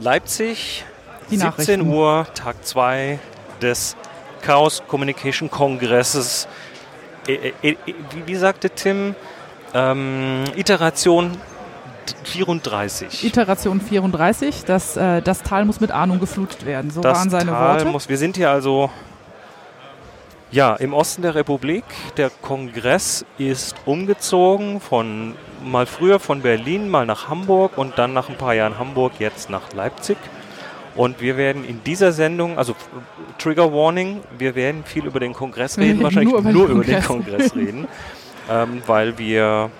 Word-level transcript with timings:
Leipzig, 0.00 0.84
Die 1.30 1.36
17 1.36 1.48
Nachrichten. 1.80 1.92
Uhr, 1.92 2.26
Tag 2.34 2.64
2 2.64 3.18
des 3.60 3.96
Chaos 4.42 4.82
Communication 4.88 5.50
Kongresses. 5.50 6.48
Äh, 7.28 7.34
äh, 7.34 7.52
äh, 7.62 7.76
wie, 8.10 8.26
wie 8.26 8.36
sagte 8.36 8.70
Tim? 8.70 9.14
Ähm, 9.74 10.44
Iteration 10.56 11.36
34. 12.24 13.24
Iteration 13.24 13.80
34, 13.80 14.64
das, 14.64 14.96
äh, 14.96 15.20
das 15.22 15.42
Tal 15.42 15.64
muss 15.64 15.80
mit 15.80 15.90
Ahnung 15.90 16.18
geflutet 16.18 16.64
werden. 16.64 16.90
So 16.90 17.02
das 17.02 17.18
waren 17.18 17.30
seine 17.30 17.52
Tal 17.52 17.68
Worte. 17.68 17.84
Muss, 17.86 18.08
wir 18.08 18.18
sind 18.18 18.36
hier 18.36 18.50
also 18.50 18.90
ja, 20.50 20.74
im 20.76 20.94
Osten 20.94 21.22
der 21.22 21.34
Republik. 21.34 21.84
Der 22.16 22.30
Kongress 22.30 23.24
ist 23.38 23.76
umgezogen 23.84 24.80
von 24.80 25.36
mal 25.64 25.86
früher 25.86 26.18
von 26.18 26.42
Berlin 26.42 26.88
mal 26.88 27.06
nach 27.06 27.28
Hamburg 27.28 27.78
und 27.78 27.98
dann 27.98 28.12
nach 28.12 28.28
ein 28.28 28.36
paar 28.36 28.54
Jahren 28.54 28.78
Hamburg 28.78 29.12
jetzt 29.18 29.50
nach 29.50 29.72
Leipzig. 29.72 30.16
Und 30.96 31.20
wir 31.20 31.36
werden 31.36 31.64
in 31.64 31.82
dieser 31.84 32.12
Sendung, 32.12 32.58
also 32.58 32.74
Trigger 33.38 33.72
Warning, 33.72 34.20
wir 34.36 34.54
werden 34.54 34.84
viel 34.84 35.06
über 35.06 35.20
den 35.20 35.32
Kongress 35.32 35.78
reden, 35.78 36.00
werden 36.00 36.02
wahrscheinlich 36.02 36.32
nur 36.32 36.42
nur 36.42 36.64
über 36.64 36.72
über, 36.74 36.84
den 36.84 36.94
den 36.94 37.04
Kongress. 37.04 37.54
Reden, 37.54 37.88
ähm, 38.50 38.82
weil 38.86 39.16
wir 39.16 39.70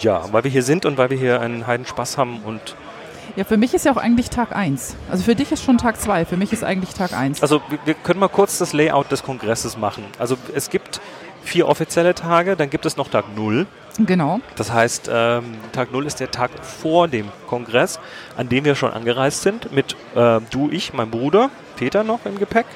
ja, 0.00 0.24
weil 0.32 0.44
wir 0.44 0.50
hier 0.50 0.62
sind 0.62 0.84
und 0.86 0.98
weil 0.98 1.10
wir 1.10 1.18
hier 1.18 1.40
einen 1.40 1.66
Heiden 1.66 1.86
Spaß 1.86 2.18
haben 2.18 2.40
und 2.44 2.74
Ja, 3.36 3.44
für 3.44 3.56
mich 3.56 3.74
ist 3.74 3.84
ja 3.84 3.92
auch 3.92 3.98
eigentlich 3.98 4.30
Tag 4.30 4.54
1. 4.54 4.96
Also 5.10 5.22
für 5.22 5.34
dich 5.34 5.52
ist 5.52 5.62
schon 5.62 5.78
Tag 5.78 6.00
2, 6.00 6.24
für 6.24 6.36
mich 6.36 6.52
ist 6.52 6.64
eigentlich 6.64 6.94
Tag 6.94 7.12
1. 7.12 7.42
Also 7.42 7.60
wir, 7.68 7.78
wir 7.84 7.94
können 7.94 8.18
mal 8.18 8.28
kurz 8.28 8.58
das 8.58 8.72
Layout 8.72 9.12
des 9.12 9.22
Kongresses 9.22 9.76
machen. 9.76 10.04
Also 10.18 10.36
es 10.54 10.70
gibt 10.70 11.00
vier 11.44 11.68
offizielle 11.68 12.14
Tage, 12.14 12.56
dann 12.56 12.70
gibt 12.70 12.86
es 12.86 12.96
noch 12.96 13.08
Tag 13.08 13.24
0. 13.36 13.66
genau. 14.06 14.40
Das 14.56 14.72
heißt, 14.72 15.10
ähm, 15.12 15.44
Tag 15.72 15.92
0 15.92 16.06
ist 16.06 16.20
der 16.20 16.30
Tag 16.30 16.50
vor 16.62 17.08
dem 17.08 17.28
Kongress, 17.46 17.98
an 18.36 18.48
dem 18.48 18.64
wir 18.64 18.74
schon 18.74 18.92
angereist 18.92 19.42
sind, 19.42 19.72
mit 19.72 19.94
äh, 20.14 20.40
du, 20.50 20.68
ich, 20.70 20.92
mein 20.92 21.10
Bruder, 21.10 21.50
Peter 21.76 22.04
noch 22.04 22.20
im 22.24 22.38
Gepäck. 22.38 22.66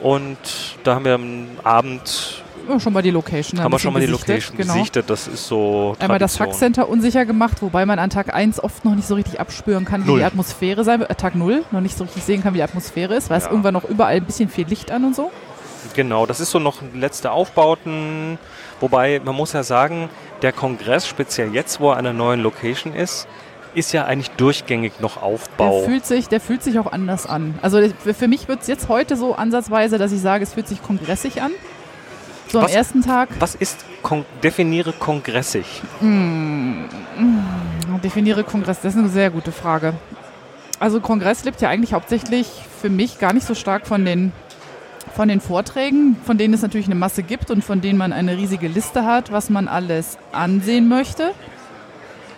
Und 0.00 0.36
da 0.84 0.94
haben 0.96 1.04
wir 1.04 1.14
am 1.14 1.46
Abend, 1.64 2.42
Ja, 2.68 2.78
schon 2.78 2.92
mal 2.92 3.02
die 3.02 3.10
Location. 3.10 3.60
haben 3.62 3.72
wir 3.72 3.78
schon 3.78 3.92
mal 3.94 4.00
die 4.00 4.06
gesichtet, 4.06 4.28
Location 4.28 4.56
genau. 4.58 4.72
gesichtet. 4.74 5.08
Das 5.10 5.26
ist 5.26 5.46
so 5.46 5.96
Einmal 5.98 6.18
das 6.18 6.34
Tradition. 6.34 6.48
Faxcenter 6.52 6.88
unsicher 6.88 7.24
gemacht, 7.24 7.62
wobei 7.62 7.86
man 7.86 7.98
an 7.98 8.10
Tag 8.10 8.34
1 8.34 8.62
oft 8.62 8.84
noch 8.84 8.94
nicht 8.94 9.08
so 9.08 9.14
richtig 9.14 9.40
abspüren 9.40 9.84
kann, 9.86 10.04
wie 10.04 10.08
Null. 10.10 10.18
die 10.18 10.24
Atmosphäre 10.24 10.84
sein 10.84 11.00
wird. 11.00 11.10
Äh, 11.10 11.14
Tag 11.14 11.34
0 11.34 11.64
noch 11.70 11.80
nicht 11.80 11.96
so 11.96 12.04
richtig 12.04 12.24
sehen 12.24 12.42
kann, 12.42 12.52
wie 12.52 12.58
die 12.58 12.62
Atmosphäre 12.62 13.14
ist, 13.14 13.30
weil 13.30 13.38
es 13.38 13.44
Ja. 13.44 13.50
irgendwann 13.50 13.72
noch 13.74 13.84
überall 13.84 14.16
ein 14.16 14.24
bisschen 14.24 14.48
viel 14.50 14.66
Licht 14.66 14.90
an 14.90 15.04
und 15.04 15.16
so. 15.16 15.30
Genau, 15.94 16.26
das 16.26 16.40
ist 16.40 16.50
so 16.50 16.58
noch 16.58 16.82
letzte 16.94 17.30
Aufbauten. 17.30 18.38
Wobei, 18.80 19.20
man 19.24 19.34
muss 19.34 19.52
ja 19.52 19.62
sagen, 19.62 20.08
der 20.42 20.52
Kongress, 20.52 21.06
speziell 21.06 21.54
jetzt, 21.54 21.80
wo 21.80 21.90
er 21.90 21.96
an 21.96 22.06
einer 22.06 22.12
neuen 22.12 22.40
Location 22.40 22.94
ist, 22.94 23.26
ist 23.74 23.92
ja 23.92 24.04
eigentlich 24.04 24.30
durchgängig 24.32 25.00
noch 25.00 25.14
Der 25.16 25.22
Aufbau. 25.24 25.82
fühlt, 25.82 26.06
sich, 26.06 26.28
der 26.28 26.40
fühlt 26.40 26.62
sich 26.62 26.78
auch 26.78 26.90
anders 26.92 27.26
an. 27.26 27.58
Also 27.62 27.80
für- 28.14 28.28
mich 28.28 28.48
wird 28.48 28.62
es 28.62 28.66
jetzt 28.68 28.88
heute 28.88 29.16
so 29.16 29.34
ansatzweise, 29.34 29.98
dass 29.98 30.12
ich 30.12 30.20
sage, 30.20 30.44
es 30.44 30.54
fühlt 30.54 30.66
sich 30.68 30.82
kongressig 30.82 31.42
an. 31.42 31.52
So 32.48 32.58
am 32.58 32.64
Was- 32.64 32.74
ersten 32.74 33.02
Tag 33.02 33.28
Was 33.38 33.54
ist, 33.54 33.84
kon 34.02 34.24
definiere 34.42 34.92
kongressig? 34.92 35.82
definiere 38.02 38.44
Kongress, 38.44 38.80
das 38.82 38.94
ist 38.94 38.98
eine 39.00 39.08
sehr 39.08 39.30
gute 39.30 39.52
Frage. 39.52 39.94
Also 40.78 41.00
Kongress 41.00 41.44
lebt 41.44 41.60
ja 41.60 41.68
eigentlich 41.68 41.92
hauptsächlich 41.94 42.46
für 42.80 42.90
mich 42.90 43.18
gar 43.18 43.32
nicht 43.32 43.46
so 43.46 43.54
stark 43.54 43.86
von 43.86 44.04
den, 44.04 44.32
von 45.16 45.28
den 45.28 45.40
Vorträgen, 45.40 46.16
von 46.24 46.36
denen 46.36 46.52
es 46.52 46.60
natürlich 46.62 46.86
eine 46.86 46.94
Masse 46.94 47.22
gibt 47.22 47.50
und 47.50 47.64
von 47.64 47.80
denen 47.80 47.98
man 47.98 48.12
eine 48.12 48.36
riesige 48.36 48.68
Liste 48.68 49.04
hat, 49.06 49.32
was 49.32 49.48
man 49.48 49.66
alles 49.66 50.18
ansehen 50.30 50.88
möchte. 50.88 51.32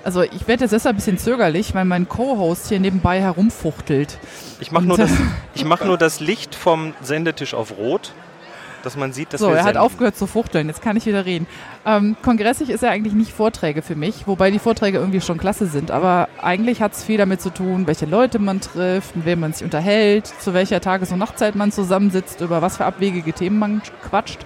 Also 0.05 0.23
ich 0.23 0.47
werde 0.47 0.63
jetzt 0.65 0.71
deshalb 0.71 0.95
ein 0.95 0.97
bisschen 0.97 1.19
zögerlich, 1.19 1.75
weil 1.75 1.85
mein 1.85 2.09
Co-Host 2.09 2.69
hier 2.69 2.79
nebenbei 2.79 3.21
herumfuchtelt. 3.21 4.19
Ich 4.61 4.71
mache 4.71 4.85
nur, 4.85 4.97
das- 4.97 5.11
ich 5.55 5.65
mach 5.65 5.85
nur 5.85 5.99
das 5.99 6.21
Licht 6.21 6.55
vom 6.55 6.95
Sendetisch 7.03 7.53
auf 7.53 7.77
Rot, 7.77 8.13
dass 8.83 8.97
man 8.97 9.13
sieht, 9.13 9.33
dass 9.33 9.41
so, 9.41 9.49
wir 9.49 9.55
er 9.55 9.61
hat 9.61 9.65
senden. 9.75 9.81
aufgehört 9.83 10.17
zu 10.17 10.27
fuchteln, 10.27 10.69
jetzt 10.69 10.83
kann 10.83 10.97
ich 10.97 11.07
wieder 11.07 11.25
reden. 11.27 11.47
Ähm, 11.87 12.17
kongressig 12.23 12.71
ist 12.71 12.83
ja 12.83 12.91
eigentlich 12.91 13.15
nicht 13.15 13.33
Vorträge 13.33 13.83
für 13.83 13.97
mich, 13.97 14.27
wobei 14.27 14.51
die 14.51 14.59
Vorträge 14.59 14.99
irgendwie 14.99 15.21
schon 15.21 15.39
klasse 15.39 15.67
sind, 15.67 15.91
aber 15.91 16.29
eigentlich 16.41 16.81
hat 16.83 16.93
es 16.93 17.03
viel 17.05 17.19
damit 17.19 17.41
zu 17.41 17.51
tun, 17.51 17.87
welche 17.87 18.07
Leute 18.07 18.39
man 18.39 18.61
trifft, 18.61 19.17
mit 19.17 19.25
wem 19.27 19.41
man 19.41 19.53
sich 19.53 19.65
unterhält, 19.65 20.27
zu 20.27 20.55
welcher 20.55 20.81
Tages- 20.81 21.13
und 21.13 21.19
Nachtzeit 21.19 21.55
man 21.55 21.73
zusammensitzt, 21.73 22.41
über 22.41 22.63
was 22.63 22.77
für 22.77 22.85
abwegige 22.85 23.33
Themen 23.33 23.59
man 23.59 23.83
quatscht. 24.09 24.41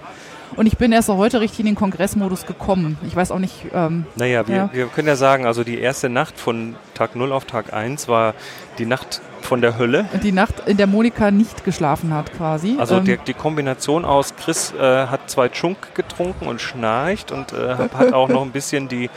Und 0.55 0.67
ich 0.67 0.77
bin 0.77 0.91
erst 0.91 1.07
so 1.07 1.17
heute 1.17 1.41
richtig 1.41 1.61
in 1.61 1.65
den 1.65 1.73
Kongressmodus 1.75 2.45
gekommen. 2.45 2.99
Ich 3.07 3.15
weiß 3.15 3.31
auch 3.31 3.39
nicht, 3.39 3.65
ähm, 3.73 4.05
Naja, 4.15 4.47
wir, 4.47 4.55
Ja. 4.55 4.69
wir 4.71 4.85
können 4.85 5.07
ja 5.07 5.15
sagen, 5.15 5.47
also 5.47 5.63
die 5.63 5.79
erste 5.79 6.09
Nacht 6.09 6.39
von 6.39 6.75
Tag 6.93 7.15
0 7.15 7.31
auf 7.31 7.45
Tag 7.45 7.73
1 7.73 8.07
war 8.07 8.35
die 8.77 8.85
Nacht 8.85 9.21
von 9.43 9.61
der 9.61 9.77
Hölle. 9.77 10.05
die 10.23 10.31
Nacht, 10.31 10.67
in 10.67 10.77
der 10.77 10.87
Monika 10.87 11.31
nicht 11.31 11.63
geschlafen 11.63 12.13
hat 12.13 12.33
quasi. 12.33 12.77
Also 12.79 12.95
ähm, 12.95 13.05
die, 13.05 13.17
die 13.17 13.33
Kombination 13.33 14.05
aus 14.05 14.35
Chris 14.35 14.73
äh, 14.73 15.07
hat 15.07 15.29
zwei 15.29 15.49
Chunk 15.49 15.93
getrunken 15.95 16.47
und 16.47 16.61
schnarcht 16.61 17.31
und 17.31 17.53
äh, 17.53 17.75
hat 17.75 18.13
auch 18.13 18.29
noch 18.29 18.41
ein 18.41 18.51
bisschen 18.51 18.87
die, 18.87 19.09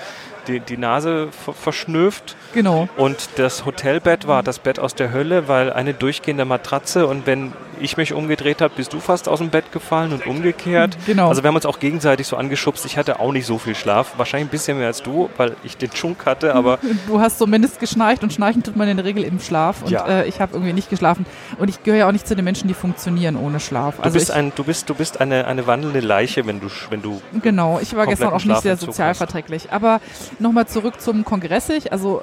die, 0.49 0.61
die 0.61 0.77
Nase 0.77 1.29
ver 1.31 1.53
verschnüfft. 1.55 2.37
Genau. 2.53 2.89
Und 2.97 3.29
das 3.37 3.65
Hotelbett 3.65 4.27
war 4.27 4.43
das 4.43 4.59
Bett 4.59 4.79
aus 4.79 4.95
der 4.95 5.13
Hölle, 5.13 5.49
weil 5.49 5.73
eine 5.73 5.95
durchgehende 5.95 6.45
Matratze 6.45 7.07
und 7.07 7.27
wenn 7.27 7.53
ich 7.79 7.99
mich 7.99 8.15
umgedreht 8.15 8.63
habe, 8.63 8.73
bist 8.75 8.95
du 8.95 9.01
fast 9.01 9.29
aus 9.29 9.39
dem 9.41 9.51
Bett 9.51 9.71
gefallen 9.71 10.15
und 10.15 10.27
umgekehrt. 10.27 10.97
Genau. 11.05 11.29
Also 11.29 11.43
wir 11.43 11.49
haben 11.49 11.57
uns 11.57 11.67
auch 11.67 11.79
gegenseitig 11.79 12.27
so 12.27 12.37
angeschubst. 12.39 12.87
Ich 12.87 12.97
hatte 12.97 13.21
auch 13.21 13.33
nicht 13.33 13.45
so 13.45 13.59
viel 13.59 13.75
Schlaf, 13.75 14.15
wahrscheinlich 14.17 14.49
ein 14.49 14.51
bisschen 14.51 14.79
mehr 14.79 14.87
als 14.87 15.03
du, 15.03 15.29
weil 15.37 15.57
ich 15.63 15.77
den 15.77 15.91
Chunk 15.91 16.25
hatte, 16.25 16.55
aber 16.55 16.79
Du 17.07 17.21
hast 17.21 17.39
zumindest 17.39 17.79
geschnarcht 17.79 18.23
und 18.23 18.33
schnarchen 18.33 18.63
tut 18.63 18.77
man 18.77 18.89
in 18.89 18.97
der 18.97 19.05
Regel 19.05 19.25
im 19.25 19.41
Schlaf. 19.41 19.83
Und 19.83 19.91
Ja. 19.91 20.07
äh, 20.07 20.27
ich 20.27 20.41
habe 20.41 20.55
irgendwie 20.55 20.73
nicht 20.73 20.89
geschlafen. 20.89 21.27
Und 21.59 21.69
ich 21.69 21.83
gehöre 21.83 21.99
ja 21.99 22.09
auch 22.09 22.13
nicht 22.13 22.27
zu 22.27 22.35
den 22.35 22.47
Menschen, 22.47 22.67
die 22.67 22.73
funktionieren 22.75 23.37
ohne 23.37 23.61
Schlaf. 23.61 23.97
du 23.97 24.03
Also 24.05 24.19
bist, 24.19 24.31
ich, 24.31 24.35
ein, 24.35 24.53
du 24.57 24.65
bist, 24.65 24.89
du 24.89 24.95
bist 24.95 25.21
eine, 25.21 25.47
eine 25.47 25.67
wandelnde 25.67 26.01
Leiche, 26.01 26.47
wenn 26.47 26.61
du, 26.61 26.69
wenn 26.89 27.03
du 27.03 27.21
genau, 27.43 27.79
ich 27.83 27.95
war 27.95 28.07
gestern 28.07 28.29
auch 28.29 28.35
nicht 28.37 28.45
sehr 28.47 28.61
Schlafentzug 28.63 28.87
sozial 28.89 29.09
hast. 29.11 29.19
verträglich. 29.19 29.69
Aber 29.71 30.01
nochmal 30.39 30.67
zurück 30.67 30.99
zum 31.01 31.25
Kongressig. 31.27 31.93
Also 31.93 32.23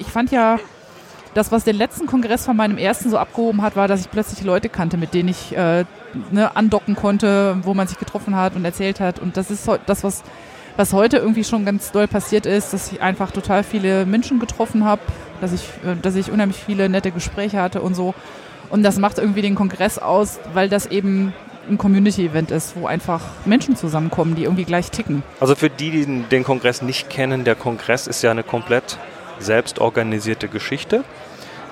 ich 0.00 0.08
fand 0.08 0.32
ja, 0.32 0.58
das, 1.34 1.52
was 1.52 1.64
den 1.64 1.76
letzten 1.76 2.06
Kongress 2.06 2.44
von 2.44 2.56
meinem 2.56 2.76
ersten 2.76 3.10
so 3.10 3.18
abgehoben 3.18 3.62
hat, 3.62 3.76
war, 3.76 3.86
dass 3.86 4.00
ich 4.00 4.10
plötzlich 4.10 4.42
Leute 4.42 4.68
kannte, 4.68 4.96
mit 4.96 5.14
denen 5.14 5.28
ich 5.28 5.56
äh, 5.56 5.84
ne, 6.32 6.56
andocken 6.56 6.96
konnte, 6.96 7.58
wo 7.62 7.74
man 7.74 7.86
sich 7.86 7.98
getroffen 7.98 8.34
hat 8.34 8.56
und 8.56 8.64
erzählt 8.64 8.98
hat. 8.98 9.20
Und 9.20 9.36
das 9.36 9.50
ist 9.50 9.68
das, 9.86 10.02
was, 10.02 10.24
was 10.76 10.92
heute 10.92 11.18
irgendwie 11.18 11.44
schon 11.44 11.64
ganz 11.64 11.92
doll 11.92 12.08
passiert 12.08 12.46
ist, 12.46 12.72
dass 12.72 12.90
ich 12.90 13.00
einfach 13.00 13.30
total 13.30 13.62
viele 13.62 14.06
Menschen 14.06 14.40
getroffen 14.40 14.84
habe, 14.84 15.02
dass 15.40 15.52
ich, 15.52 15.62
äh, 15.84 15.94
dass 16.02 16.16
ich 16.16 16.32
unheimlich 16.32 16.58
viele 16.58 16.88
nette 16.88 17.12
Gespräche 17.12 17.62
hatte 17.62 17.80
und 17.80 17.94
so. 17.94 18.14
Und 18.70 18.82
das 18.82 18.98
macht 18.98 19.18
irgendwie 19.18 19.42
den 19.42 19.54
Kongress 19.54 19.98
aus, 19.98 20.40
weil 20.52 20.68
das 20.68 20.86
eben 20.86 21.32
ein 21.68 21.78
Community-Event 21.78 22.50
ist, 22.50 22.74
wo 22.76 22.86
einfach 22.86 23.22
Menschen 23.44 23.76
zusammenkommen, 23.76 24.34
die 24.34 24.44
irgendwie 24.44 24.64
gleich 24.64 24.90
ticken. 24.90 25.22
Also 25.38 25.54
für 25.54 25.70
die, 25.70 25.90
die 25.90 26.22
den 26.30 26.42
Kongress 26.42 26.82
nicht 26.82 27.10
kennen, 27.10 27.44
der 27.44 27.54
Kongress 27.54 28.06
ist 28.06 28.22
ja 28.22 28.30
eine 28.30 28.42
komplett 28.42 28.98
selbstorganisierte 29.40 30.48
Geschichte. 30.48 31.04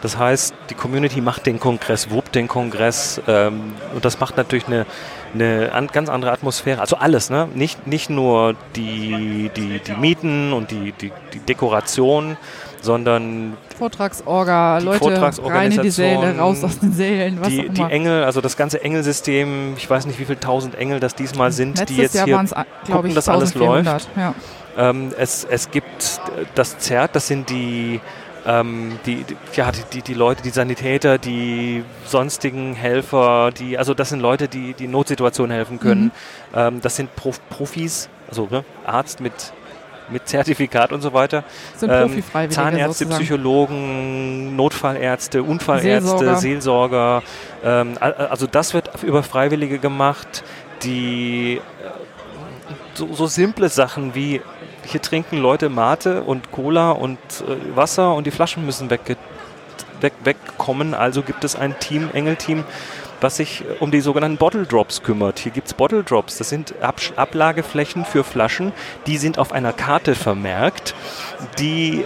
Das 0.00 0.16
heißt, 0.16 0.54
die 0.70 0.74
Community 0.74 1.20
macht 1.20 1.46
den 1.46 1.58
Kongress, 1.58 2.10
wuppt 2.10 2.36
den 2.36 2.46
Kongress 2.46 3.20
ähm, 3.26 3.72
und 3.94 4.04
das 4.04 4.20
macht 4.20 4.36
natürlich 4.36 4.68
eine, 4.68 4.86
eine 5.34 5.72
an, 5.72 5.88
ganz 5.88 6.08
andere 6.08 6.30
Atmosphäre. 6.30 6.80
Also 6.80 6.96
alles, 6.96 7.30
ne? 7.30 7.48
Nicht, 7.54 7.86
nicht 7.88 8.08
nur 8.08 8.54
die, 8.76 9.50
die, 9.56 9.80
die 9.80 9.94
Mieten 9.94 10.52
und 10.52 10.70
die, 10.70 10.92
die, 10.92 11.10
die 11.34 11.40
Dekoration, 11.40 12.36
sondern 12.80 13.56
Vortragsorga, 13.76 14.80
Die 14.80 14.86
Leute 14.86 15.44
rein 15.44 15.72
in 15.72 15.82
die 15.82 15.90
Säle, 15.90 16.36
raus 16.36 16.64
aus 16.64 16.78
den 16.78 16.92
Sälen, 16.92 17.40
was 17.40 17.48
die, 17.48 17.60
auch 17.60 17.72
die 17.72 17.80
immer. 17.80 17.90
Engel, 17.90 18.24
also 18.24 18.40
das 18.40 18.56
ganze 18.56 18.82
Engelsystem, 18.82 19.74
ich 19.76 19.88
weiß 19.88 20.06
nicht, 20.06 20.18
wie 20.18 20.24
viele 20.24 20.40
tausend 20.40 20.74
Engel 20.74 21.00
das 21.00 21.14
diesmal 21.14 21.52
sind, 21.52 21.78
Letztes 21.78 21.96
die 21.96 22.02
jetzt 22.02 22.14
Jahr 22.14 22.26
hier 22.26 22.36
glaube 22.36 22.66
gucken, 22.86 23.08
ich, 23.10 23.14
dass 23.14 23.28
alles 23.28 23.54
1400. 23.54 24.08
Ja. 24.16 24.34
Ähm, 24.76 25.10
es, 25.18 25.44
es 25.44 25.70
gibt 25.70 26.20
das 26.54 26.78
ZERT, 26.78 27.14
das 27.14 27.26
sind 27.26 27.50
die, 27.50 28.00
ähm, 28.46 28.98
die, 29.06 29.24
die, 29.24 29.36
ja, 29.54 29.70
die, 29.72 29.82
die, 29.92 30.02
die 30.02 30.14
Leute, 30.14 30.42
die 30.42 30.50
Sanitäter, 30.50 31.18
die 31.18 31.84
sonstigen 32.06 32.74
Helfer, 32.74 33.50
die, 33.50 33.76
also 33.76 33.94
das 33.94 34.10
sind 34.10 34.20
Leute, 34.20 34.48
die 34.48 34.74
die 34.74 34.86
Notsituationen 34.86 35.54
helfen 35.54 35.80
können. 35.80 36.04
Mhm. 36.04 36.10
Ähm, 36.54 36.80
das 36.80 36.96
sind 36.96 37.14
Prof 37.16 37.40
Profis, 37.50 38.08
also 38.28 38.48
ne, 38.50 38.64
Arzt 38.86 39.20
mit, 39.20 39.52
mit 40.10 40.28
Zertifikat 40.28 40.92
und 40.92 41.00
so 41.00 41.12
weiter. 41.12 41.44
Sind 41.76 41.90
Ähm, 41.90 42.22
Zahnärzte, 42.50 43.04
sozusagen. 43.04 43.24
Psychologen, 43.24 44.56
Notfallärzte, 44.56 45.42
Unfallärzte, 45.42 46.36
Seelsorger. 46.36 47.22
Seelsorger. 47.22 47.22
ähm, 47.64 47.98
also 48.00 48.46
das 48.46 48.74
wird 48.74 48.90
über 49.02 49.22
Freiwillige 49.22 49.78
gemacht, 49.78 50.42
die 50.82 51.56
äh, 51.56 51.60
so, 52.94 53.12
so 53.14 53.26
simple 53.26 53.68
Sachen 53.68 54.14
wie 54.14 54.40
hier 54.84 55.02
trinken 55.02 55.38
Leute 55.38 55.68
Mate 55.68 56.22
und 56.22 56.50
Cola 56.50 56.92
und 56.92 57.18
äh, 57.18 57.76
Wasser 57.76 58.14
und 58.14 58.26
die 58.26 58.30
Flaschen 58.30 58.64
müssen 58.64 58.90
wegge 58.90 59.16
weg, 60.00 60.12
wegkommen. 60.24 60.94
Also 60.94 61.22
gibt 61.22 61.44
es 61.44 61.56
ein 61.56 61.78
Team, 61.78 62.10
Engelteam, 62.12 62.64
was 63.20 63.36
sich 63.36 63.62
äh, 63.62 63.74
um 63.80 63.90
die 63.90 64.00
sogenannten 64.00 64.36
Bottle 64.36 64.66
Drops 64.66 65.02
kümmert. 65.02 65.38
Hier 65.38 65.52
gibt 65.52 65.68
es 65.68 65.74
Bottle 65.74 66.02
Drops. 66.02 66.38
Das 66.38 66.48
sind 66.48 66.74
Absch 66.80 67.12
Ablageflächen 67.16 68.04
für 68.04 68.24
Flaschen. 68.24 68.72
Die 69.06 69.18
sind 69.18 69.38
auf 69.38 69.52
einer 69.52 69.72
Karte 69.72 70.14
vermerkt, 70.14 70.94
die 71.58 72.04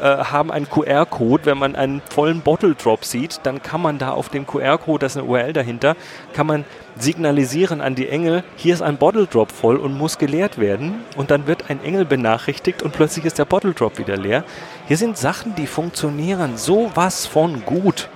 äh, 0.00 0.04
haben 0.04 0.50
einen 0.50 0.68
QR-Code. 0.68 1.46
Wenn 1.46 1.58
man 1.58 1.74
einen 1.74 2.00
vollen 2.08 2.40
Bottle 2.40 2.74
Drop 2.74 3.04
sieht, 3.04 3.40
dann 3.42 3.62
kann 3.62 3.80
man 3.80 3.98
da 3.98 4.12
auf 4.12 4.28
dem 4.28 4.46
QR-Code, 4.46 5.00
das 5.00 5.12
ist 5.16 5.22
eine 5.22 5.28
URL 5.28 5.52
dahinter, 5.52 5.96
kann 6.32 6.46
man 6.46 6.64
signalisieren 6.96 7.80
an 7.80 7.94
die 7.94 8.08
Engel, 8.08 8.44
hier 8.56 8.74
ist 8.74 8.82
ein 8.82 8.96
Bottle 8.96 9.26
Drop 9.26 9.52
voll 9.52 9.76
und 9.76 9.96
muss 9.96 10.18
geleert 10.18 10.58
werden. 10.58 11.04
Und 11.16 11.30
dann 11.30 11.46
wird 11.46 11.70
ein 11.70 11.82
Engel 11.82 12.04
benachrichtigt 12.04 12.82
und 12.82 12.92
plötzlich 12.92 13.24
ist 13.24 13.38
der 13.38 13.44
Bottle 13.44 13.72
Drop 13.72 13.98
wieder 13.98 14.16
leer. 14.16 14.44
Hier 14.86 14.96
sind 14.96 15.18
Sachen, 15.18 15.54
die 15.54 15.66
funktionieren 15.66 16.56
sowas 16.56 17.26
von 17.26 17.64
gut. 17.64 18.08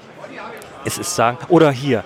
Es 0.84 0.98
ist 0.98 1.14
sagen, 1.14 1.38
oder 1.48 1.70
hier, 1.70 2.04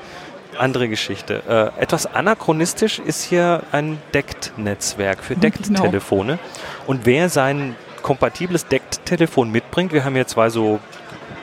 andere 0.58 0.88
Geschichte. 0.88 1.42
Äh, 1.78 1.82
etwas 1.82 2.06
anachronistisch 2.06 2.98
ist 2.98 3.22
hier 3.22 3.62
ein 3.72 3.98
DECT-Netzwerk 4.14 5.22
für 5.22 5.36
DECT-Telefone. 5.36 6.38
Genau. 6.46 6.86
Und 6.86 7.04
wer 7.04 7.28
sein 7.28 7.76
kompatibles 8.02 8.66
DECT-Telefon 8.66 9.50
mitbringt, 9.50 9.92
wir 9.92 10.04
haben 10.04 10.14
hier 10.14 10.26
zwei 10.26 10.48
so 10.48 10.80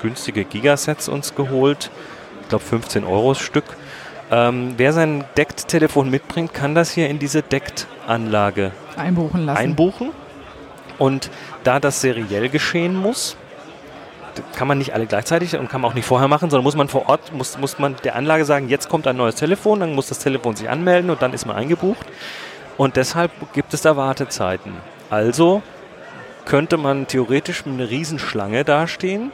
günstige 0.01 0.45
Gigasets 0.45 1.09
uns 1.09 1.35
geholt, 1.35 1.91
ich 2.41 2.49
glaube 2.49 2.63
15 2.63 3.03
Euro 3.03 3.33
Stück. 3.33 3.65
Ähm, 4.31 4.73
wer 4.77 4.93
sein 4.93 5.25
DECT-Telefon 5.37 6.09
mitbringt, 6.09 6.53
kann 6.53 6.75
das 6.75 6.91
hier 6.91 7.09
in 7.09 7.19
diese 7.19 7.41
DECT-Anlage 7.41 8.71
einbuchen 8.95 9.45
lassen. 9.45 9.57
Einbuchen. 9.57 10.09
Und 10.97 11.29
da 11.63 11.79
das 11.79 12.01
seriell 12.01 12.49
geschehen 12.49 12.95
muss, 12.95 13.35
kann 14.55 14.67
man 14.67 14.77
nicht 14.77 14.93
alle 14.93 15.05
gleichzeitig 15.05 15.55
und 15.57 15.69
kann 15.69 15.81
man 15.81 15.91
auch 15.91 15.95
nicht 15.95 16.05
vorher 16.05 16.27
machen, 16.27 16.49
sondern 16.49 16.63
muss 16.63 16.75
man 16.75 16.87
vor 16.87 17.09
Ort, 17.09 17.33
muss, 17.33 17.57
muss 17.57 17.79
man 17.79 17.95
der 18.03 18.15
Anlage 18.15 18.45
sagen, 18.45 18.69
jetzt 18.69 18.89
kommt 18.89 19.07
ein 19.07 19.17
neues 19.17 19.35
Telefon, 19.35 19.79
dann 19.79 19.93
muss 19.93 20.07
das 20.07 20.19
Telefon 20.19 20.55
sich 20.55 20.69
anmelden 20.69 21.09
und 21.09 21.21
dann 21.21 21.33
ist 21.33 21.45
man 21.45 21.55
eingebucht. 21.55 22.05
Und 22.77 22.95
deshalb 22.95 23.31
gibt 23.53 23.73
es 23.73 23.81
da 23.81 23.95
Wartezeiten. 23.95 24.73
Also 25.09 25.61
könnte 26.45 26.77
man 26.77 27.07
theoretisch 27.07 27.65
mit 27.65 27.79
einer 27.79 27.89
Riesenschlange 27.89 28.63
dastehen. 28.63 29.31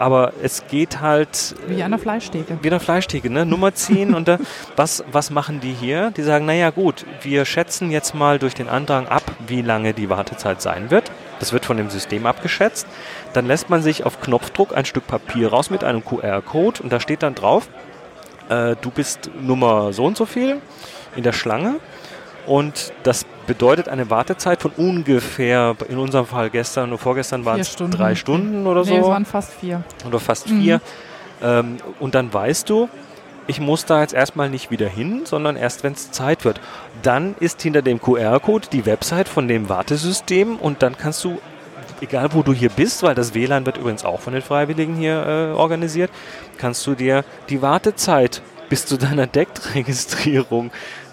Aber 0.00 0.32
es 0.42 0.66
geht 0.66 1.02
halt. 1.02 1.54
Wie 1.68 1.82
an 1.82 1.90
der 1.90 2.00
Fleischtheke. 2.00 2.58
Wie 2.62 2.68
an 2.68 2.70
der 2.70 2.80
Fleischtheke, 2.80 3.28
ne? 3.28 3.44
Nummer 3.44 3.74
ziehen 3.74 4.14
und 4.14 4.28
da, 4.28 4.38
was, 4.76 5.04
was 5.12 5.28
machen 5.28 5.60
die 5.60 5.74
hier? 5.74 6.10
Die 6.16 6.22
sagen, 6.22 6.46
naja 6.46 6.70
gut, 6.70 7.04
wir 7.20 7.44
schätzen 7.44 7.90
jetzt 7.90 8.14
mal 8.14 8.38
durch 8.38 8.54
den 8.54 8.70
Andrang 8.70 9.08
ab, 9.08 9.22
wie 9.46 9.60
lange 9.60 9.92
die 9.92 10.08
Wartezeit 10.08 10.62
sein 10.62 10.90
wird. 10.90 11.12
Das 11.38 11.52
wird 11.52 11.66
von 11.66 11.76
dem 11.76 11.90
System 11.90 12.24
abgeschätzt. 12.24 12.86
Dann 13.34 13.46
lässt 13.46 13.68
man 13.68 13.82
sich 13.82 14.06
auf 14.06 14.22
Knopfdruck 14.22 14.74
ein 14.74 14.86
Stück 14.86 15.06
Papier 15.06 15.50
raus 15.50 15.68
mit 15.68 15.84
einem 15.84 16.02
QR-Code 16.02 16.82
und 16.82 16.90
da 16.90 16.98
steht 16.98 17.22
dann 17.22 17.34
drauf, 17.34 17.68
äh, 18.48 18.76
du 18.80 18.90
bist 18.90 19.30
Nummer 19.38 19.92
so 19.92 20.06
und 20.06 20.16
so 20.16 20.24
viel 20.24 20.62
in 21.14 21.24
der 21.24 21.34
Schlange 21.34 21.74
und 22.46 22.94
das 23.02 23.26
bedeutet 23.50 23.88
eine 23.88 24.10
Wartezeit 24.10 24.62
von 24.62 24.70
ungefähr, 24.76 25.74
in 25.88 25.98
unserem 25.98 26.24
Fall 26.24 26.50
gestern 26.50 26.90
oder 26.90 26.98
vorgestern 26.98 27.44
waren 27.44 27.58
es 27.58 27.74
drei 27.74 28.14
Stunden 28.14 28.64
oder 28.64 28.84
so. 28.84 28.92
Nee, 28.92 29.00
es 29.00 29.06
waren 29.06 29.24
fast 29.24 29.52
vier. 29.54 29.82
Oder 30.06 30.20
fast 30.20 30.48
mhm. 30.48 30.60
vier. 30.60 30.80
Ähm, 31.42 31.78
und 31.98 32.14
dann 32.14 32.32
weißt 32.32 32.70
du, 32.70 32.88
ich 33.48 33.58
muss 33.58 33.86
da 33.86 34.02
jetzt 34.02 34.14
erstmal 34.14 34.50
nicht 34.50 34.70
wieder 34.70 34.88
hin, 34.88 35.22
sondern 35.24 35.56
erst, 35.56 35.82
wenn 35.82 35.94
es 35.94 36.12
Zeit 36.12 36.44
wird. 36.44 36.60
Dann 37.02 37.34
ist 37.40 37.60
hinter 37.60 37.82
dem 37.82 38.00
QR-Code 38.00 38.68
die 38.70 38.86
Website 38.86 39.28
von 39.28 39.48
dem 39.48 39.68
Wartesystem 39.68 40.54
und 40.54 40.84
dann 40.84 40.96
kannst 40.96 41.24
du, 41.24 41.40
egal 42.00 42.32
wo 42.32 42.44
du 42.44 42.52
hier 42.52 42.70
bist, 42.70 43.02
weil 43.02 43.16
das 43.16 43.34
WLAN 43.34 43.66
wird 43.66 43.78
übrigens 43.78 44.04
auch 44.04 44.20
von 44.20 44.32
den 44.32 44.42
Freiwilligen 44.42 44.94
hier 44.94 45.26
äh, 45.26 45.58
organisiert, 45.58 46.12
kannst 46.56 46.86
du 46.86 46.94
dir 46.94 47.24
die 47.48 47.62
Wartezeit 47.62 48.42
bis 48.68 48.86
zu 48.86 48.96
deiner 48.96 49.26
Deckregistrierung 49.38 50.70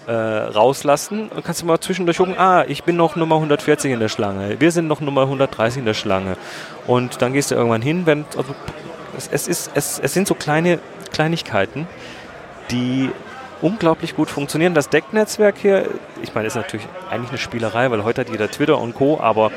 äh, 0.08 0.12
rauslassen 0.12 1.28
und 1.28 1.44
kannst 1.44 1.60
du 1.60 1.66
mal 1.66 1.78
zwischendurch 1.78 2.16
gucken, 2.16 2.38
ah, 2.38 2.64
ich 2.66 2.82
bin 2.82 2.96
noch 2.96 3.14
Nummer 3.14 3.34
140 3.34 3.92
in 3.92 4.00
der 4.00 4.08
Schlange, 4.08 4.58
wir 4.58 4.72
sind 4.72 4.88
noch 4.88 5.00
Nummer 5.00 5.22
130 5.22 5.80
in 5.80 5.84
der 5.84 5.94
Schlange. 5.94 6.36
Und 6.86 7.20
dann 7.20 7.34
gehst 7.34 7.50
du 7.50 7.54
irgendwann 7.54 7.82
hin, 7.82 8.06
wenn 8.06 8.24
also 8.36 8.54
es, 9.16 9.28
es, 9.30 9.48
ist, 9.48 9.70
es, 9.74 9.98
es 9.98 10.14
sind 10.14 10.26
so 10.26 10.34
kleine 10.34 10.78
Kleinigkeiten, 11.12 11.86
die 12.70 13.10
unglaublich 13.60 14.16
gut 14.16 14.30
funktionieren. 14.30 14.72
Das 14.72 14.88
Decknetzwerk 14.88 15.56
hier, 15.58 15.86
ich 16.22 16.34
meine, 16.34 16.46
ist 16.46 16.54
natürlich 16.54 16.86
eigentlich 17.10 17.30
eine 17.30 17.38
Spielerei, 17.38 17.90
weil 17.90 18.02
heute 18.02 18.22
hat 18.22 18.30
jeder 18.30 18.50
Twitter 18.50 18.78
und 18.78 18.94
Co., 18.94 19.20
aber 19.20 19.52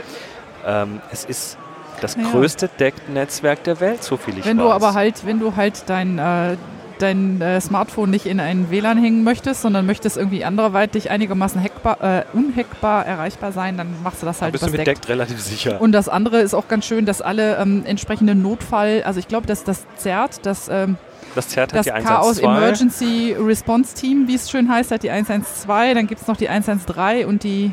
ähm, 0.65 1.01
es 1.11 1.23
ist 1.23 1.57
das 2.01 2.15
ja. 2.15 2.23
größte 2.29 2.67
Decknetzwerk 2.67 3.63
der 3.63 3.79
Welt, 3.79 4.03
so 4.03 4.17
viel 4.17 4.37
ich 4.37 4.45
wenn 4.45 4.57
weiß. 4.57 4.65
Du 4.65 4.71
aber 4.71 4.93
halt, 4.95 5.25
wenn 5.25 5.39
du 5.39 5.55
halt 5.55 5.83
dein 5.87 6.17
äh, 6.17 6.57
dein 7.01 7.41
äh, 7.41 7.59
Smartphone 7.59 8.09
nicht 8.09 8.25
in 8.25 8.39
ein 8.39 8.69
WLAN 8.69 8.97
hängen 8.97 9.23
möchtest, 9.23 9.61
sondern 9.61 9.85
möchtest 9.85 10.17
irgendwie 10.17 10.43
anderweitig 10.43 11.09
einigermaßen 11.09 11.61
hackbar, 11.61 12.01
äh, 12.01 12.23
unhackbar 12.33 13.05
erreichbar 13.05 13.51
sein, 13.51 13.77
dann 13.77 13.87
machst 14.03 14.21
du 14.21 14.25
das 14.25 14.41
halt 14.41 14.51
bist 14.51 14.65
du 14.65 14.71
mit 14.71 14.85
Deckt 14.85 15.09
relativ 15.09 15.41
sicher. 15.41 15.81
Und 15.81 15.91
das 15.91 16.09
andere 16.09 16.41
ist 16.41 16.53
auch 16.53 16.67
ganz 16.67 16.85
schön, 16.85 17.05
dass 17.05 17.21
alle 17.21 17.57
ähm, 17.57 17.83
entsprechenden 17.85 18.41
Notfall, 18.41 19.03
also 19.03 19.19
ich 19.19 19.27
glaube, 19.27 19.47
dass 19.47 19.63
das 19.63 19.85
ZERT, 19.97 20.45
das 20.45 20.69
ähm, 20.69 20.97
das 21.35 21.47
ZERT 21.49 21.71
das 21.73 21.87
hat 21.87 21.99
die 21.99 22.03
Chaos 22.03 22.39
Emergency 22.39 23.35
Response 23.39 23.95
Team, 23.95 24.27
wie 24.27 24.35
es 24.35 24.49
schön 24.49 24.69
heißt, 24.69 24.91
hat 24.91 25.03
die 25.03 25.11
112, 25.11 25.93
dann 25.93 26.07
gibt 26.07 26.21
es 26.21 26.27
noch 26.27 26.37
die 26.37 26.49
113 26.49 27.25
und 27.25 27.43
die 27.43 27.71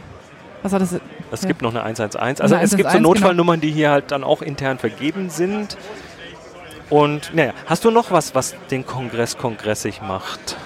was 0.63 0.73
war 0.73 0.79
das? 0.79 0.97
Es 1.31 1.47
gibt 1.47 1.63
noch 1.63 1.71
eine 1.71 1.83
111. 1.83 2.41
Also 2.41 2.55
eine 2.55 2.65
es 2.65 2.77
gibt 2.77 2.91
so 2.91 2.97
genau. 2.97 3.11
Notfallnummern, 3.11 3.61
die 3.61 3.71
hier 3.71 3.91
halt 3.91 4.11
dann 4.11 4.25
auch 4.25 4.43
intern 4.43 4.79
vergeben 4.79 5.31
sind. 5.31 5.77
Und 6.91 7.35
naja, 7.35 7.53
hast 7.67 7.85
du 7.85 7.91
noch 7.91 8.11
was, 8.11 8.35
was 8.35 8.55
den 8.71 8.87
Kongress 8.87 9.37
kongressig 9.37 10.01
macht? 10.01 10.57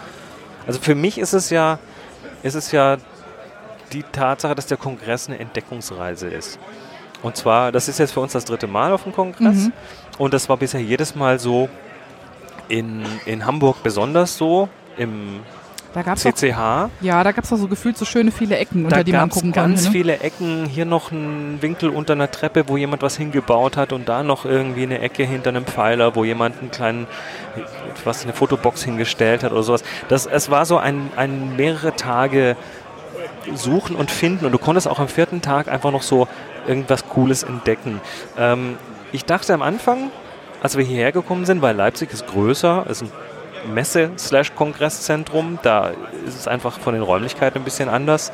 Also 0.67 0.81
für 0.81 0.95
mich 0.95 1.19
ist 1.19 1.33
es 1.33 1.51
ja, 1.51 1.79
ist 2.43 2.55
es 2.55 2.71
ja 2.73 2.99
die 3.93 4.05
Tatsache, 4.05 4.55
dass 4.55 4.67
der 4.67 4.77
Kongress 4.77 5.29
eine 5.29 5.39
Entdeckungsreise 5.39 6.29
ist. 6.29 6.59
Und 7.23 7.37
zwar, 7.37 7.73
das 7.73 7.89
ist 7.89 7.99
jetzt 7.99 8.13
für 8.13 8.21
uns 8.21 8.33
das 8.33 8.45
dritte 8.45 8.67
Mal 8.67 8.93
auf 8.93 9.05
dem 9.05 9.13
Kongress. 9.13 9.67
Mhm. 9.67 9.73
Und 10.19 10.35
das 10.35 10.49
war 10.49 10.57
bisher 10.57 10.81
jedes 10.81 11.15
Mal 11.15 11.39
so 11.39 11.69
in, 12.69 13.05
in 13.27 13.47
Hamburg 13.47 13.83
besonders 13.83 14.37
so, 14.37 14.69
im 14.97 15.41
da 15.95 16.03
gab's 16.03 16.23
CCH. 16.23 16.59
Auch, 16.59 16.89
ja, 17.01 17.23
da 17.23 17.33
gab 17.33 17.45
es 17.45 17.53
auch 17.53 17.57
so 17.57 17.69
gefühlt 17.69 17.97
so 17.97 18.05
schöne 18.05 18.31
viele 18.31 18.57
Ecken, 18.57 18.85
unter 18.85 19.05
die 19.05 19.13
man 19.13 19.29
gucken 19.29 19.53
kann. 19.53 19.71
ganz 19.71 19.85
ne? 19.85 19.91
viele 19.91 20.21
Ecken. 20.21 20.67
Hier 20.67 20.85
noch 20.85 21.11
ein 21.11 21.61
Winkel 21.61 21.91
unter 21.91 22.15
einer 22.15 22.31
Treppe, 22.31 22.65
wo 22.69 22.77
jemand 22.77 23.03
was 23.03 23.17
hingebaut 23.17 23.77
hat 23.77 23.93
und 23.93 24.09
da 24.09 24.23
noch 24.23 24.45
irgendwie 24.45 24.85
eine 24.85 25.01
Ecke 25.01 25.25
hinter 25.25 25.51
einem 25.51 25.67
Pfeiler, 25.67 26.15
wo 26.15 26.25
jemand 26.25 26.59
einen 26.61 26.71
kleinen, 26.71 27.07
was 28.05 28.25
eine 28.25 28.33
Fotobox 28.33 28.83
hingestellt 28.83 29.43
hat 29.43 29.53
oder 29.53 29.63
sowas. 29.63 29.85
Das, 30.09 30.27
es 30.27 30.51
war 30.51 30.65
so 30.67 30.79
ein, 30.79 31.11
ein 31.17 31.57
mehrere 31.57 31.95
Tage 31.95 32.57
suchen 33.55 33.97
und 33.97 34.11
finden 34.11 34.47
und 34.47 34.53
du 34.53 34.59
konntest 34.59 34.89
auch 34.89 34.99
am 34.99 35.09
vierten 35.09 35.43
Tag 35.43 35.69
einfach 35.69 35.91
noch 35.91 36.03
so 36.03 36.29
irgendwas 36.67 37.09
Cooles 37.09 37.43
entdecken. 37.43 38.01
Ähm, 38.39 38.77
ich 39.11 39.25
dachte 39.25 39.53
am 39.53 39.63
Anfang, 39.63 40.11
als 40.63 40.77
wir 40.77 40.85
hierher 40.85 41.13
gekommen 41.13 41.45
sind, 41.45 41.61
weil 41.61 41.75
Leipzig 41.75 42.13
ist 42.13 42.27
größer, 42.29 42.87
ist 42.89 43.03
ein 43.03 43.11
Messe-Kongress-Zentrum. 43.67 45.59
Da 45.63 45.93
ist 46.27 46.39
es 46.39 46.49
einfach 46.49 46.79
von 46.79 46.95
den 46.95 47.03
Räumlichkeiten 47.03 47.59
ein 47.59 47.65
bisschen 47.65 47.89
anders. 47.89 48.33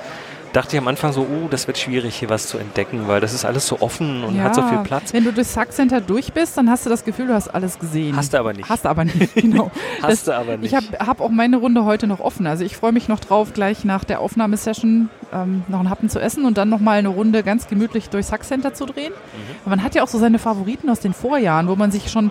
Dachte 0.52 0.76
ich 0.76 0.80
am 0.80 0.88
Anfang 0.88 1.12
so, 1.12 1.22
uh, 1.22 1.48
das 1.50 1.66
wird 1.66 1.76
schwierig, 1.76 2.16
hier 2.16 2.30
was 2.30 2.46
zu 2.46 2.56
entdecken, 2.56 3.06
weil 3.06 3.20
das 3.20 3.34
ist 3.34 3.44
alles 3.44 3.66
so 3.66 3.80
offen 3.80 4.24
und 4.24 4.36
ja, 4.36 4.44
hat 4.44 4.54
so 4.54 4.62
viel 4.62 4.78
Platz. 4.78 5.12
Wenn 5.12 5.24
du 5.24 5.32
durchs 5.32 5.52
Sack 5.52 5.72
Center 5.72 6.00
durch 6.00 6.32
bist, 6.32 6.56
dann 6.56 6.70
hast 6.70 6.86
du 6.86 6.90
das 6.90 7.04
Gefühl, 7.04 7.26
du 7.26 7.34
hast 7.34 7.48
alles 7.48 7.78
gesehen. 7.78 8.16
Hast 8.16 8.32
du 8.32 8.38
aber 8.38 8.54
nicht. 8.54 8.68
Hast 8.68 8.86
du 8.86 8.88
aber 8.88 9.04
nicht, 9.04 9.34
genau. 9.34 9.70
hast 10.02 10.10
das, 10.10 10.24
du 10.24 10.34
aber 10.34 10.56
nicht. 10.56 10.72
Ich 10.72 10.74
habe 10.74 11.06
hab 11.06 11.20
auch 11.20 11.28
meine 11.28 11.58
Runde 11.58 11.84
heute 11.84 12.06
noch 12.06 12.20
offen. 12.20 12.46
Also 12.46 12.64
ich 12.64 12.76
freue 12.76 12.92
mich 12.92 13.08
noch 13.08 13.20
drauf, 13.20 13.52
gleich 13.52 13.84
nach 13.84 14.04
der 14.04 14.20
Aufnahmesession 14.20 15.10
ähm, 15.34 15.64
noch 15.68 15.80
einen 15.80 15.90
Happen 15.90 16.08
zu 16.08 16.18
essen 16.18 16.46
und 16.46 16.56
dann 16.56 16.70
nochmal 16.70 16.98
eine 16.98 17.08
Runde 17.08 17.42
ganz 17.42 17.68
gemütlich 17.68 18.08
durchs 18.08 18.32
Hack 18.32 18.44
Center 18.44 18.72
zu 18.72 18.86
drehen. 18.86 19.12
Mhm. 19.12 19.70
Man 19.70 19.82
hat 19.82 19.94
ja 19.94 20.02
auch 20.02 20.08
so 20.08 20.18
seine 20.18 20.38
Favoriten 20.38 20.88
aus 20.88 21.00
den 21.00 21.12
Vorjahren, 21.12 21.68
wo 21.68 21.76
man 21.76 21.90
sich 21.90 22.10
schon 22.10 22.30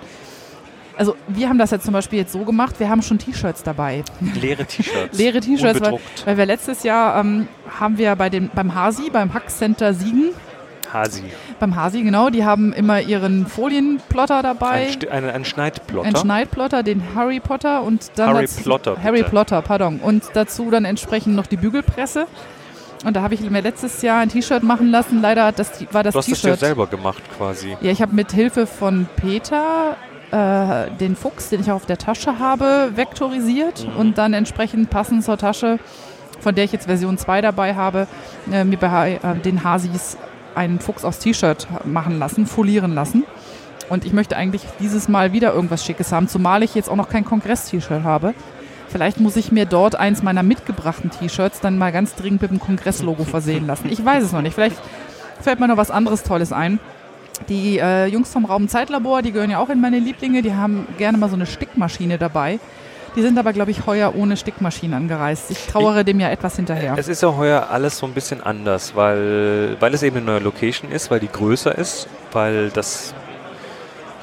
also 0.98 1.16
wir 1.27 1.50
haben 1.50 1.58
das 1.58 1.72
jetzt 1.72 1.86
zum 1.86 1.94
Beispiel 1.94 2.20
jetzt 2.20 2.32
so 2.32 2.39
gemacht, 2.39 2.80
wir 2.80 2.89
haben 2.89 3.01
schon 3.01 3.20
T-Shirts 3.20 3.63
dabei. 3.63 4.04
Leere 4.42 4.66
T-Shirts. 4.66 5.18
Leere 5.18 5.39
T-Shirts, 5.39 5.82
weil, 5.82 6.00
weil, 6.25 6.38
wir 6.38 6.46
letztes 6.46 6.84
Jahr 6.84 7.20
ähm, 7.20 7.48
haben 7.80 7.98
wir 7.98 8.16
bei 8.16 8.30
dem, 8.30 8.50
beim 8.54 8.74
Hasi, 8.74 9.10
beim 9.10 9.34
Hack 9.34 9.50
Center 9.50 9.94
Siegen, 9.94 10.34
Hasi. 10.92 11.24
Beim 11.60 11.75
Hasi, 11.75 12.01
genau. 12.01 12.30
Die 12.30 12.46
haben 12.46 12.74
immer 12.74 13.01
ihren 13.01 13.46
Folienplotter 13.46 14.42
dabei. 14.42 14.89
Ein, 15.10 15.25
ein, 15.25 15.30
ein 15.30 15.46
Schneidplotter. 15.46 16.08
Ein 16.08 16.16
Schneidplotter, 16.16 16.84
den 16.84 17.04
Harry 17.16 17.39
Potter 17.39 17.84
und 17.84 18.12
dann 18.16 18.36
Harry 18.36 18.48
Plotter. 18.48 18.98
Harry 19.01 19.24
Plotter, 19.24 19.62
pardon. 19.62 20.00
Und 20.00 20.24
dazu 20.34 20.70
dann 20.72 20.86
entsprechend 20.86 21.36
noch 21.36 21.48
die 21.48 21.58
Bügelpresse. 21.58 22.27
Und 23.06 23.16
da 23.16 23.22
habe 23.22 23.36
ich 23.36 23.42
mir 23.42 23.62
letztes 23.62 24.01
Jahr 24.01 24.22
ein 24.22 24.30
T-Shirt 24.30 24.63
machen 24.63 24.89
lassen. 24.89 25.22
Leider 25.22 25.51
das, 25.51 25.72
war 25.94 26.04
das 26.04 26.13
T-Shirt. 26.13 26.16
Du 26.16 26.20
hast 26.20 26.30
es 26.30 26.42
dir 26.42 26.56
selber 26.56 26.88
gemacht 26.88 27.22
quasi. 27.38 27.77
Ja, 27.82 27.92
ich 27.92 28.01
habe 28.01 28.16
mit 28.16 28.32
Hilfe 28.32 28.66
von 28.66 29.08
Peter 29.18 29.96
äh, 30.31 30.91
den 31.00 31.15
Fuchs, 31.15 31.50
den 31.50 31.62
ich 31.62 31.72
auf 31.72 31.86
der 31.86 31.98
Tasche 31.98 32.39
habe, 32.39 32.91
vektorisiert 32.96 33.88
mhm. 33.88 33.96
und 33.96 34.17
dann 34.17 34.34
entsprechend 34.34 34.89
passend 34.89 35.24
zur 35.24 35.38
Tasche, 35.38 35.79
von 36.39 36.53
der 36.55 36.65
ich 36.65 36.72
jetzt 36.72 36.86
Version 36.86 37.17
2 37.17 37.41
dabei 37.41 37.75
habe, 37.75 38.07
äh, 38.51 38.63
mir 38.63 38.77
bei 38.77 39.19
äh, 39.24 39.39
den 39.39 39.63
Hasis 39.63 40.17
einen 40.55 40.79
Fuchs 40.79 41.05
aufs 41.05 41.19
T-Shirt 41.19 41.67
machen 41.86 42.19
lassen, 42.19 42.46
folieren 42.46 42.93
lassen. 42.93 43.24
Und 43.89 44.05
ich 44.05 44.12
möchte 44.12 44.36
eigentlich 44.36 44.63
dieses 44.79 45.07
Mal 45.07 45.31
wieder 45.31 45.53
irgendwas 45.53 45.86
Schickes 45.86 46.12
haben, 46.12 46.27
zumal 46.27 46.62
ich 46.63 46.75
jetzt 46.75 46.89
auch 46.89 46.96
noch 46.96 47.10
kein 47.10 47.24
Kongress-T-Shirt 47.24 48.03
habe. 48.03 48.34
Vielleicht 48.89 49.19
muss 49.19 49.36
ich 49.36 49.51
mir 49.51 49.65
dort 49.65 49.96
eins 49.96 50.24
meiner 50.24 50.43
mitgebrachten 50.43 51.10
T-Shirts 51.10 51.60
dann 51.60 51.77
mal 51.77 51.91
ganz 51.91 52.15
dringend 52.15 52.41
mit 52.41 52.51
dem 52.51 52.60
Kongress-Logo 52.60 53.24
versehen 53.24 53.67
lassen. 53.67 53.89
Ich 53.89 54.03
weiß 54.03 54.24
es 54.24 54.31
noch 54.31 54.41
nicht. 54.41 54.55
Vielleicht 54.55 54.77
fällt 55.41 55.60
mir 55.60 55.67
noch 55.67 55.77
was 55.77 55.91
anderes 55.91 56.24
Tolles 56.24 56.51
ein. 56.51 56.79
Die 57.50 57.79
äh, 57.79 58.06
Jungs 58.08 58.32
vom 58.32 58.46
Raum 58.46 58.67
Zeitlabor, 58.67 59.22
die 59.22 59.32
gehören 59.32 59.50
ja 59.50 59.60
auch 59.60 59.70
in 59.70 59.82
meine 59.82 60.00
Lieblinge, 60.00 60.41
die 60.41 60.53
haben 60.53 60.88
gerne 60.98 61.17
mal 61.17 61.29
so 61.29 61.36
eine 61.36 61.46
Stickmaschine 61.46 62.17
dabei. 62.17 62.60
Die 63.15 63.22
sind 63.22 63.39
aber, 63.39 63.51
glaube 63.51 63.72
ich, 63.72 63.88
heuer 63.88 64.13
ohne 64.15 64.38
Stickmaschine 64.38 64.96
angereist. 64.96 65.50
Ich 65.50 65.65
trauere 65.65 66.03
dem 66.03 66.20
ja 66.20 66.29
etwas 66.29 66.56
hinterher. 66.56 66.94
Es 66.98 67.08
ist 67.08 67.24
ja 67.24 67.36
heuer 67.36 67.67
alles 67.72 67.98
so 67.98 68.06
ein 68.06 68.13
bisschen 68.13 68.44
anders, 68.44 68.96
weil, 68.96 69.75
weil 69.79 69.94
es 69.94 70.03
eben 70.03 70.17
eine 70.17 70.25
neue 70.25 70.39
Location 70.39 70.91
ist, 70.91 71.10
weil 71.10 71.20
die 71.20 71.27
größer 71.27 71.75
ist, 71.75 72.08
weil 72.32 72.70
das 72.70 73.15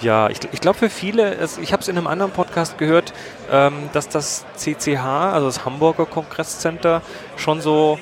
ja, 0.00 0.28
ich, 0.28 0.38
ich 0.52 0.60
glaube 0.60 0.78
für 0.78 0.90
viele, 0.90 1.36
ich 1.60 1.72
habe 1.72 1.82
es 1.82 1.88
in 1.88 1.96
einem 1.96 2.06
anderen 2.06 2.32
Podcast 2.32 2.78
gehört, 2.78 3.12
ähm, 3.50 3.74
dass 3.92 4.08
das 4.08 4.44
CCH, 4.56 4.98
also 5.04 5.46
das 5.46 5.64
Hamburger 5.64 6.06
Kongresscenter, 6.06 7.02
schon 7.36 7.60
so 7.60 7.98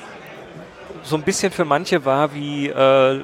so 1.03 1.17
ein 1.17 1.21
bisschen 1.21 1.51
für 1.51 1.65
manche 1.65 2.05
war 2.05 2.33
wie 2.33 2.69
äh, 2.69 3.19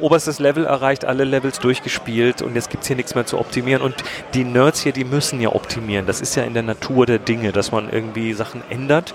oberstes 0.00 0.38
Level 0.38 0.64
erreicht, 0.64 1.04
alle 1.04 1.24
Levels 1.24 1.58
durchgespielt 1.58 2.42
und 2.42 2.54
jetzt 2.54 2.70
gibt 2.70 2.82
es 2.82 2.86
hier 2.88 2.96
nichts 2.96 3.14
mehr 3.14 3.26
zu 3.26 3.38
optimieren. 3.38 3.82
Und 3.82 3.94
die 4.34 4.44
Nerds 4.44 4.80
hier, 4.80 4.92
die 4.92 5.04
müssen 5.04 5.40
ja 5.40 5.50
optimieren. 5.54 6.06
Das 6.06 6.20
ist 6.20 6.34
ja 6.34 6.44
in 6.44 6.54
der 6.54 6.62
Natur 6.62 7.06
der 7.06 7.18
Dinge, 7.18 7.52
dass 7.52 7.70
man 7.70 7.90
irgendwie 7.90 8.32
Sachen 8.32 8.62
ändert, 8.70 9.14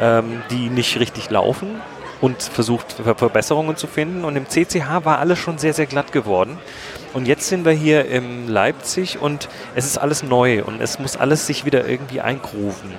ähm, 0.00 0.42
die 0.50 0.70
nicht 0.70 0.98
richtig 0.98 1.30
laufen 1.30 1.80
und 2.22 2.42
versucht 2.42 2.92
Verbesserungen 2.92 3.76
zu 3.76 3.86
finden. 3.86 4.24
Und 4.24 4.36
im 4.36 4.48
CCH 4.48 5.04
war 5.04 5.18
alles 5.18 5.38
schon 5.38 5.58
sehr, 5.58 5.74
sehr 5.74 5.86
glatt 5.86 6.12
geworden. 6.12 6.56
Und 7.12 7.26
jetzt 7.26 7.48
sind 7.48 7.66
wir 7.66 7.72
hier 7.72 8.06
in 8.06 8.48
Leipzig 8.48 9.20
und 9.20 9.50
es 9.74 9.84
ist 9.84 9.98
alles 9.98 10.22
neu 10.22 10.64
und 10.64 10.80
es 10.80 10.98
muss 10.98 11.16
alles 11.16 11.46
sich 11.46 11.66
wieder 11.66 11.86
irgendwie 11.86 12.22
eingrooven. 12.22 12.94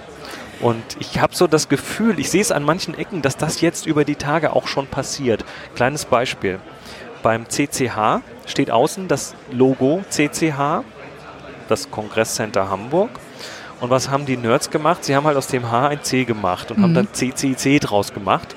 Und 0.63 0.81
ich 0.99 1.19
habe 1.19 1.35
so 1.35 1.45
das 1.45 1.67
Gefühl, 1.67 2.19
ich 2.21 2.31
sehe 2.31 2.39
es 2.39 2.49
an 2.49 2.63
manchen 2.63 2.97
Ecken, 2.97 3.21
dass 3.21 3.35
das 3.35 3.59
jetzt 3.59 3.85
über 3.85 4.05
die 4.05 4.15
Tage 4.15 4.53
auch 4.53 4.65
schon 4.65 4.87
passiert. 4.87 5.43
Kleines 5.75 6.05
Beispiel. 6.05 6.57
Beim 7.21 7.49
CCH 7.49 8.21
steht 8.45 8.71
außen 8.71 9.09
das 9.09 9.35
Logo 9.51 10.05
CCH, 10.09 10.85
das 11.67 11.91
Kongresscenter 11.91 12.69
Hamburg. 12.69 13.09
Und 13.81 13.89
was 13.89 14.09
haben 14.09 14.25
die 14.25 14.37
Nerds 14.37 14.69
gemacht? 14.69 15.03
Sie 15.03 15.17
haben 15.17 15.25
halt 15.25 15.35
aus 15.35 15.47
dem 15.47 15.69
H 15.69 15.89
ein 15.89 16.01
C 16.01 16.23
gemacht 16.23 16.71
und 16.71 16.77
mhm. 16.77 16.83
haben 16.83 16.93
dann 16.93 17.07
CCC 17.11 17.79
draus 17.79 18.13
gemacht. 18.13 18.55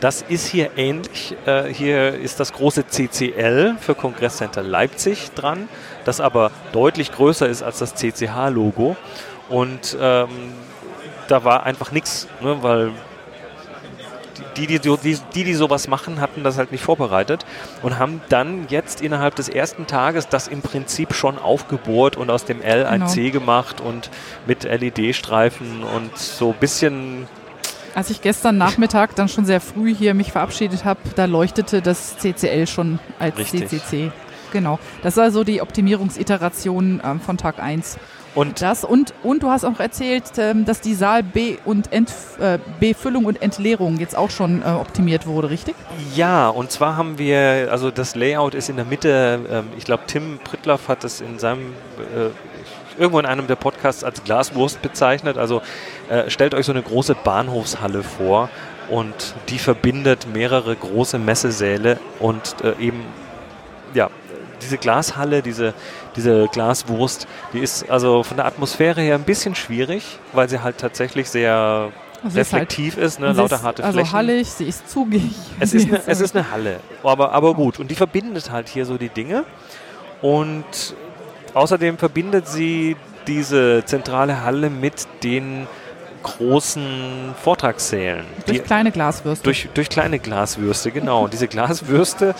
Das 0.00 0.22
ist 0.22 0.46
hier 0.46 0.70
ähnlich. 0.78 1.36
Äh, 1.44 1.64
hier 1.64 2.14
ist 2.14 2.40
das 2.40 2.54
große 2.54 2.86
CCL 2.86 3.76
für 3.78 3.94
Kongresscenter 3.94 4.62
Leipzig 4.62 5.30
dran, 5.34 5.68
das 6.06 6.22
aber 6.22 6.50
deutlich 6.72 7.12
größer 7.12 7.46
ist 7.46 7.62
als 7.62 7.80
das 7.80 7.94
CCH-Logo. 7.96 8.96
Und 9.50 9.98
ähm, 10.00 10.28
da 11.30 11.44
war 11.44 11.64
einfach 11.64 11.92
nichts, 11.92 12.26
ne, 12.40 12.62
weil 12.62 12.92
die 14.56 14.66
die, 14.66 14.78
die, 14.78 15.18
die, 15.34 15.44
die 15.44 15.54
sowas 15.54 15.88
machen, 15.88 16.20
hatten 16.20 16.42
das 16.42 16.58
halt 16.58 16.72
nicht 16.72 16.82
vorbereitet 16.82 17.46
und 17.82 17.98
haben 17.98 18.20
dann 18.28 18.66
jetzt 18.68 19.00
innerhalb 19.00 19.34
des 19.36 19.48
ersten 19.48 19.86
Tages 19.86 20.28
das 20.28 20.48
im 20.48 20.60
Prinzip 20.60 21.14
schon 21.14 21.38
aufgebohrt 21.38 22.16
und 22.16 22.30
aus 22.30 22.44
dem 22.44 22.60
L 22.60 22.84
ein 22.84 23.00
genau. 23.00 23.10
C 23.10 23.30
gemacht 23.30 23.80
und 23.80 24.10
mit 24.46 24.64
LED-Streifen 24.64 25.82
und 25.82 26.16
so 26.18 26.50
ein 26.50 26.58
bisschen 26.58 27.28
als 27.92 28.08
ich 28.08 28.22
gestern 28.22 28.56
Nachmittag 28.56 29.16
dann 29.16 29.28
schon 29.28 29.44
sehr 29.44 29.60
früh 29.60 29.92
hier 29.92 30.14
mich 30.14 30.30
verabschiedet 30.30 30.84
habe, 30.84 31.00
da 31.16 31.24
leuchtete 31.24 31.82
das 31.82 32.16
CCL 32.18 32.68
schon 32.68 33.00
als 33.18 33.36
Richtig. 33.36 33.68
CCC. 33.68 34.12
Genau. 34.52 34.78
Das 35.02 35.16
war 35.16 35.32
so 35.32 35.42
die 35.42 35.60
Optimierungsiteration 35.60 37.00
ähm, 37.04 37.20
von 37.20 37.36
Tag 37.36 37.58
1. 37.58 37.98
Und 38.34 38.62
das 38.62 38.84
und, 38.84 39.12
und 39.24 39.42
du 39.42 39.50
hast 39.50 39.64
auch 39.64 39.80
erzählt, 39.80 40.24
ähm, 40.38 40.64
dass 40.64 40.80
die 40.80 40.94
Saal 40.94 41.22
B 41.22 41.56
und 41.64 41.92
Ent, 41.92 42.12
äh, 42.38 42.58
Befüllung 42.78 43.24
und 43.24 43.42
Entleerung 43.42 43.98
jetzt 43.98 44.16
auch 44.16 44.30
schon 44.30 44.62
äh, 44.62 44.66
optimiert 44.66 45.26
wurde, 45.26 45.50
richtig? 45.50 45.74
Ja, 46.14 46.48
und 46.48 46.70
zwar 46.70 46.96
haben 46.96 47.18
wir, 47.18 47.68
also 47.72 47.90
das 47.90 48.14
Layout 48.14 48.54
ist 48.54 48.68
in 48.68 48.76
der 48.76 48.84
Mitte, 48.84 49.40
ähm, 49.50 49.66
ich 49.76 49.84
glaube 49.84 50.04
Tim 50.06 50.38
Prittlaff 50.44 50.86
hat 50.86 51.02
es 51.02 51.20
in 51.20 51.40
seinem 51.40 51.72
äh, 51.98 52.30
irgendwo 53.00 53.18
in 53.18 53.26
einem 53.26 53.48
der 53.48 53.56
Podcasts 53.56 54.04
als 54.04 54.22
Glaswurst 54.22 54.82
bezeichnet. 54.82 55.38
Also 55.38 55.62
stellt 56.26 56.54
euch 56.54 56.66
so 56.66 56.72
eine 56.72 56.82
große 56.82 57.14
Bahnhofshalle 57.14 58.02
vor 58.02 58.50
und 58.90 59.34
die 59.48 59.58
verbindet 59.58 60.26
mehrere 60.30 60.76
große 60.76 61.18
Messesäle 61.18 61.98
und 62.18 62.56
eben 62.78 63.04
ja 63.94 64.10
diese 64.60 64.76
Glashalle, 64.76 65.40
diese, 65.40 65.72
diese 66.16 66.48
Glaswurst, 66.48 67.26
die 67.52 67.60
ist 67.60 67.88
also 67.90 68.22
von 68.22 68.36
der 68.36 68.46
Atmosphäre 68.46 69.00
her 69.00 69.14
ein 69.14 69.24
bisschen 69.24 69.54
schwierig, 69.54 70.18
weil 70.32 70.48
sie 70.48 70.62
halt 70.62 70.78
tatsächlich 70.78 71.28
sehr 71.28 71.92
also 72.22 72.38
reflektiv 72.38 72.96
ist, 72.96 73.18
halt, 73.18 73.30
ist 73.30 73.36
ne? 73.36 73.42
lauter 73.42 73.62
harte 73.62 73.84
also 73.84 73.98
Flächen. 73.98 74.14
Also 74.14 74.16
hallig, 74.16 74.50
sie 74.50 74.64
ist 74.64 74.90
zugig. 74.90 75.22
Es 75.58 75.72
ist, 75.72 75.88
eine, 75.88 76.02
es 76.06 76.20
ist 76.20 76.36
eine 76.36 76.50
Halle, 76.50 76.80
aber, 77.02 77.32
aber 77.32 77.54
gut. 77.54 77.78
Und 77.78 77.90
die 77.90 77.94
verbindet 77.94 78.50
halt 78.50 78.68
hier 78.68 78.84
so 78.84 78.98
die 78.98 79.08
Dinge. 79.08 79.44
Und 80.20 80.94
außerdem 81.54 81.96
verbindet 81.98 82.46
sie 82.46 82.96
diese 83.26 83.84
zentrale 83.86 84.42
Halle 84.44 84.70
mit 84.70 85.06
den 85.22 85.66
großen 86.22 87.34
Vortragssälen. 87.42 88.26
Durch 88.46 88.58
die, 88.58 88.64
kleine 88.64 88.90
Glaswürste. 88.90 89.44
Durch, 89.44 89.68
durch 89.72 89.88
kleine 89.88 90.18
Glaswürste, 90.18 90.90
genau. 90.90 91.24
Und 91.24 91.32
diese 91.32 91.48
Glaswürste, 91.48 92.34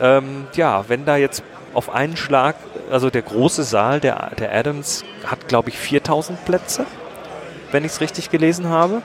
ähm, 0.00 0.46
ja, 0.54 0.84
wenn 0.88 1.04
da 1.04 1.16
jetzt 1.16 1.42
auf 1.74 1.90
einen 1.90 2.16
Schlag, 2.16 2.56
also 2.90 3.10
der 3.10 3.22
große 3.22 3.62
Saal 3.62 4.00
der, 4.00 4.30
der 4.38 4.54
Adams 4.54 5.04
hat, 5.26 5.48
glaube 5.48 5.70
ich, 5.70 5.78
4000 5.78 6.44
Plätze, 6.44 6.86
wenn 7.70 7.84
ich 7.84 7.92
es 7.92 8.00
richtig 8.00 8.30
gelesen 8.30 8.68
habe. 8.68 9.02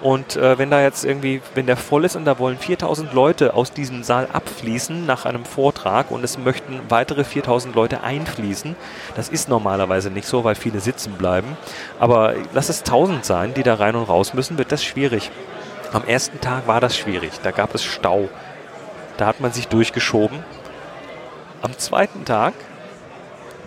Und 0.00 0.36
äh, 0.36 0.58
wenn 0.58 0.70
da 0.70 0.80
jetzt 0.80 1.04
irgendwie, 1.04 1.42
wenn 1.54 1.66
der 1.66 1.76
voll 1.76 2.04
ist 2.04 2.14
und 2.14 2.24
da 2.24 2.38
wollen 2.38 2.56
4000 2.56 3.12
Leute 3.12 3.54
aus 3.54 3.72
diesem 3.72 4.04
Saal 4.04 4.28
abfließen 4.32 5.06
nach 5.06 5.24
einem 5.24 5.44
Vortrag 5.44 6.12
und 6.12 6.22
es 6.22 6.38
möchten 6.38 6.80
weitere 6.88 7.24
4000 7.24 7.74
Leute 7.74 8.02
einfließen, 8.02 8.76
das 9.16 9.28
ist 9.28 9.48
normalerweise 9.48 10.10
nicht 10.10 10.28
so, 10.28 10.44
weil 10.44 10.54
viele 10.54 10.78
sitzen 10.78 11.14
bleiben. 11.14 11.56
Aber 11.98 12.34
lass 12.52 12.68
es 12.68 12.80
1000 12.80 13.24
sein, 13.24 13.54
die 13.54 13.64
da 13.64 13.74
rein 13.74 13.96
und 13.96 14.04
raus 14.04 14.34
müssen, 14.34 14.56
wird 14.56 14.70
das 14.70 14.84
schwierig. 14.84 15.32
Am 15.92 16.04
ersten 16.06 16.40
Tag 16.40 16.68
war 16.68 16.80
das 16.80 16.96
schwierig, 16.96 17.32
da 17.42 17.50
gab 17.50 17.74
es 17.74 17.82
Stau. 17.82 18.28
Da 19.16 19.26
hat 19.26 19.40
man 19.40 19.50
sich 19.50 19.66
durchgeschoben 19.66 20.44
am 21.62 21.76
zweiten 21.78 22.24
Tag 22.24 22.54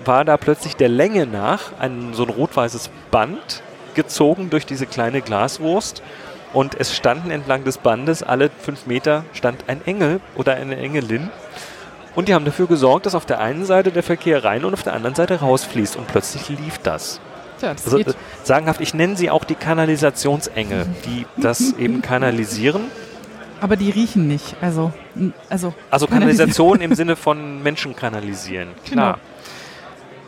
war 0.05 0.25
da 0.25 0.38
plötzlich 0.38 0.75
der 0.75 0.89
Länge 0.89 1.27
nach 1.27 1.74
ein, 1.79 2.13
so 2.13 2.24
ein 2.24 2.29
rot-weißes 2.29 2.89
Band 3.12 3.62
gezogen 3.93 4.50
durch 4.50 4.65
diese 4.65 4.86
kleine 4.86 5.21
Glaswurst. 5.21 6.01
Und 6.53 6.79
es 6.79 6.95
standen 6.95 7.31
entlang 7.31 7.63
des 7.63 7.77
Bandes, 7.77 8.24
alle 8.24 8.50
fünf 8.50 8.86
Meter 8.86 9.24
stand 9.33 9.65
ein 9.67 9.86
Engel 9.86 10.19
oder 10.36 10.55
eine 10.55 10.75
Engelin. 10.77 11.29
Und 12.13 12.27
die 12.27 12.33
haben 12.33 12.43
dafür 12.43 12.67
gesorgt, 12.67 13.05
dass 13.05 13.15
auf 13.15 13.25
der 13.25 13.39
einen 13.39 13.63
Seite 13.63 13.91
der 13.91 14.03
Verkehr 14.03 14.43
rein 14.43 14.65
und 14.65 14.74
auf 14.74 14.83
der 14.83 14.93
anderen 14.93 15.15
Seite 15.15 15.39
rausfließt. 15.39 15.95
Und 15.95 16.07
plötzlich 16.07 16.50
lief 16.50 16.77
das. 16.79 17.21
Ja, 17.62 17.74
das 17.74 17.86
also, 17.86 18.00
äh, 18.00 18.13
sagenhaft, 18.43 18.81
ich 18.81 18.93
nenne 18.93 19.15
sie 19.15 19.29
auch 19.29 19.45
die 19.45 19.55
Kanalisationsengel, 19.55 20.88
die 21.05 21.25
das 21.38 21.74
eben 21.74 22.01
kanalisieren 22.01 22.81
aber 23.62 23.77
die 23.77 23.91
riechen 23.91 24.27
nicht. 24.27 24.56
Also, 24.60 24.91
also, 25.50 25.74
also 25.89 26.08
Kanalisation 26.08 26.82
im 26.82 26.96
Sinne 26.96 27.15
von 27.15 27.63
Menschen 27.63 27.96
kanalisieren. 27.96 28.70
Klar. 28.86 29.13
Genau. 29.13 29.27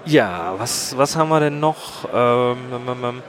Ja, 0.06 0.56
was, 0.58 0.98
was 0.98 1.16
haben 1.16 1.30
wir 1.30 1.40
denn 1.40 1.60
noch? 1.60 2.06
Ähm, 2.14 2.58
ähm, 2.72 2.82
ähm, 2.90 3.04
ähm. 3.04 3.22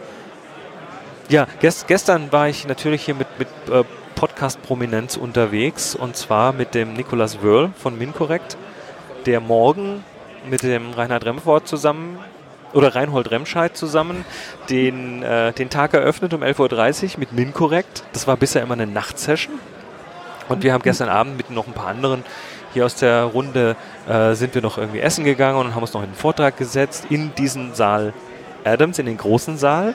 ja, 1.29 1.47
gest, 1.61 1.87
gestern 1.87 2.33
war 2.33 2.49
ich 2.49 2.67
natürlich 2.67 3.05
hier 3.05 3.15
mit, 3.15 3.29
mit 3.39 3.49
äh, 3.71 3.85
Podcast-Prominenz 4.17 5.17
unterwegs 5.17 5.95
und 5.95 6.17
zwar 6.17 6.53
mit 6.53 6.75
dem 6.75 6.95
Nicolas 6.95 7.43
Wörl 7.43 7.71
von 7.79 7.97
Minkorrekt, 7.97 8.57
der 9.27 9.41
morgen 9.41 10.05
mit 10.51 10.63
dem 10.63 10.93
Reinhard 10.93 11.25
Remford 11.25 11.67
zusammen 11.69 12.19
oder 12.73 12.95
Reinhold 12.95 13.31
Remscheid 13.31 13.77
zusammen 13.77 14.25
den, 14.69 15.23
äh, 15.23 15.53
den 15.53 15.71
Tag 15.71 15.95
eröffnet 15.95 16.35
um 16.35 16.43
11.30 16.43 17.15
Uhr 17.15 17.21
mit 17.21 17.33
Minkorrekt. 17.33 18.03
Das 18.13 18.27
war 18.27 18.37
bisher 18.37 18.63
immer 18.63 18.75
eine 18.75 18.89
Nachtsession. 18.89 19.59
Und 20.49 20.63
wir 20.63 20.73
haben 20.73 20.83
gestern 20.83 21.09
Abend 21.09 21.37
mit 21.37 21.51
noch 21.51 21.67
ein 21.67 21.73
paar 21.73 21.89
anderen 21.89 22.25
hier 22.75 22.85
aus 22.85 22.97
der 22.97 23.23
Runde 23.23 23.77
äh, 24.09 24.35
sind 24.35 24.55
wir 24.55 24.61
noch 24.61 24.79
irgendwie 24.79 24.99
essen 24.99 25.25
gegangen 25.25 25.59
und 25.59 25.75
haben 25.75 25.83
uns 25.83 25.95
noch 25.95 26.03
in 26.03 26.11
den 26.11 26.17
Vortrag 26.17 26.57
gesetzt 26.57 27.07
in 27.09 27.35
diesen 27.37 27.73
Saal 27.75 28.13
Adams, 28.65 28.99
in 28.99 29.07
den 29.07 29.17
großen 29.17 29.57
Saal. 29.57 29.95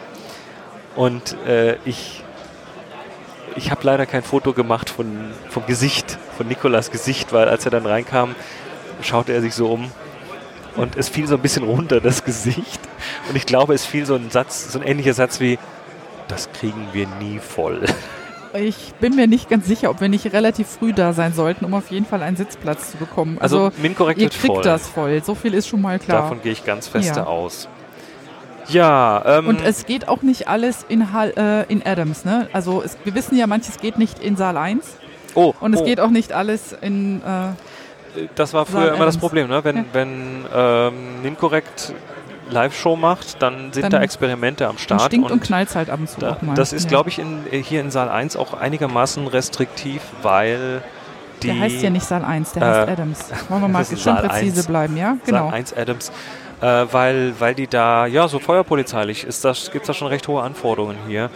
Und 0.95 1.35
äh, 1.45 1.75
ich, 1.85 2.23
ich 3.55 3.69
habe 3.69 3.81
leider 3.83 4.05
kein 4.05 4.23
Foto 4.23 4.53
gemacht 4.53 4.89
von, 4.89 5.31
vom 5.49 5.65
Gesicht, 5.65 6.17
von 6.37 6.47
Nikolas 6.47 6.89
Gesicht, 6.89 7.33
weil 7.33 7.49
als 7.49 7.65
er 7.65 7.71
dann 7.71 7.85
reinkam, 7.85 8.33
schaute 9.01 9.33
er 9.33 9.41
sich 9.41 9.53
so 9.53 9.71
um 9.71 9.91
und 10.75 10.95
es 10.95 11.09
fiel 11.09 11.27
so 11.27 11.35
ein 11.35 11.41
bisschen 11.41 11.63
runter, 11.63 11.99
das 11.99 12.23
Gesicht. 12.25 12.79
Und 13.27 13.35
ich 13.35 13.45
glaube, 13.45 13.73
es 13.73 13.85
fiel 13.85 14.05
so 14.05 14.15
ein 14.15 14.29
Satz, 14.29 14.71
so 14.71 14.79
ein 14.79 14.87
ähnlicher 14.87 15.13
Satz 15.13 15.39
wie, 15.39 15.59
das 16.29 16.49
kriegen 16.53 16.87
wir 16.93 17.07
nie 17.19 17.39
voll. 17.39 17.83
Ich 18.53 18.93
bin 18.99 19.15
mir 19.15 19.27
nicht 19.27 19.49
ganz 19.49 19.67
sicher, 19.67 19.89
ob 19.91 20.01
wir 20.01 20.09
nicht 20.09 20.33
relativ 20.33 20.67
früh 20.67 20.91
da 20.93 21.13
sein 21.13 21.33
sollten, 21.33 21.65
um 21.65 21.73
auf 21.73 21.91
jeden 21.91 22.05
Fall 22.05 22.23
einen 22.23 22.35
Sitzplatz 22.37 22.91
zu 22.91 22.97
bekommen. 22.97 23.37
Also, 23.39 23.65
also 23.65 23.81
Minkorrekt 23.81 24.19
ihr 24.19 24.29
kriegt 24.29 24.45
voll. 24.53 24.63
das 24.63 24.87
voll. 24.87 25.21
So 25.23 25.35
viel 25.35 25.53
ist 25.53 25.67
schon 25.67 25.81
mal 25.81 25.99
klar. 25.99 26.23
Davon 26.23 26.41
gehe 26.41 26.51
ich 26.51 26.65
ganz 26.65 26.87
feste 26.87 27.19
ja. 27.19 27.25
aus. 27.25 27.67
Ja. 28.67 29.39
Ähm, 29.39 29.47
Und 29.47 29.61
es 29.63 29.85
geht 29.85 30.07
auch 30.07 30.21
nicht 30.21 30.47
alles 30.47 30.85
in, 30.87 31.01
äh, 31.01 31.63
in 31.63 31.85
Adams. 31.85 32.25
Ne? 32.25 32.47
Also 32.53 32.81
es, 32.83 32.97
wir 33.03 33.13
wissen 33.15 33.37
ja, 33.37 33.47
manches 33.47 33.79
geht 33.79 33.97
nicht 33.97 34.19
in 34.19 34.35
Saal 34.35 34.57
1. 34.57 34.85
Oh. 35.35 35.53
Und 35.59 35.73
es 35.73 35.81
oh. 35.81 35.85
geht 35.85 35.99
auch 35.99 36.09
nicht 36.09 36.33
alles 36.33 36.75
in... 36.81 37.21
Äh, 37.21 38.25
Das 38.35 38.53
war 38.53 38.65
früher 38.65 38.85
Saal 38.85 38.95
immer 38.95 39.05
das 39.05 39.15
Adams. 39.15 39.19
Problem, 39.19 39.47
ne? 39.47 39.63
wenn, 39.63 39.77
Ja. 39.77 39.85
wenn 39.93 40.45
ähm, 40.53 41.21
Ninkorrekt 41.23 41.93
Live-Show 42.49 42.95
macht, 42.95 43.41
dann 43.41 43.71
sind 43.73 43.83
Dann- 43.83 43.91
da 43.91 44.01
Experimente 44.01 44.65
am 44.65 44.71
Und 44.71 44.79
Start. 44.79 45.01
stinkt 45.03 45.31
und, 45.31 45.41
knallt 45.43 45.73
halt 45.75 45.89
ab 45.89 45.99
und 45.99 46.09
zu 46.09 46.19
da, 46.19 46.31
auch 46.33 46.41
mal. 46.41 46.55
das 46.55 46.73
ist, 46.73 46.83
Ja. 46.85 46.89
glaube 46.89 47.09
ich, 47.09 47.19
in, 47.19 47.43
äh, 47.51 47.61
hier 47.61 47.81
in 47.81 47.91
Saal 47.91 48.09
1 48.09 48.35
auch 48.35 48.53
einigermaßen 48.53 49.27
restriktiv, 49.27 50.01
weil 50.21 50.81
die 51.43 51.47
Der 51.47 51.59
heißt 51.59 51.81
ja 51.81 51.89
nicht 51.89 52.05
Saal 52.05 52.25
1, 52.25 52.51
der 52.53 52.61
äh, 52.63 52.65
heißt 52.65 52.89
Adams. 52.89 53.25
Wollen 53.49 53.61
wir 53.61 53.67
mal 53.69 53.85
schön 53.85 53.97
Saal 53.97 54.27
präzise 54.27 54.57
1. 54.61 54.67
bleiben, 54.67 54.97
ja? 54.97 55.17
Genau. 55.25 55.45
Saal 55.49 55.53
1 55.53 55.73
Adams, 55.77 56.11
äh, 56.61 56.65
weil, 56.91 57.33
weil 57.39 57.55
die 57.55 57.67
da, 57.67 58.05
ja, 58.05 58.27
so 58.27 58.39
feuerpolizeilich 58.39 59.23
ist 59.23 59.45
das, 59.45 59.71
gibt 59.71 59.83
es 59.83 59.87
da 59.87 59.93
schon 59.93 60.07
recht 60.09 60.27
hohe 60.27 60.41
Anforderungen 60.43 60.97
hier. 61.07 61.29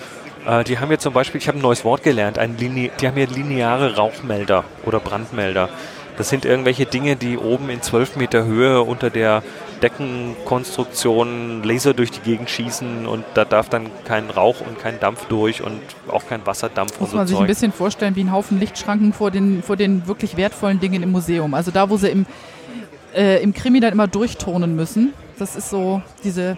Äh, 0.46 0.66
die 0.66 0.80
haben 0.80 0.90
hier 0.90 1.00
zum 1.00 1.14
Beispiel, 1.14 1.40
ich 1.40 1.48
habe 1.48 1.58
ein 1.58 1.62
neues 1.62 1.86
Wort 1.86 2.04
gelernt, 2.04 2.38
ein 2.38 2.58
Line 2.58 2.90
die 3.00 3.08
haben 3.08 3.16
hier 3.16 3.28
lineare 3.28 3.96
Rauchmelder 3.96 4.66
oder 4.86 5.00
Brandmelder. 5.00 5.70
Das 6.18 6.30
sind 6.30 6.46
irgendwelche 6.46 6.86
Dinge, 6.86 7.16
die 7.16 7.38
oben 7.38 7.70
in 7.70 7.82
12 7.82 8.18
Meter 8.18 8.44
Höhe 8.44 8.82
unter 8.82 9.10
der 9.10 9.42
Deckenkonstruktion 9.84 11.64
Laser 11.64 11.94
durch 11.94 12.12
die 12.12 12.20
Gegend 12.22 12.50
schießen 12.50 13.06
und 13.06 13.24
da 13.34 13.46
darf 13.46 13.70
dann 13.70 13.88
kein 14.06 14.30
Rauch 14.30 14.62
und 14.62 14.80
kein 14.80 15.00
Dampf 15.00 15.26
durch 15.26 15.62
und 15.62 15.80
auch 16.10 16.28
kein 16.28 16.46
Wasserdampf 16.46 17.00
Muss 17.00 17.10
und 17.10 17.12
so 17.12 17.18
man 17.18 17.28
sich 17.28 17.36
ein 17.36 17.40
Zeug. 17.42 17.48
bisschen 17.48 17.72
vorstellen 17.72 18.16
wie 18.16 18.24
ein 18.24 18.32
Haufen 18.32 18.60
Lichtschranken 18.60 19.14
vor 19.14 19.32
den, 19.32 19.62
vor 19.64 19.76
den 19.76 20.08
wirklich 20.08 20.38
wertvollen 20.38 20.80
Dingen 20.80 21.04
im 21.04 21.12
Museum. 21.12 21.54
Also 21.54 21.72
da, 21.72 21.90
wo 21.90 21.98
sie 21.98 22.10
im, 22.10 22.26
äh, 23.16 23.42
im 23.44 23.54
Krimi 23.54 23.80
dann 23.80 23.94
immer 23.94 24.08
durchturnen 24.08 24.76
müssen. 24.76 25.14
Das 25.40 25.56
ist 25.56 25.70
so 25.70 26.02
diese 26.24 26.58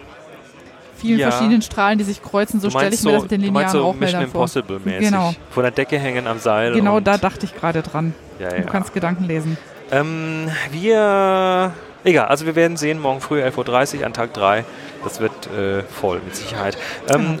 vielen 0.96 1.18
Ja. 1.18 1.30
verschiedenen 1.30 1.62
Strahlen, 1.62 1.98
die 1.98 2.04
sich 2.04 2.22
kreuzen. 2.22 2.60
So 2.60 2.70
stelle 2.70 2.94
ich 2.94 3.02
mir 3.02 3.12
das 3.12 3.22
mit 3.22 3.30
den 3.30 3.40
linearen 3.40 3.68
so 3.70 3.78
Mission 3.78 3.86
Rauchmeldern 3.92 4.22
vor. 4.30 4.40
Impossible 4.42 4.80
mäßig. 4.84 5.08
Genau. 5.10 5.34
Von 5.50 5.62
der 5.62 5.72
Decke 5.72 5.98
hängen 5.98 6.26
am 6.26 6.38
Seil. 6.38 6.72
Genau 6.72 7.00
da 7.00 7.18
dachte 7.18 7.44
ich 7.46 7.54
gerade 7.54 7.82
dran. 7.82 8.14
ja, 8.38 8.50
ja. 8.54 8.60
Du 8.62 8.66
kannst 8.68 8.94
Gedanken 8.94 9.24
lesen. 9.24 9.58
Ähm, 9.90 10.48
wir. 10.72 11.72
Egal, 12.06 12.28
also 12.28 12.46
wir 12.46 12.54
werden 12.54 12.76
sehen, 12.76 13.00
morgen 13.00 13.20
früh 13.20 13.42
11.30 13.42 13.98
Uhr 14.00 14.06
an 14.06 14.12
Tag 14.12 14.32
3. 14.32 14.64
Das 15.02 15.18
wird 15.18 15.32
äh, 15.48 15.82
voll 15.82 16.20
mit 16.24 16.36
Sicherheit. 16.36 16.78
Ähm, 17.08 17.40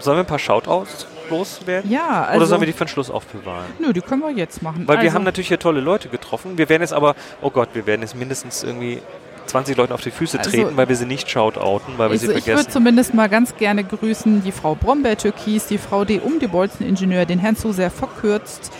Sollen 0.00 0.16
wir 0.16 0.24
ein 0.24 0.26
paar 0.26 0.38
Shoutouts 0.38 1.06
loswerden? 1.28 1.90
Ja, 1.90 2.24
also. 2.24 2.38
Oder 2.38 2.46
sollen 2.46 2.60
wir 2.62 2.66
die 2.66 2.72
für 2.72 2.84
den 2.84 2.88
Schluss 2.88 3.10
aufbewahren? 3.10 3.66
Nö, 3.78 3.92
die 3.92 4.00
können 4.00 4.22
wir 4.22 4.30
jetzt 4.30 4.62
machen. 4.62 4.88
Weil 4.88 4.96
wir 4.98 5.04
also, 5.04 5.14
haben 5.14 5.24
natürlich 5.24 5.48
hier 5.48 5.58
tolle 5.58 5.80
Leute 5.80 6.08
getroffen. 6.08 6.56
Wir 6.56 6.68
werden 6.70 6.80
jetzt 6.82 6.94
aber, 6.94 7.14
oh 7.42 7.50
Gott, 7.50 7.68
wir 7.74 7.86
werden 7.86 8.00
jetzt 8.00 8.14
mindestens 8.16 8.62
irgendwie 8.64 9.02
20 9.46 9.76
Leuten 9.76 9.92
auf 9.92 10.00
die 10.00 10.10
Füße 10.10 10.38
Also- 10.38 10.50
treten, 10.50 10.76
weil 10.78 10.88
wir 10.88 10.96
sie 10.96 11.04
nicht 11.06 11.30
shoutouten, 11.30 11.94
weil 11.98 12.08
wir 12.08 12.12
Also 12.12 12.26
sie 12.26 12.32
ich 12.32 12.36
würde 12.38 12.42
vergessen. 12.42 12.70
zumindest 12.70 13.12
mal 13.12 13.28
ganz 13.28 13.54
gerne 13.56 13.84
grüßen 13.84 14.42
die 14.42 14.52
Frau 14.52 14.74
Brombeer-Türkis, 14.74 15.66
die 15.66 15.78
Frau 15.78 16.06
D. 16.06 16.20
Um, 16.20 16.38
die 16.40 16.46
Bolzen-Ingenieur, 16.48 17.26
den 17.26 17.38
Herrn 17.38 17.56
zu 17.56 17.72
sehr 17.72 17.90
verkürzt, 17.90 18.72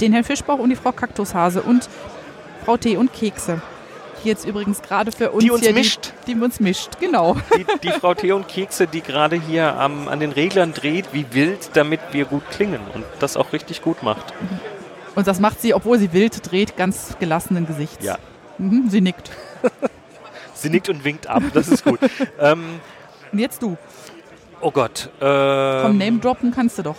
den 0.00 0.12
Herrn 0.12 0.24
Fischbauch 0.24 0.58
und 0.58 0.70
die 0.70 0.76
Frau 0.76 0.90
Kaktushase 0.92 1.62
und 1.62 1.88
Frau 2.64 2.76
Tee 2.76 2.96
und 2.96 3.12
Kekse. 3.12 3.60
Die 4.22 4.28
jetzt 4.28 4.44
übrigens 4.46 4.82
gerade 4.82 5.12
für 5.12 5.30
uns 5.30 5.44
Die 5.44 5.50
uns 5.50 5.62
hier 5.62 5.72
mischt. 5.72 6.12
Die, 6.26 6.34
die 6.34 6.40
uns 6.40 6.60
mischt, 6.60 6.98
genau. 7.00 7.36
Die, 7.56 7.66
die 7.82 7.90
Frau 7.90 8.14
Theo 8.14 8.36
und 8.36 8.48
Kekse, 8.48 8.86
die 8.86 9.00
gerade 9.00 9.36
hier 9.36 9.76
am, 9.78 10.08
an 10.08 10.20
den 10.20 10.32
Reglern 10.32 10.72
dreht, 10.72 11.06
wie 11.12 11.26
wild, 11.32 11.70
damit 11.74 12.00
wir 12.12 12.24
gut 12.26 12.42
klingen 12.50 12.80
und 12.94 13.04
das 13.18 13.36
auch 13.36 13.52
richtig 13.52 13.82
gut 13.82 14.02
macht. 14.02 14.32
Und 15.14 15.26
das 15.26 15.40
macht 15.40 15.60
sie, 15.60 15.74
obwohl 15.74 15.98
sie 15.98 16.12
wild 16.12 16.50
dreht, 16.50 16.76
ganz 16.76 17.16
gelassenen 17.18 17.66
Gesichts. 17.66 18.04
Ja. 18.04 18.18
Mhm, 18.58 18.88
sie 18.90 19.00
nickt. 19.00 19.30
Sie 20.54 20.68
nickt 20.68 20.90
und 20.90 21.04
winkt 21.04 21.26
ab, 21.26 21.42
das 21.54 21.68
ist 21.68 21.84
gut. 21.84 21.98
ähm, 22.38 22.80
Und 23.32 23.38
jetzt 23.38 23.62
du. 23.62 23.78
oh 24.60 24.70
Gott. 24.70 25.08
Ähm, 25.18 25.82
Komm, 25.82 25.96
Name 25.96 26.18
droppen 26.18 26.50
kannst 26.54 26.76
du 26.76 26.82
doch. 26.82 26.96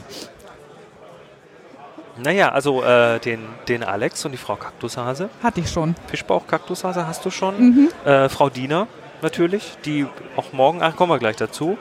Naja, 2.23 2.49
also 2.49 2.83
äh, 2.83 3.19
den, 3.19 3.39
den 3.67 3.83
Alex 3.83 4.25
und 4.25 4.31
die 4.31 4.37
Frau 4.37 4.55
Kaktushase. 4.55 5.29
Hatte 5.41 5.59
ich 5.59 5.69
schon. 5.69 5.95
Fischbauch 6.07 6.45
Kaktushase 6.47 7.07
hast 7.07 7.25
du 7.25 7.31
schon. 7.31 7.59
Mhm. 7.59 7.89
Äh, 8.05 8.29
Frau 8.29 8.49
Diener 8.49 8.87
natürlich, 9.21 9.77
die 9.85 10.05
auch 10.35 10.53
morgen, 10.53 10.79
ach, 10.81 10.95
kommen 10.95 11.11
wir 11.11 11.19
gleich 11.19 11.35
dazu. 11.35 11.77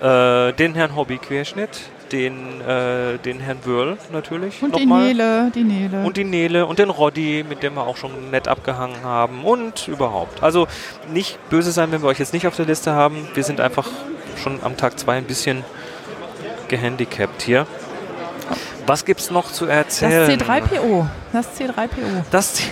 Äh, 0.00 0.52
den 0.52 0.74
Herrn 0.74 0.96
Hobby-Querschnitt, 0.96 1.70
den, 2.12 2.60
äh, 2.60 3.18
den 3.18 3.40
Herrn 3.40 3.58
Wörl 3.64 3.96
natürlich. 4.12 4.62
Und 4.62 4.76
die. 4.76 4.86
Nele, 4.86 5.50
die 5.54 5.64
Nele. 5.64 6.02
Und 6.02 6.16
die 6.16 6.24
Nele 6.24 6.66
und 6.66 6.78
den 6.78 6.90
Roddy, 6.90 7.44
mit 7.48 7.62
dem 7.62 7.74
wir 7.74 7.86
auch 7.86 7.96
schon 7.96 8.30
nett 8.30 8.48
abgehangen 8.48 9.02
haben 9.02 9.44
und 9.44 9.88
überhaupt. 9.88 10.42
Also 10.42 10.66
nicht 11.12 11.38
böse 11.50 11.70
sein, 11.72 11.92
wenn 11.92 12.02
wir 12.02 12.08
euch 12.08 12.18
jetzt 12.18 12.32
nicht 12.32 12.46
auf 12.46 12.56
der 12.56 12.66
Liste 12.66 12.92
haben. 12.92 13.28
Wir 13.34 13.44
sind 13.44 13.60
einfach 13.60 13.88
schon 14.42 14.58
am 14.62 14.76
Tag 14.76 14.98
zwei 14.98 15.16
ein 15.16 15.24
bisschen 15.24 15.64
gehandicapt 16.68 17.42
hier. 17.42 17.66
Was 18.86 19.04
gibt's 19.04 19.30
noch 19.30 19.50
zu 19.50 19.66
das 19.66 20.02
erzählen? 20.02 20.38
C3PO. 20.40 21.06
Das 21.32 21.58
C3PO. 21.58 22.24
Das, 22.30 22.54
C- 22.54 22.64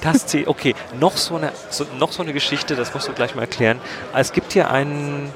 das 0.00 0.26
C, 0.26 0.44
okay, 0.46 0.74
noch 0.98 1.16
so, 1.16 1.36
eine, 1.36 1.52
so, 1.70 1.86
noch 1.98 2.12
so 2.12 2.22
eine 2.22 2.32
Geschichte, 2.32 2.74
das 2.76 2.92
musst 2.94 3.08
du 3.08 3.12
gleich 3.12 3.34
mal 3.34 3.42
erklären. 3.42 3.80
Es 4.14 4.32
gibt 4.32 4.52
hier 4.52 4.70
einen, 4.70 5.30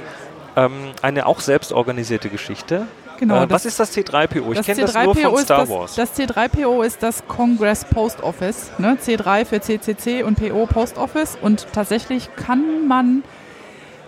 ähm, 0.56 0.90
eine 1.02 1.26
auch 1.26 1.40
selbstorganisierte 1.40 2.28
Geschichte. 2.28 2.86
Genau. 3.20 3.36
äh, 3.36 3.40
das- 3.46 3.50
was 3.50 3.64
ist 3.66 3.78
das 3.80 3.96
C3PO? 3.96 4.50
Ich 4.50 4.56
Das 4.58 4.66
kenne 4.66 4.80
das 4.82 4.94
nur 4.94 5.14
von 5.14 5.36
Star 5.38 5.60
das, 5.60 5.68
Wars. 5.70 5.94
Das 5.94 6.18
C3PO 6.18 6.82
ist 6.84 7.00
das 7.02 7.22
Congress 7.28 7.84
Post 7.84 8.22
Office. 8.22 8.72
Ne? 8.78 8.96
C3 9.00 9.44
für 9.44 9.60
CCC 9.60 10.24
und 10.24 10.36
PO 10.36 10.66
Post 10.66 10.98
Office. 10.98 11.38
Und 11.40 11.66
tatsächlich 11.72 12.28
kann 12.34 12.88
man 12.88 13.22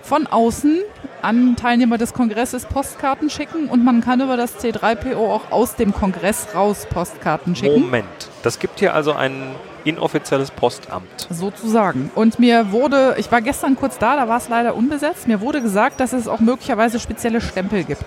von 0.02 0.26
außen 0.26 0.80
an 1.26 1.56
Teilnehmer 1.56 1.98
des 1.98 2.14
Kongresses 2.14 2.66
Postkarten 2.66 3.30
schicken 3.30 3.68
und 3.68 3.84
man 3.84 4.00
kann 4.00 4.20
über 4.20 4.36
das 4.36 4.62
C3PO 4.62 5.16
auch 5.16 5.50
aus 5.50 5.74
dem 5.74 5.92
Kongress 5.92 6.54
raus 6.54 6.86
Postkarten 6.88 7.56
schicken. 7.56 7.80
Moment, 7.80 8.06
das 8.44 8.60
gibt 8.60 8.78
hier 8.78 8.94
also 8.94 9.12
ein 9.12 9.56
inoffizielles 9.82 10.52
Postamt. 10.52 11.26
Sozusagen. 11.28 12.12
Und 12.14 12.38
mir 12.38 12.70
wurde, 12.70 13.16
ich 13.18 13.32
war 13.32 13.42
gestern 13.42 13.74
kurz 13.74 13.98
da, 13.98 14.14
da 14.14 14.28
war 14.28 14.36
es 14.36 14.48
leider 14.48 14.76
unbesetzt, 14.76 15.26
mir 15.26 15.40
wurde 15.40 15.60
gesagt, 15.60 15.98
dass 15.98 16.12
es 16.12 16.28
auch 16.28 16.38
möglicherweise 16.38 17.00
spezielle 17.00 17.40
Stempel 17.40 17.82
gibt, 17.82 18.04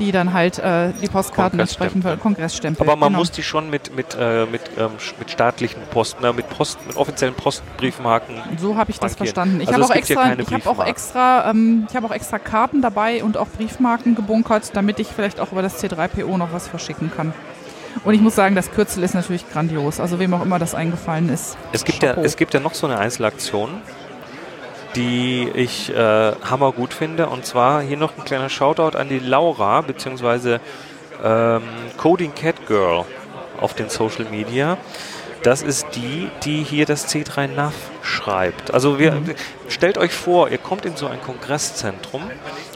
die 0.00 0.12
dann 0.12 0.32
halt 0.32 0.58
äh, 0.58 0.92
die 1.00 1.06
Postkarten 1.06 1.60
entsprechend 1.60 2.02
Kongressstempel. 2.02 2.22
Kongressstempel. 2.22 2.86
Aber 2.88 2.96
man 2.96 3.10
genau. 3.10 3.20
muss 3.20 3.30
die 3.30 3.42
schon 3.42 3.70
mit, 3.70 3.94
mit, 3.94 4.16
äh, 4.18 4.46
mit, 4.46 4.62
ähm, 4.78 4.90
mit 5.18 5.30
staatlichen 5.30 5.82
Posten, 5.90 6.24
äh, 6.24 6.32
mit, 6.32 6.48
Post, 6.48 6.84
mit 6.86 6.96
offiziellen 6.96 7.34
Postbriefmarken. 7.34 8.36
So 8.58 8.76
habe 8.76 8.90
ich 8.90 8.98
das 8.98 9.14
verstanden. 9.14 9.60
Ich 9.60 9.68
Also 9.68 9.82
habe 9.82 9.92
auch 9.92 9.96
extra, 9.96 10.32
ich 10.38 10.52
habe 10.52 10.68
auch 10.68 10.84
extra, 10.84 11.50
ähm, 11.50 11.86
ich 11.88 11.94
habe 11.94 12.06
auch 12.06 12.12
extra 12.12 12.38
Karten 12.38 12.82
dabei 12.82 13.22
und 13.22 13.36
auch 13.36 13.48
Briefmarken 13.48 14.14
gebunkert, 14.14 14.70
damit 14.74 14.98
ich 14.98 15.08
vielleicht 15.08 15.38
auch 15.38 15.52
über 15.52 15.62
das 15.62 15.82
C3PO 15.82 16.36
noch 16.36 16.52
was 16.52 16.66
verschicken 16.66 17.12
kann. 17.14 17.32
Und 18.04 18.14
ich 18.14 18.20
muss 18.20 18.34
sagen, 18.34 18.54
das 18.54 18.70
Kürzel 18.70 19.02
ist 19.02 19.14
natürlich 19.14 19.48
grandios. 19.50 20.00
Also 20.00 20.18
wem 20.18 20.32
auch 20.34 20.42
immer 20.42 20.58
das 20.58 20.74
eingefallen 20.74 21.28
ist. 21.28 21.56
Es 21.72 21.84
gibt, 21.84 22.02
ja, 22.02 22.14
es 22.14 22.36
gibt 22.36 22.54
ja 22.54 22.60
noch 22.60 22.74
so 22.74 22.86
eine 22.86 22.98
Einzelaktion, 22.98 23.82
die 24.96 25.48
ich 25.54 25.90
äh, 25.90 26.32
hammergut 26.42 26.94
finde. 26.94 27.28
Und 27.28 27.44
zwar 27.44 27.82
hier 27.82 27.96
noch 27.96 28.16
ein 28.16 28.24
kleiner 28.24 28.48
Shoutout 28.48 28.96
an 28.96 29.08
die 29.08 29.18
Laura, 29.18 29.80
beziehungsweise 29.80 30.60
ähm, 31.22 31.62
Coding 31.96 32.34
Cat 32.34 32.66
Girl 32.66 33.04
auf 33.60 33.74
den 33.74 33.88
Social 33.88 34.24
Media. 34.30 34.78
Das 35.42 35.62
ist 35.62 35.86
die, 35.94 36.30
die 36.44 36.62
hier 36.62 36.86
das 36.86 37.08
C3 37.08 37.48
NAV 37.48 37.74
schreibt. 38.10 38.74
Also 38.74 38.98
wir, 38.98 39.16
stellt 39.68 39.96
euch 39.96 40.12
vor, 40.12 40.50
ihr 40.50 40.58
kommt 40.58 40.84
in 40.84 40.96
so 40.96 41.06
ein 41.06 41.20
Kongresszentrum 41.22 42.22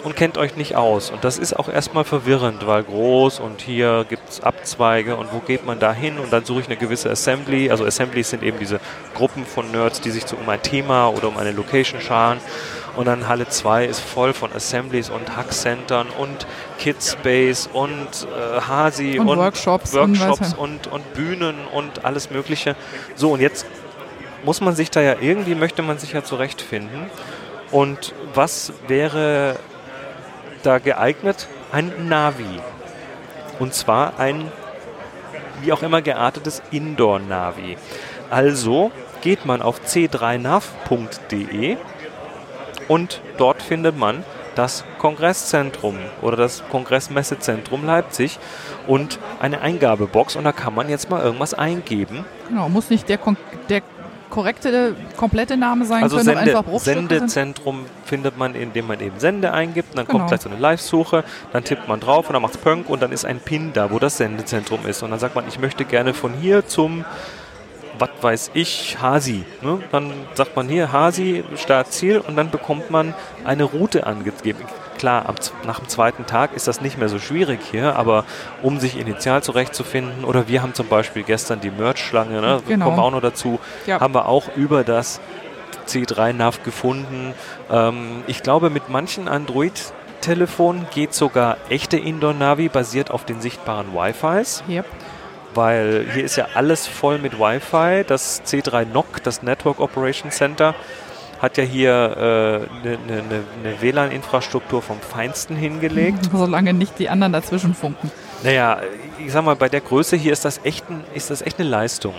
und 0.04 0.16
kennt 0.16 0.38
euch 0.38 0.56
nicht 0.56 0.76
aus. 0.76 1.10
Und 1.10 1.24
das 1.24 1.38
ist 1.38 1.54
auch 1.54 1.68
erstmal 1.68 2.04
verwirrend, 2.04 2.66
weil 2.66 2.82
groß 2.84 3.40
und 3.40 3.60
hier 3.60 4.06
gibt 4.08 4.28
es 4.30 4.40
Abzweige 4.40 5.16
und 5.16 5.32
wo 5.32 5.40
geht 5.40 5.66
man 5.66 5.78
da 5.78 5.92
hin? 5.92 6.18
Und 6.18 6.32
dann 6.32 6.44
suche 6.44 6.60
ich 6.60 6.66
eine 6.66 6.76
gewisse 6.76 7.10
Assembly. 7.10 7.70
Also 7.70 7.84
Assemblies 7.84 8.30
sind 8.30 8.42
eben 8.42 8.58
diese 8.58 8.80
Gruppen 9.14 9.44
von 9.44 9.70
Nerds, 9.70 10.00
die 10.00 10.10
sich 10.10 10.26
so 10.26 10.36
um 10.36 10.48
ein 10.48 10.62
Thema 10.62 11.08
oder 11.08 11.28
um 11.28 11.36
eine 11.36 11.52
Location 11.52 12.00
scharen. 12.00 12.38
Und 12.96 13.06
dann 13.06 13.26
Halle 13.26 13.48
2 13.48 13.86
ist 13.86 14.00
voll 14.00 14.32
von 14.32 14.52
Assemblies 14.52 15.10
und 15.10 15.36
Hackcentern 15.36 16.06
und 16.16 16.46
Kidspace 16.78 17.68
und 17.72 18.06
äh, 18.06 18.60
Hasi 18.60 19.18
Und 19.18 19.28
und, 19.28 19.38
Workshops 19.38 19.94
und 19.94 20.20
Workshops 20.20 20.40
was- 20.40 20.54
und, 20.54 20.86
und 20.86 21.14
Bühnen 21.14 21.56
und 21.72 22.04
alles 22.04 22.30
Mögliche. 22.30 22.76
So, 23.16 23.32
und 23.32 23.40
jetzt 23.40 23.66
muss 24.44 24.60
man 24.60 24.74
sich 24.74 24.90
da 24.90 25.00
ja 25.00 25.16
irgendwie, 25.20 25.54
möchte 25.54 25.82
man 25.82 25.98
sich 25.98 26.12
ja 26.12 26.22
zurechtfinden. 26.22 27.10
Und 27.70 28.14
was 28.34 28.72
wäre 28.86 29.56
da 30.62 30.78
geeignet? 30.78 31.48
Ein 31.72 32.08
Navi. 32.08 32.60
Und 33.58 33.74
zwar 33.74 34.18
ein, 34.18 34.50
wie 35.62 35.72
auch 35.72 35.82
immer 35.82 36.02
geartetes 36.02 36.62
Indoor-Navi. 36.70 37.76
Also 38.30 38.90
geht 39.22 39.46
man 39.46 39.62
auf 39.62 39.80
c3nav.de 39.86 41.76
und 42.88 43.22
dort 43.38 43.62
findet 43.62 43.96
man 43.96 44.24
das 44.54 44.84
Kongresszentrum 44.98 45.98
oder 46.22 46.36
das 46.36 46.62
Kongressmessezentrum 46.70 47.84
Leipzig 47.84 48.38
und 48.86 49.18
eine 49.40 49.60
Eingabebox 49.60 50.36
und 50.36 50.44
da 50.44 50.52
kann 50.52 50.74
man 50.74 50.88
jetzt 50.88 51.10
mal 51.10 51.22
irgendwas 51.22 51.54
eingeben. 51.54 52.24
Genau, 52.48 52.68
muss 52.68 52.90
nicht 52.90 53.08
der, 53.08 53.18
kon 53.18 53.36
der 53.68 53.82
korrekte, 54.34 54.96
komplette 55.16 55.56
Name 55.56 55.84
sein, 55.84 56.02
Also 56.02 56.16
können 56.16 56.26
Sende, 56.26 56.40
einfach 56.42 56.64
Bruchstücke. 56.64 56.98
Sendezentrum 56.98 57.86
findet 58.04 58.36
man, 58.36 58.54
indem 58.54 58.88
man 58.88 59.00
eben 59.00 59.18
Sende 59.20 59.52
eingibt, 59.52 59.90
und 59.90 59.98
dann 59.98 60.06
Genau. 60.06 60.18
kommt 60.18 60.28
gleich 60.28 60.40
so 60.40 60.48
eine 60.50 60.58
Live-Suche, 60.58 61.22
dann 61.52 61.62
tippt 61.62 61.86
man 61.86 62.00
drauf 62.00 62.28
und 62.28 62.32
dann 62.32 62.42
macht 62.42 62.54
es 62.54 62.60
Pönk 62.60 62.90
und 62.90 63.00
dann 63.00 63.12
ist 63.12 63.24
ein 63.24 63.38
Pin 63.38 63.72
da, 63.72 63.90
wo 63.90 63.98
das 63.98 64.16
Sendezentrum 64.16 64.86
ist 64.86 65.02
und 65.02 65.10
dann 65.10 65.20
sagt 65.20 65.34
man, 65.36 65.46
ich 65.46 65.58
möchte 65.60 65.84
gerne 65.84 66.14
von 66.14 66.32
hier 66.34 66.66
zum 66.66 67.04
was 67.96 68.10
weiß 68.20 68.50
ich, 68.54 68.96
Hasi. 69.00 69.44
Ne? 69.62 69.78
Dann 69.92 70.12
sagt 70.34 70.56
man 70.56 70.68
hier 70.68 70.90
Hasi, 70.90 71.44
Start, 71.54 71.92
Ziel 71.92 72.18
und 72.18 72.34
dann 72.34 72.50
bekommt 72.50 72.90
man 72.90 73.14
eine 73.44 73.62
Route 73.62 74.04
angegeben. 74.04 74.58
Klar, 74.98 75.28
am, 75.28 75.34
nach 75.66 75.80
dem 75.80 75.88
zweiten 75.88 76.26
Tag 76.26 76.52
ist 76.54 76.68
das 76.68 76.80
nicht 76.80 76.98
mehr 76.98 77.08
so 77.08 77.18
schwierig 77.18 77.60
hier, 77.70 77.96
aber 77.96 78.24
um 78.62 78.78
sich 78.80 78.98
initial 78.98 79.42
zurechtzufinden, 79.42 80.24
oder 80.24 80.48
wir 80.48 80.62
haben 80.62 80.74
zum 80.74 80.86
Beispiel 80.88 81.22
gestern 81.24 81.60
die 81.60 81.70
Merch-Schlange, 81.70 82.40
ne? 82.40 82.62
Genau. 82.66 82.86
kommen 82.86 83.00
auch 83.00 83.10
noch 83.10 83.20
dazu, 83.22 83.58
Ja. 83.86 84.00
haben 84.00 84.14
wir 84.14 84.26
auch 84.26 84.44
über 84.56 84.84
das 84.84 85.20
C3-Nav 85.86 86.62
gefunden. 86.62 87.34
Ähm, 87.70 88.22
ich 88.26 88.42
glaube, 88.42 88.70
mit 88.70 88.88
manchen 88.88 89.28
Android-Telefonen 89.28 90.86
geht 90.94 91.12
sogar 91.14 91.56
echte 91.68 91.96
Indoor-Navi 91.98 92.68
basiert 92.68 93.10
auf 93.10 93.24
den 93.24 93.40
sichtbaren 93.40 93.92
Wi-Fis 93.94 94.62
Yep. 94.68 94.86
weil 95.54 96.06
hier 96.12 96.24
ist 96.24 96.36
ja 96.36 96.46
alles 96.54 96.86
voll 96.86 97.18
mit 97.18 97.38
Wi-Fi. 97.38 98.04
Das 98.06 98.42
C3 98.44 98.86
NOC, 98.86 99.22
das 99.22 99.42
Network 99.42 99.78
Operation 99.80 100.30
Center, 100.30 100.74
hat 101.40 101.56
ja 101.56 101.64
hier 101.64 102.14
eine 102.16 102.94
äh, 102.94 102.96
ne, 103.06 103.22
ne, 103.22 103.42
ne 103.62 103.80
WLAN-Infrastruktur 103.80 104.82
vom 104.82 105.00
Feinsten 105.00 105.56
hingelegt. 105.56 106.18
Solange 106.32 106.72
nicht 106.72 106.98
die 106.98 107.08
anderen 107.08 107.32
dazwischen 107.32 107.74
funken. 107.74 108.10
Naja, 108.42 108.80
ich 109.18 109.32
sag 109.32 109.44
mal, 109.44 109.56
bei 109.56 109.68
der 109.68 109.80
Größe 109.80 110.16
hier 110.16 110.32
ist 110.32 110.44
das 110.44 110.60
echt, 110.64 110.88
ein, 110.90 111.04
ist 111.14 111.30
das 111.30 111.42
echt 111.42 111.58
eine 111.58 111.68
Leistung. 111.68 112.14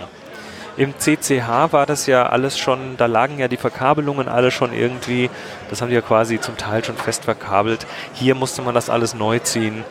Im 0.76 0.92
CCH 0.98 1.72
war 1.72 1.86
das 1.86 2.06
ja 2.06 2.26
alles 2.26 2.58
schon, 2.58 2.96
da 2.98 3.06
lagen 3.06 3.38
ja 3.38 3.48
die 3.48 3.56
Verkabelungen 3.56 4.28
alle 4.28 4.50
schon 4.50 4.74
irgendwie, 4.74 5.30
das 5.70 5.80
haben 5.80 5.88
die 5.88 5.94
ja 5.94 6.02
quasi 6.02 6.38
zum 6.38 6.58
Teil 6.58 6.84
schon 6.84 6.96
fest 6.96 7.24
verkabelt. 7.24 7.86
Hier 8.12 8.34
musste 8.34 8.60
man 8.60 8.74
das 8.74 8.90
alles 8.90 9.14
neu 9.14 9.38
ziehen. 9.38 9.84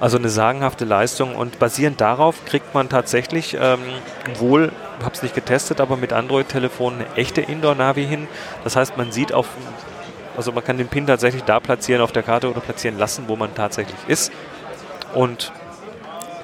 Also 0.00 0.16
eine 0.16 0.28
sagenhafte 0.28 0.84
Leistung 0.84 1.34
und 1.34 1.58
basierend 1.58 2.00
darauf 2.00 2.44
kriegt 2.44 2.72
man 2.72 2.88
tatsächlich 2.88 3.56
ähm, 3.60 3.80
wohl, 4.38 4.72
ich 4.98 5.04
habe 5.04 5.14
es 5.14 5.22
nicht 5.22 5.34
getestet, 5.34 5.80
aber 5.80 5.96
mit 5.96 6.12
Android-Telefonen 6.12 7.00
eine 7.00 7.16
echte 7.16 7.40
Indoor-Navi 7.40 8.06
hin. 8.06 8.28
Das 8.62 8.76
heißt, 8.76 8.96
man 8.96 9.10
sieht 9.10 9.32
auf, 9.32 9.48
also 10.36 10.52
man 10.52 10.62
kann 10.62 10.78
den 10.78 10.86
Pin 10.86 11.06
tatsächlich 11.06 11.42
da 11.42 11.58
platzieren 11.58 12.00
auf 12.00 12.12
der 12.12 12.22
Karte 12.22 12.48
oder 12.48 12.60
platzieren 12.60 12.96
lassen, 12.96 13.24
wo 13.26 13.34
man 13.34 13.54
tatsächlich 13.56 13.98
ist. 14.06 14.30
Und 15.14 15.52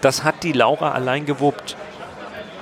das 0.00 0.24
hat 0.24 0.42
die 0.42 0.52
Laura 0.52 0.90
allein 0.90 1.24
gewuppt 1.24 1.76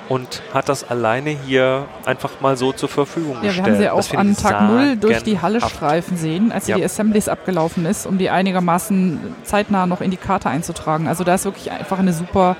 und 0.09 0.41
hat 0.53 0.69
das 0.69 0.89
alleine 0.89 1.29
hier 1.29 1.85
einfach 2.05 2.41
mal 2.41 2.57
so 2.57 2.71
zur 2.73 2.89
Verfügung 2.89 3.35
Ja, 3.37 3.41
wir 3.43 3.47
gestellt. 3.49 3.67
haben 3.67 3.77
sie 3.77 3.89
auch 3.89 4.13
an 4.19 4.35
Tag 4.35 4.61
0 4.69 4.95
durch 4.97 5.23
die 5.23 5.39
Halle 5.41 5.61
streifen 5.61 6.17
sehen, 6.17 6.51
als 6.51 6.67
Ja. 6.67 6.75
die 6.75 6.83
Assemblies 6.83 7.29
abgelaufen 7.29 7.85
ist, 7.85 8.05
um 8.05 8.17
die 8.17 8.29
einigermaßen 8.29 9.19
zeitnah 9.43 9.85
noch 9.85 10.01
in 10.01 10.11
die 10.11 10.17
Karte 10.17 10.49
einzutragen. 10.49 11.07
Also 11.07 11.23
da 11.23 11.35
ist 11.35 11.45
wirklich 11.45 11.71
einfach 11.71 11.99
eine 11.99 12.13
super 12.13 12.55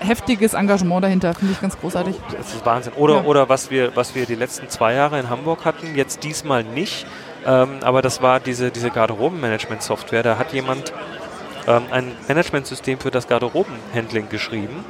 heftiges 0.00 0.54
Engagement 0.54 1.02
dahinter, 1.04 1.32
finde 1.34 1.52
ich 1.54 1.60
ganz 1.60 1.78
großartig. 1.78 2.16
Das 2.36 2.52
ist 2.54 2.66
Wahnsinn. 2.66 2.92
Oder, 2.94 3.14
Ja. 3.16 3.22
oder 3.24 3.48
was, 3.48 3.70
wir, 3.70 3.94
was 3.96 4.14
wir 4.14 4.26
die 4.26 4.34
letzten 4.34 4.68
zwei 4.68 4.92
Jahre 4.94 5.18
in 5.18 5.30
Hamburg 5.30 5.64
hatten, 5.64 5.94
jetzt 5.94 6.24
diesmal 6.24 6.62
nicht. 6.64 7.06
Ähm, 7.46 7.78
aber 7.82 8.02
das 8.02 8.20
war 8.22 8.40
diese, 8.40 8.70
diese 8.70 8.90
Garderobenmanagement-Software. 8.90 10.22
Da 10.22 10.36
hat 10.38 10.52
jemand 10.52 10.92
ähm, 11.66 11.82
ein 11.90 12.12
Managementsystem 12.28 12.98
für 12.98 13.10
das 13.10 13.28
Garderobenhandling 13.28 14.28
geschrieben, 14.28 14.84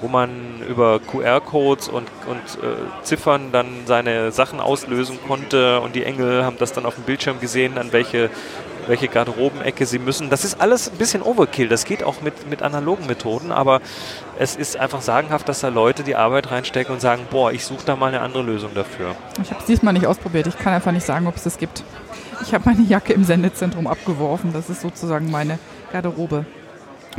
wo 0.00 0.08
man 0.08 0.62
über 0.68 0.98
QR-Codes 1.00 1.88
und, 1.88 2.08
und 2.26 2.62
äh, 2.64 3.04
Ziffern 3.04 3.52
dann 3.52 3.66
seine 3.86 4.32
Sachen 4.32 4.60
auslösen 4.60 5.18
konnte 5.26 5.80
und 5.80 5.94
die 5.94 6.04
Engel 6.04 6.44
haben 6.44 6.56
das 6.58 6.72
dann 6.72 6.86
auf 6.86 6.94
dem 6.94 7.04
Bildschirm 7.04 7.40
gesehen, 7.40 7.76
an 7.76 7.92
welche, 7.92 8.30
welche 8.86 9.08
Garderobenecke 9.08 9.84
sie 9.86 9.98
müssen. 9.98 10.30
Das 10.30 10.44
ist 10.44 10.60
alles 10.60 10.90
ein 10.90 10.96
bisschen 10.96 11.22
Overkill. 11.22 11.68
Das 11.68 11.84
geht 11.84 12.02
auch 12.02 12.22
mit, 12.22 12.48
mit 12.48 12.62
analogen 12.62 13.06
Methoden, 13.06 13.52
aber 13.52 13.80
es 14.38 14.56
ist 14.56 14.78
einfach 14.78 15.02
sagenhaft, 15.02 15.48
dass 15.48 15.60
da 15.60 15.68
Leute 15.68 16.02
die 16.02 16.16
Arbeit 16.16 16.50
reinstecken 16.50 16.94
und 16.94 17.00
sagen, 17.00 17.26
boah, 17.30 17.52
ich 17.52 17.64
suche 17.64 17.84
da 17.84 17.96
mal 17.96 18.06
eine 18.06 18.20
andere 18.20 18.42
Lösung 18.42 18.70
dafür. 18.74 19.14
Ich 19.42 19.50
habe 19.50 19.60
es 19.60 19.66
diesmal 19.66 19.92
nicht 19.92 20.06
ausprobiert. 20.06 20.46
Ich 20.46 20.58
kann 20.58 20.72
einfach 20.72 20.92
nicht 20.92 21.04
sagen, 21.04 21.26
ob 21.26 21.36
es 21.36 21.44
das 21.44 21.58
gibt. 21.58 21.84
Ich 22.42 22.54
habe 22.54 22.64
meine 22.70 22.82
Jacke 22.82 23.12
im 23.12 23.24
Sendezentrum 23.24 23.86
abgeworfen. 23.86 24.52
Das 24.54 24.70
ist 24.70 24.80
sozusagen 24.80 25.30
meine 25.30 25.58
Garderobe. 25.92 26.46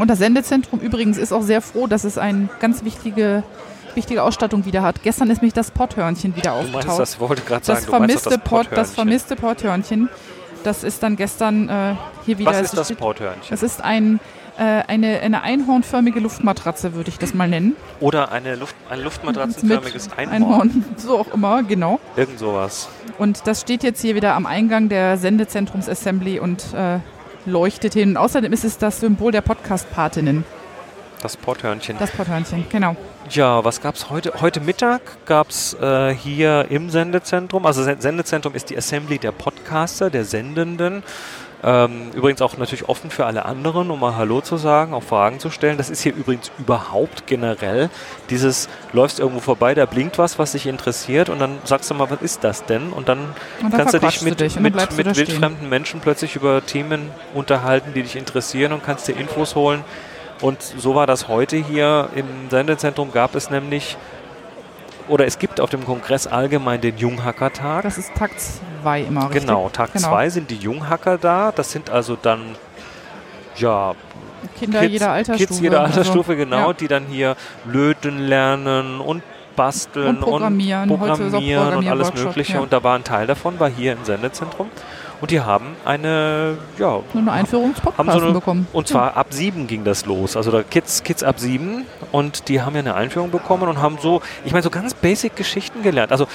Und 0.01 0.07
das 0.07 0.17
Sendezentrum 0.17 0.79
übrigens 0.79 1.19
ist 1.19 1.31
auch 1.31 1.43
sehr 1.43 1.61
froh, 1.61 1.85
dass 1.85 2.05
es 2.05 2.17
eine 2.17 2.49
ganz 2.59 2.83
wichtige, 2.83 3.43
wichtige 3.93 4.23
Ausstattung 4.23 4.65
wieder 4.65 4.81
hat. 4.81 5.03
Gestern 5.03 5.29
ist 5.29 5.43
mich 5.43 5.53
das 5.53 5.69
Potthörnchen 5.69 6.35
wieder 6.35 6.53
Du 6.53 6.57
meinst, 6.57 6.75
aufgetaucht. 6.75 6.99
das 6.99 7.19
wollte 7.19 7.41
gerade 7.43 7.63
sagen, 7.63 7.81
das 7.81 7.85
vermisste 7.85 8.29
das 8.31 8.39
Potthörnchen. 8.39 8.95
vermisste 8.95 9.35
Potthörnchen. 9.35 10.09
Das 10.63 10.83
ist 10.83 11.03
dann 11.03 11.17
gestern 11.17 11.69
äh, 11.69 11.95
hier 12.25 12.39
wieder. 12.39 12.49
Was 12.49 12.61
ist 12.61 12.75
das 12.75 12.91
Potthörnchen? 12.93 13.45
Das 13.51 13.61
ist 13.61 13.83
ein, 13.83 14.19
äh, 14.57 14.63
eine, 14.63 15.19
eine 15.19 15.43
einhornförmige 15.43 16.19
Luftmatratze, 16.19 16.95
würde 16.95 17.09
ich 17.09 17.19
das 17.19 17.35
mal 17.35 17.47
nennen. 17.47 17.75
Oder 17.99 18.31
eine 18.31 18.55
Luft, 18.55 18.75
ein 18.89 19.01
luftmatratzenförmiges 19.01 20.13
Einhorn. 20.17 20.33
Einhorn, 20.33 20.85
so 20.97 21.19
auch 21.19 21.31
immer, 21.31 21.61
genau. 21.61 21.99
Irgend 22.15 22.39
sowas. 22.39 22.89
Und 23.19 23.45
das 23.45 23.61
steht 23.61 23.83
jetzt 23.83 24.01
hier 24.01 24.15
wieder 24.15 24.33
am 24.33 24.47
Eingang 24.47 24.89
der 24.89 25.17
Sendezentrums-Assembly 25.19 26.39
und 26.39 26.73
äh, 26.73 26.97
leuchtet 27.45 27.93
hin. 27.93 28.09
Und 28.11 28.17
außerdem 28.17 28.51
ist 28.53 28.63
es 28.63 28.77
das 28.77 28.99
Symbol 28.99 29.31
der 29.31 29.41
Podcast-Patinnen, 29.41 30.43
Das 31.21 31.37
Potthörnchen. 31.37 31.97
das 31.99 32.11
Potthörnchen, 32.11 32.65
genau. 32.69 32.95
Ja, 33.29 33.63
was 33.63 33.81
gab 33.81 33.95
es 33.95 34.09
heute? 34.09 34.33
Heute 34.41 34.59
Mittag 34.59 35.01
gab 35.25 35.49
es 35.49 35.73
äh, 35.75 36.13
hier 36.13 36.65
im 36.69 36.89
Sendezentrum, 36.89 37.65
also 37.65 37.83
Sen- 37.83 38.01
Sendezentrum 38.01 38.55
ist 38.55 38.69
die 38.69 38.77
Assembly 38.77 39.17
der 39.19 39.31
Podcaster, 39.31 40.09
der 40.09 40.25
Sendenden. 40.25 41.03
Ähm, 41.63 42.09
übrigens 42.15 42.41
auch 42.41 42.57
natürlich 42.57 42.89
offen 42.89 43.11
für 43.11 43.27
alle 43.27 43.45
anderen, 43.45 43.91
um 43.91 43.99
mal 43.99 44.15
Hallo 44.15 44.41
zu 44.41 44.57
sagen, 44.57 44.95
auch 44.95 45.03
Fragen 45.03 45.39
zu 45.39 45.51
stellen. 45.51 45.77
Das 45.77 45.91
ist 45.91 46.01
hier 46.01 46.15
übrigens 46.15 46.51
überhaupt 46.57 47.27
generell 47.27 47.91
dieses, 48.31 48.67
läufst 48.93 49.19
irgendwo 49.19 49.41
vorbei, 49.41 49.75
da 49.75 49.85
blinkt 49.85 50.17
was, 50.17 50.39
was 50.39 50.53
dich 50.53 50.65
interessiert 50.65 51.29
und 51.29 51.39
dann 51.39 51.59
sagst 51.63 51.89
du 51.91 51.93
mal, 51.93 52.09
was 52.09 52.21
ist 52.21 52.43
das 52.43 52.65
denn? 52.65 52.91
Und 52.91 53.09
dann, 53.09 53.19
Und 53.61 53.73
dann 53.73 53.79
kannst 53.79 53.93
du 53.93 53.99
dich 53.99 54.21
mit, 54.23 54.39
du 54.39 54.43
dich 54.45 54.59
mit, 54.59 54.75
mit 54.75 54.91
stehen. 54.91 55.15
wildfremden 55.15 55.69
Menschen 55.69 55.99
plötzlich 55.99 56.35
über 56.35 56.65
Themen 56.65 57.11
unterhalten, 57.35 57.93
die 57.93 58.01
dich 58.01 58.15
interessieren 58.15 58.73
und 58.73 58.83
kannst 58.83 59.07
dir 59.07 59.15
Infos 59.15 59.55
holen. 59.55 59.83
Und 60.41 60.63
so 60.63 60.95
war 60.95 61.05
das 61.05 61.27
heute 61.27 61.57
hier 61.57 62.09
im 62.15 62.49
Sendezentrum. 62.49 63.11
Gab 63.11 63.35
es 63.35 63.51
nämlich, 63.51 63.97
oder 65.07 65.25
es 65.25 65.39
gibt 65.39 65.59
auf 65.59 65.69
dem 65.69 65.85
Kongress 65.85 66.27
allgemein 66.27 66.81
den 66.81 66.97
Junghackertag. 66.97 67.83
Das 67.83 67.97
ist 67.97 68.13
Tag 68.15 68.31
2 68.83 69.01
immer, 69.01 69.25
richtig? 69.25 69.41
Genau, 69.41 69.69
Tag 69.69 69.93
Genau. 69.93 70.07
2 70.09 70.29
sind 70.29 70.49
die 70.51 70.57
Junghacker 70.57 71.17
da. 71.17 71.51
Das 71.51 71.71
sind 71.71 71.89
also 71.89 72.17
dann, 72.21 72.55
ja, 73.57 73.93
Kinder 74.59 74.79
Kids, 74.81 74.91
jeder 74.93 75.11
Altersstufe. 75.11 75.47
Kids 75.47 75.59
jeder 75.61 75.81
Altersstufe, 75.81 76.31
Also, 76.31 76.43
genau, 76.43 76.67
ja. 76.67 76.73
die 76.73 76.87
dann 76.87 77.05
hier 77.05 77.35
löten 77.65 78.19
lernen 78.27 78.99
und 78.99 79.21
basteln 79.55 80.07
Und 80.15 80.19
programmieren. 80.21 80.89
und, 80.89 80.97
programmieren 80.97 81.75
und 81.75 81.87
alles 81.87 82.13
Mögliche. 82.13 82.53
ja. 82.53 82.59
Und 82.61 82.73
da 82.73 82.83
war 82.83 82.95
ein 82.97 83.03
Teil 83.03 83.27
davon, 83.27 83.59
war 83.59 83.69
hier 83.69 83.93
im 83.93 84.03
Sendezentrum. 84.03 84.69
Und 85.21 85.31
die 85.31 85.39
haben 85.39 85.75
eine, 85.85 86.57
ja, 86.77 86.99
eine 87.13 87.31
Einführung 87.31 87.69
ins 87.75 87.97
haben 87.97 88.11
so 88.11 88.33
bekommen. 88.33 88.67
Und 88.73 88.87
zwar 88.87 89.15
ab 89.15 89.27
sieben 89.29 89.67
ging 89.67 89.83
das 89.83 90.05
los. 90.05 90.35
Also 90.35 90.51
da 90.51 90.63
Kids, 90.63 91.03
Kids 91.03 91.23
ab 91.23 91.39
sieben 91.39 91.85
und 92.11 92.47
die 92.49 92.61
haben 92.61 92.73
ja 92.73 92.79
eine 92.79 92.95
Einführung 92.95 93.29
bekommen 93.29 93.69
und 93.69 93.79
haben 93.79 93.99
so, 94.01 94.21
ich 94.43 94.51
meine, 94.51 94.63
so 94.63 94.71
ganz 94.71 94.93
basic 94.95 95.35
Geschichten 95.35 95.83
gelernt. 95.83 96.11
Also 96.11 96.27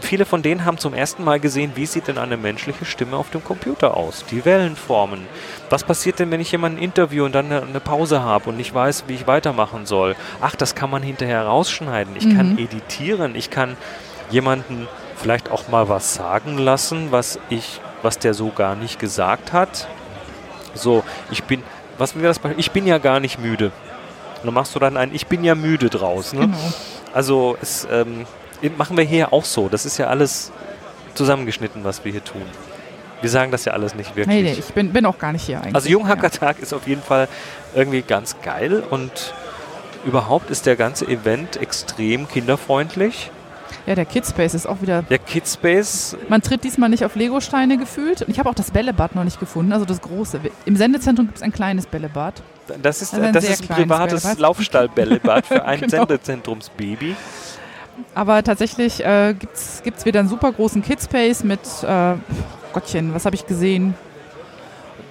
viele 0.00 0.24
von 0.24 0.42
denen 0.42 0.64
haben 0.64 0.78
zum 0.78 0.94
ersten 0.94 1.22
Mal 1.22 1.38
gesehen, 1.38 1.72
wie 1.76 1.86
sieht 1.86 2.08
denn 2.08 2.18
eine 2.18 2.36
menschliche 2.36 2.84
Stimme 2.84 3.16
auf 3.16 3.30
dem 3.30 3.44
Computer 3.44 3.96
aus? 3.96 4.24
Die 4.30 4.44
Wellenformen. 4.44 5.20
Was 5.70 5.84
passiert 5.84 6.18
denn, 6.18 6.30
wenn 6.32 6.40
ich 6.40 6.50
jemanden 6.50 6.78
interview 6.78 7.24
und 7.24 7.32
dann 7.34 7.52
eine, 7.52 7.80
Pause 7.80 8.22
habe 8.22 8.50
und 8.50 8.56
nicht 8.56 8.74
weiß, 8.74 9.04
wie 9.06 9.14
ich 9.14 9.28
weitermachen 9.28 9.86
soll? 9.86 10.16
Ach, 10.40 10.56
das 10.56 10.74
kann 10.74 10.90
man 10.90 11.04
hinterher 11.04 11.44
rausschneiden. 11.46 12.16
Ich 12.16 12.34
kann 12.34 12.54
Mhm. 12.54 12.58
editieren. 12.58 13.36
Ich 13.36 13.50
kann 13.50 13.76
jemanden 14.30 14.88
vielleicht 15.16 15.50
auch 15.50 15.68
mal 15.68 15.88
was 15.88 16.14
sagen 16.14 16.58
lassen, 16.58 17.08
was 17.12 17.38
ich, 17.48 17.80
was 18.06 18.18
der 18.20 18.34
so 18.34 18.50
gar 18.50 18.76
nicht 18.76 19.00
gesagt 19.00 19.52
hat. 19.52 19.88
So, 20.74 21.02
ich 21.30 21.42
bin, 21.42 21.62
was 21.98 22.14
wäre 22.14 22.28
das 22.28 22.38
Beispiel? 22.38 22.60
Ich 22.60 22.70
bin 22.70 22.86
ja 22.86 22.98
gar 22.98 23.18
nicht 23.18 23.40
müde. 23.40 23.66
Und 23.66 24.44
dann 24.44 24.54
machst 24.54 24.74
du 24.76 24.78
dann 24.78 24.96
ein 24.96 25.12
Ich 25.12 25.26
bin 25.26 25.42
ja 25.42 25.56
müde 25.56 25.90
draus. 25.90 26.32
Ne? 26.32 26.42
Genau. 26.42 26.58
Also 27.12 27.58
es, 27.60 27.86
ähm, 27.90 28.26
machen 28.78 28.96
wir 28.96 29.04
hier 29.04 29.32
auch 29.32 29.44
so. 29.44 29.68
Das 29.68 29.84
ist 29.84 29.98
ja 29.98 30.06
alles 30.06 30.52
zusammengeschnitten, 31.14 31.82
was 31.82 32.04
wir 32.04 32.12
hier 32.12 32.22
tun. 32.22 32.44
Wir 33.22 33.30
sagen 33.30 33.50
das 33.50 33.64
ja 33.64 33.72
alles 33.72 33.96
nicht 33.96 34.14
wirklich. 34.14 34.28
Nee, 34.28 34.42
nee, 34.42 34.56
ich 34.56 34.72
bin, 34.72 34.92
bin 34.92 35.04
auch 35.04 35.18
gar 35.18 35.32
nicht 35.32 35.46
hier 35.46 35.58
eigentlich. 35.58 35.74
Also 35.74 35.88
Junghackertag 35.88 36.60
ist 36.60 36.72
auf 36.72 36.86
jeden 36.86 37.02
Fall 37.02 37.28
irgendwie 37.74 38.02
ganz 38.02 38.36
geil 38.40 38.84
und 38.88 39.34
überhaupt 40.04 40.50
ist 40.50 40.66
der 40.66 40.76
ganze 40.76 41.06
Event 41.06 41.56
extrem 41.56 42.28
kinderfreundlich. 42.28 43.32
Ja, 43.86 43.94
der 43.94 44.04
Kidspace 44.04 44.54
ist 44.54 44.66
auch 44.66 44.82
wieder. 44.82 45.02
Der 45.02 45.18
Kidspace, 45.18 46.16
Man 46.28 46.42
tritt 46.42 46.64
diesmal 46.64 46.88
nicht 46.88 47.04
auf 47.04 47.14
Legosteine 47.14 47.78
gefühlt. 47.78 48.22
Und 48.22 48.30
ich 48.30 48.38
habe 48.40 48.48
auch 48.50 48.54
das 48.54 48.72
Bällebad 48.72 49.14
noch 49.14 49.22
nicht 49.24 49.38
gefunden, 49.38 49.72
also 49.72 49.84
das 49.84 50.00
große. 50.00 50.40
Im 50.64 50.76
Sendezentrum 50.76 51.26
gibt 51.26 51.38
es 51.38 51.42
ein 51.42 51.52
kleines 51.52 51.86
Bällebad. 51.86 52.42
das 52.82 53.00
ist, 53.02 53.14
Also 53.14 53.26
ein 53.26 53.32
das 53.32 53.48
ist 53.48 53.62
ein 53.62 53.68
privates 53.76 54.22
Bällebad. 54.24 54.40
Laufstallbällebad 54.40 55.46
für 55.46 55.64
ein 55.66 55.80
Genau. 55.80 55.90
Sendezentrumsbaby. 55.98 57.14
Aber 58.14 58.42
tatsächlich 58.42 59.04
äh, 59.04 59.34
gibt 59.38 59.56
es 59.56 60.04
wieder 60.04 60.20
einen 60.20 60.28
super 60.28 60.52
großen 60.52 60.82
Kidspace 60.82 61.44
mit, 61.44 61.60
äh, 61.86 62.14
Gottchen, 62.72 63.14
was 63.14 63.24
habe 63.24 63.34
ich 63.36 63.46
gesehen? 63.46 63.94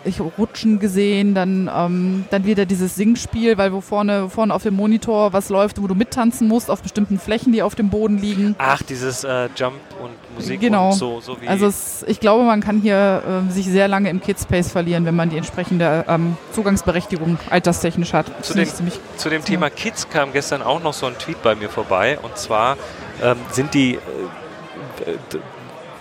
Ich 0.06 0.22
Rutschen 0.22 0.80
gesehen, 0.80 1.34
dann, 1.34 1.70
ähm, 1.76 2.26
dann 2.30 2.46
wieder 2.46 2.66
dieses 2.66 2.96
Singspiel, 2.96 3.58
weil 3.58 3.74
wo 3.74 3.82
vorne, 3.82 4.30
vorne 4.30 4.54
auf 4.54 4.64
dem 4.64 4.76
Monitor 4.76 5.34
was 5.34 5.50
läuft, 5.50 5.82
wo 5.82 5.88
du 5.88 5.96
mittanzen 5.96 6.48
musst 6.48 6.70
auf 6.72 6.82
bestimmten 6.82 7.20
Flächen, 7.20 7.52
die 7.52 7.62
auf 7.64 7.76
dem 7.76 7.90
Boden 7.90 8.18
liegen. 8.18 8.56
Ach, 8.60 8.82
dieses 8.84 9.24
äh, 9.24 9.50
Jump 9.56 9.76
und 10.02 10.12
Musik 10.36 10.62
Genau. 10.62 10.88
und 10.92 10.94
so, 10.94 11.20
so 11.22 11.42
wie 11.42 11.48
Also 11.48 11.66
es, 11.68 12.04
ich 12.08 12.20
glaube, 12.20 12.44
man 12.44 12.62
kann 12.62 12.80
hier 12.82 13.24
ähm, 13.28 13.50
sich 13.52 13.66
sehr 13.66 13.88
lange 13.88 14.10
im 14.10 14.22
Kidspace 14.22 14.72
verlieren, 14.72 15.06
wenn 15.06 15.16
man 15.16 15.30
die 15.30 15.38
entsprechende 15.38 16.06
ähm, 16.08 16.38
Zugangsberechtigung 16.54 17.38
alterstechnisch 17.50 18.14
hat. 18.14 18.28
Zu 18.46 18.54
dem- 18.54 18.64
ich 18.64 18.74
ziemlich 18.76 19.00
Zu 19.18 19.30
dem 19.30 19.44
Thema 19.44 19.70
Kids 19.70 20.08
kam 20.10 20.32
gestern 20.34 20.62
auch 20.62 20.82
noch 20.84 20.94
so 20.94 21.06
ein 21.08 21.18
Tweet 21.18 21.42
bei 21.42 21.56
mir 21.56 21.70
vorbei. 21.70 22.20
Und 22.22 22.38
zwar 22.38 22.78
ähm, 23.24 23.38
sind 23.52 23.74
die 23.74 23.96
äh, 23.96 24.00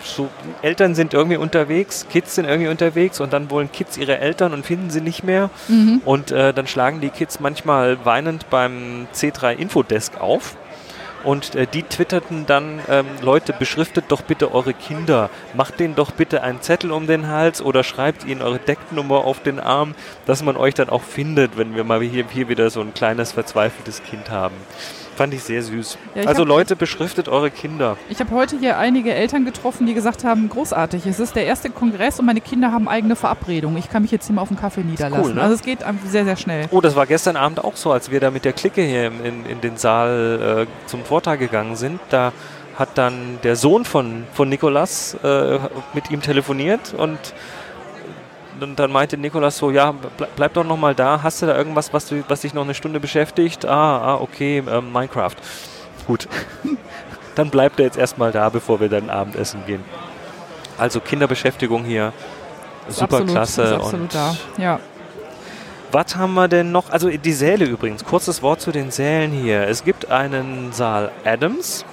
so, 0.05 0.29
Eltern 0.63 0.95
sind 0.95 1.15
irgendwie 1.15 1.37
unterwegs, 1.37 2.07
Kids 2.11 2.35
sind 2.35 2.47
irgendwie 2.47 2.69
unterwegs 2.69 3.21
und 3.21 3.33
dann 3.33 3.51
wollen 3.51 3.71
Kids 3.73 3.97
ihre 3.97 4.19
Eltern 4.19 4.53
und 4.53 4.65
finden 4.65 4.91
sie 4.91 5.01
nicht 5.01 5.25
mehr. 5.25 5.51
Mhm. 5.69 6.03
Und 6.05 6.31
äh, 6.31 6.53
dann 6.53 6.67
schlagen 6.67 7.01
die 7.01 7.11
Kids 7.11 7.41
manchmal 7.41 8.05
weinend 8.05 8.51
beim 8.51 9.07
C3 9.15 9.57
Infodesk 9.57 10.21
auf. 10.21 10.57
Und 11.25 11.55
äh, 11.55 11.67
die 11.67 11.83
twitterten 11.83 12.45
dann, 12.47 12.81
ähm, 12.89 13.07
Leute, 13.23 13.55
beschriftet 13.55 14.07
doch 14.09 14.21
bitte 14.21 14.55
eure 14.55 14.75
Kinder, 14.75 15.31
macht 15.55 15.81
denen 15.81 15.95
doch 15.95 16.11
bitte 16.11 16.43
einen 16.43 16.61
Zettel 16.61 16.93
um 16.93 17.07
den 17.07 17.29
Hals 17.29 17.63
oder 17.63 17.83
schreibt 17.83 18.25
ihnen 18.25 18.43
eure 18.43 18.59
Decknummer 18.59 19.25
auf 19.25 19.43
den 19.43 19.59
Arm, 19.59 19.95
dass 20.27 20.43
man 20.43 20.57
euch 20.57 20.75
dann 20.75 20.91
auch 20.91 21.03
findet, 21.03 21.57
wenn 21.57 21.75
wir 21.75 21.85
mal 21.85 22.03
hier, 22.03 22.27
hier 22.31 22.49
wieder 22.51 22.69
so 22.69 22.83
ein 22.83 22.93
kleines 22.93 23.33
verzweifeltes 23.33 24.03
Kind 24.03 24.31
haben. 24.31 24.55
Fand 25.17 25.33
ich 25.33 25.43
sehr 25.43 25.63
süß. 25.63 25.97
Ja, 26.15 26.23
ich 26.23 26.29
also 26.29 26.43
hab- 26.43 26.49
Leute, 26.49 26.77
beschriftet 26.77 27.29
eure 27.29 27.51
Kinder. 27.51 27.97
Ich 28.09 28.19
habe 28.21 28.31
heute 28.33 28.59
hier 28.59 28.79
einige 28.79 29.15
Eltern 29.15 29.45
getroffen, 29.45 29.87
die 29.87 29.95
gesagt 29.95 30.25
haben, 30.25 30.49
großartig, 30.49 31.07
es 31.07 31.21
ist 31.21 31.37
der 31.37 31.47
erste 31.47 31.71
Kongress 31.71 32.19
und 32.19 32.27
meine 32.27 32.41
Kinder 32.41 32.73
haben 32.73 32.89
eigene 32.89 33.15
Verabredungen. 33.17 33.79
Ich 33.79 33.89
kann 33.91 34.03
mich 34.03 34.11
jetzt 34.11 34.27
hier 34.27 34.35
mal 34.35 34.43
auf 34.43 34.49
den 34.49 34.57
Kaffee 34.59 34.83
niederlassen. 34.83 35.35
ne? 35.37 35.43
Also 35.43 35.55
es 35.55 35.63
geht 35.63 35.81
sehr, 36.07 36.25
sehr 36.25 36.37
schnell. 36.37 36.67
Oh, 36.71 36.81
das 36.81 36.97
war 36.97 37.07
gestern 37.07 37.37
Abend 37.37 37.63
auch 37.63 37.77
so, 37.77 37.93
als 37.93 38.11
wir 38.11 38.21
da 38.21 38.31
mit 38.31 38.45
der 38.45 38.53
Clique 38.53 38.83
hier 38.83 39.07
in, 39.07 39.25
in, 39.25 39.47
in 39.47 39.61
den 39.61 39.77
Saal 39.77 40.67
äh, 40.67 40.89
zum 40.89 41.05
Vortrag 41.05 41.39
gegangen 41.39 41.77
sind. 41.77 42.01
Da 42.11 42.33
hat 42.77 42.99
dann 42.99 43.39
der 43.45 43.55
Sohn 43.57 43.85
von, 43.85 44.25
von 44.33 44.49
Nikolas 44.49 45.15
äh, 45.23 45.59
mit 45.93 46.11
ihm 46.11 46.23
telefoniert 46.23 46.93
und 46.97 47.19
dann, 48.61 48.77
dann 48.77 48.93
meinte 48.93 49.17
Nikolas 49.17 49.59
so, 49.59 49.71
ja, 49.71 49.93
ble 49.93 50.29
bleib 50.37 50.55
doch 50.55 50.65
noch 50.65 50.77
mal 50.77 50.95
da. 50.95 51.23
Hast 51.23 51.43
du 51.43 51.47
da 51.47 51.57
irgendwas, 51.57 51.93
was, 51.93 52.07
du, 52.07 52.23
was 52.29 52.41
dich 52.41 52.55
noch 52.55 52.65
eine 52.65 52.75
Stunde 52.75 53.01
beschäftigt? 53.01 53.65
Ah, 53.67 53.99
ah 53.99 54.15
okay, 54.21 54.63
ähm, 54.69 54.93
Minecraft. 54.93 55.37
Gut. 56.07 56.29
dann 57.35 57.51
bleibt 57.51 57.79
er 57.81 57.87
jetzt 57.87 57.99
erstmal 57.99 58.33
da, 58.33 58.49
bevor 58.49 58.81
wir 58.81 58.89
dann 58.89 59.11
Abendessen 59.11 59.65
gehen. 59.67 59.85
Also 60.79 61.01
Kinderbeschäftigung 61.01 61.85
hier. 61.85 62.13
Ist 62.89 62.99
Super 62.99 63.17
absolut, 63.17 63.33
klasse. 63.33 63.63
Ist 63.63 63.73
absolut 63.73 64.01
und 64.01 64.15
da. 64.15 64.37
Ja. 64.59 64.81
was 65.93 66.17
haben 66.17 66.35
wir 66.35 66.49
denn 66.49 66.73
noch? 66.73 66.91
Also 66.91 67.09
die 67.09 67.33
Säle 67.33 67.65
übrigens. 67.65 68.05
Kurzes 68.05 68.43
Wort 68.43 68.61
zu 68.61 68.73
den 68.73 68.91
Sälen 68.91 69.31
hier. 69.31 69.69
Es 69.69 69.85
gibt 69.85 70.11
einen 70.11 70.73
Saal 70.73 71.13
Adams. 71.25 71.85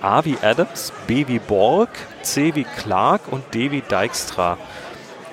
A 0.00 0.24
wie 0.24 0.36
Adams, 0.42 0.92
B 1.06 1.28
wie 1.28 1.38
Borg, 1.38 1.88
C 2.22 2.56
wie 2.56 2.64
Clark 2.64 3.20
und 3.30 3.54
D 3.54 3.70
wie 3.70 3.82
Dijkstra. 3.82 4.58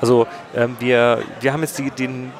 Also 0.01 0.27
ähm, 0.55 0.75
wir, 0.79 1.23
wir 1.41 1.53
haben 1.53 1.61
jetzt 1.61 1.77
die, 1.77 1.91
den, 1.91 2.31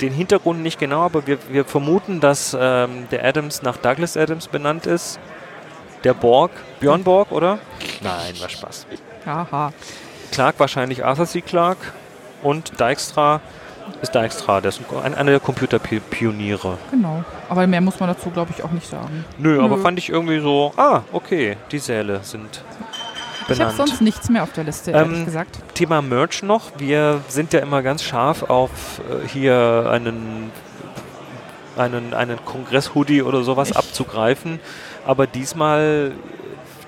den 0.00 0.12
Hintergrund 0.12 0.62
nicht 0.62 0.78
genau, 0.78 1.02
aber 1.02 1.26
wir, 1.26 1.38
wir 1.50 1.64
vermuten, 1.64 2.20
dass 2.20 2.56
ähm, 2.58 3.08
der 3.10 3.24
Adams 3.24 3.62
nach 3.62 3.76
Douglas 3.76 4.16
Adams 4.16 4.48
benannt 4.48 4.86
ist. 4.86 5.18
Der 6.04 6.14
Borg, 6.14 6.50
Björn 6.80 7.04
Borg, 7.04 7.30
oder? 7.30 7.58
Nein, 8.00 8.34
war 8.40 8.48
Spaß. 8.48 8.86
Haha. 9.26 9.72
Clark 10.32 10.54
wahrscheinlich 10.58 11.04
Arthur 11.04 11.26
C. 11.26 11.42
Clarke 11.42 11.88
und 12.42 12.80
Dijkstra 12.80 13.40
ist 14.02 14.14
Dijkstra, 14.14 14.60
der 14.60 14.70
ist 14.70 14.80
ein, 15.04 15.14
einer 15.14 15.32
der 15.32 15.40
Computerpioniere. 15.40 16.78
Genau. 16.90 17.24
Aber 17.48 17.66
mehr 17.66 17.80
muss 17.80 17.98
man 18.00 18.08
dazu, 18.08 18.30
glaube 18.30 18.52
ich, 18.56 18.62
auch 18.62 18.70
nicht 18.70 18.88
sagen. 18.88 19.24
Nö, 19.38 19.60
aber 19.60 19.76
Nö. 19.76 19.82
fand 19.82 19.98
ich 19.98 20.08
irgendwie 20.08 20.40
so, 20.40 20.72
ah, 20.76 21.02
okay, 21.12 21.56
die 21.70 21.78
Säle 21.78 22.20
sind 22.22 22.62
Ich 23.48 23.58
habe 23.60 23.70
benannt. 23.72 23.76
sonst 23.76 24.00
nichts 24.00 24.28
mehr 24.28 24.42
auf 24.42 24.52
der 24.52 24.64
Liste, 24.64 24.90
ehrlich 24.92 25.18
Ähm, 25.18 25.24
gesagt. 25.24 25.58
Thema 25.74 26.02
Merch 26.02 26.42
noch. 26.42 26.70
Wir 26.78 27.20
sind 27.28 27.52
ja 27.52 27.60
immer 27.60 27.82
ganz 27.82 28.02
scharf 28.02 28.44
auf 28.44 28.70
äh, 29.00 29.26
hier 29.26 29.88
einen, 29.90 30.50
einen, 31.76 32.14
einen 32.14 32.44
Kongress-Hoodie 32.44 33.22
oder 33.22 33.42
sowas 33.42 33.70
Ich- 33.70 33.76
abzugreifen. 33.76 34.60
Aber 35.06 35.26
diesmal, 35.26 36.12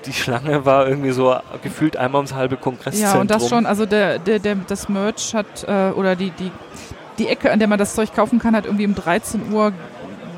die 0.05 0.13
Schlange 0.13 0.65
war 0.65 0.87
irgendwie 0.87 1.11
so 1.11 1.35
gefühlt 1.63 1.97
einmal 1.97 2.19
ums 2.19 2.33
halbe 2.33 2.57
Kongresszentrum. 2.57 3.13
Ja, 3.15 3.19
und 3.21 3.31
das 3.31 3.49
schon, 3.49 3.65
also 3.65 3.85
der, 3.85 4.19
der, 4.19 4.39
der, 4.39 4.55
das 4.67 4.87
Merch 4.89 5.33
hat, 5.33 5.63
äh, 5.67 5.89
oder 5.91 6.15
die, 6.15 6.29
die, 6.31 6.51
die 7.17 7.27
Ecke, 7.27 7.51
an 7.51 7.59
der 7.59 7.67
man 7.67 7.79
das 7.79 7.95
Zeug 7.95 8.13
kaufen 8.15 8.39
kann, 8.39 8.55
hat 8.55 8.65
irgendwie 8.65 8.85
um 8.85 8.95
13 8.95 9.51
Uhr 9.51 9.71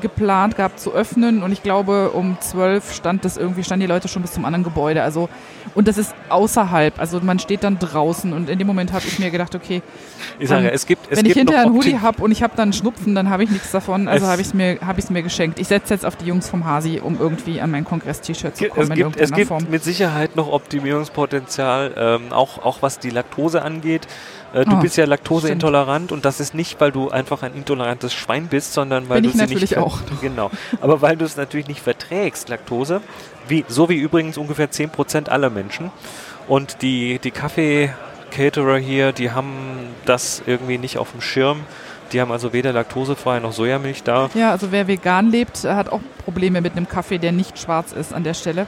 geplant 0.08 0.56
gehabt 0.56 0.78
zu 0.80 0.92
öffnen 0.92 1.42
und 1.42 1.52
ich 1.52 1.62
glaube 1.62 2.10
um 2.10 2.36
12 2.40 2.92
stand 2.94 3.24
das 3.24 3.36
irgendwie, 3.36 3.64
standen 3.64 3.80
die 3.82 3.86
Leute 3.92 4.08
schon 4.08 4.22
bis 4.22 4.32
zum 4.32 4.44
anderen 4.44 4.64
Gebäude. 4.64 5.02
Also 5.02 5.28
und 5.74 5.88
das 5.88 5.98
ist 5.98 6.14
außerhalb, 6.30 6.98
also 6.98 7.20
man 7.20 7.38
steht 7.38 7.62
dann 7.64 7.78
draußen 7.78 8.32
und 8.32 8.48
in 8.48 8.58
dem 8.58 8.66
Moment 8.66 8.92
habe 8.92 9.04
ich 9.06 9.18
mir 9.18 9.30
gedacht, 9.30 9.54
okay, 9.54 9.82
Ich 10.38 10.48
sage, 10.48 10.68
ähm, 10.68 10.72
es 10.74 10.86
gibt, 10.86 11.10
es 11.10 11.18
wenn 11.18 11.26
ich 11.26 11.34
gibt 11.34 11.38
hinterher 11.38 11.64
noch 11.64 11.70
einen 11.72 11.76
Hoodie 11.78 11.98
habe 11.98 12.22
und 12.22 12.30
ich 12.30 12.42
habe 12.42 12.54
dann 12.56 12.72
Schnupfen, 12.72 13.14
dann 13.14 13.28
habe 13.28 13.44
ich 13.44 13.50
nichts 13.50 13.72
davon. 13.72 14.08
Also 14.08 14.26
habe 14.26 14.40
ich 14.40 14.48
es 14.48 14.54
mir, 14.54 14.78
hab 14.86 14.96
ich's 14.98 15.10
mir 15.10 15.22
geschenkt. 15.22 15.58
Ich 15.58 15.68
setze 15.68 15.92
jetzt 15.92 16.06
auf 16.06 16.16
die 16.16 16.24
Jungs 16.26 16.48
vom 16.48 16.64
Hasi, 16.64 17.00
um 17.02 17.18
irgendwie 17.20 17.60
an 17.60 17.70
mein 17.70 17.84
Kongress-T-Shirt 17.84 18.56
zu 18.56 18.68
kommen 18.68 18.90
Es 18.90 18.96
gibt, 18.96 19.16
es 19.20 19.32
gibt 19.32 19.48
Form. 19.48 19.66
mit 19.70 19.82
Sicherheit 19.84 20.34
noch 20.36 20.50
Optimierungspotenzial, 20.50 21.92
ähm, 21.96 22.32
auch, 22.32 22.64
auch 22.64 22.82
was 22.82 22.98
die 22.98 23.10
Laktose 23.10 23.62
angeht. 23.62 24.06
Äh, 24.54 24.64
du 24.64 24.76
Oh, 24.76 24.80
bist 24.80 24.96
ja 24.96 25.04
laktoseintolerant 25.06 26.12
und 26.12 26.24
das 26.24 26.40
ist 26.40 26.54
nicht, 26.54 26.80
weil 26.80 26.92
du 26.92 27.10
einfach 27.10 27.42
ein 27.42 27.54
intolerantes 27.54 28.14
Schwein 28.14 28.46
bist, 28.48 28.72
sondern 28.72 29.08
weil 29.08 29.16
Bin 29.20 29.24
du 29.24 29.28
ich 29.30 29.34
sie 29.34 29.40
natürlich 29.40 29.70
nicht 29.70 29.74
ver- 29.74 29.84
auch. 29.96 30.20
Genau. 30.20 30.50
Aber 30.80 31.02
weil 31.02 31.16
du 31.16 31.24
es 31.24 31.36
natürlich 31.36 31.68
nicht 31.68 31.80
verträgst, 31.82 32.48
Laktose, 32.48 33.00
wie, 33.48 33.64
so 33.68 33.88
wie 33.88 33.96
übrigens 33.96 34.38
ungefähr 34.38 34.70
10% 34.70 35.28
aller 35.28 35.50
Menschen. 35.50 35.90
Und 36.48 36.82
die, 36.82 37.18
die 37.18 37.30
Kaffee-Caterer 37.30 38.78
hier, 38.78 39.12
die 39.12 39.30
haben 39.30 39.54
das 40.04 40.42
irgendwie 40.46 40.78
nicht 40.78 40.98
auf 40.98 41.12
dem 41.12 41.20
Schirm. 41.20 41.60
Die 42.12 42.20
haben 42.20 42.30
also 42.30 42.52
weder 42.52 42.72
laktosefrei 42.72 43.40
noch 43.40 43.52
Sojamilch 43.52 44.02
da. 44.04 44.30
Ja, 44.34 44.52
also 44.52 44.70
wer 44.70 44.86
vegan 44.86 45.30
lebt, 45.30 45.64
hat 45.64 45.88
auch 45.90 46.00
Probleme 46.24 46.60
mit 46.60 46.76
einem 46.76 46.88
Kaffee, 46.88 47.18
der 47.18 47.32
nicht 47.32 47.58
schwarz 47.58 47.92
ist 47.92 48.12
an 48.14 48.22
der 48.24 48.34
Stelle. 48.34 48.66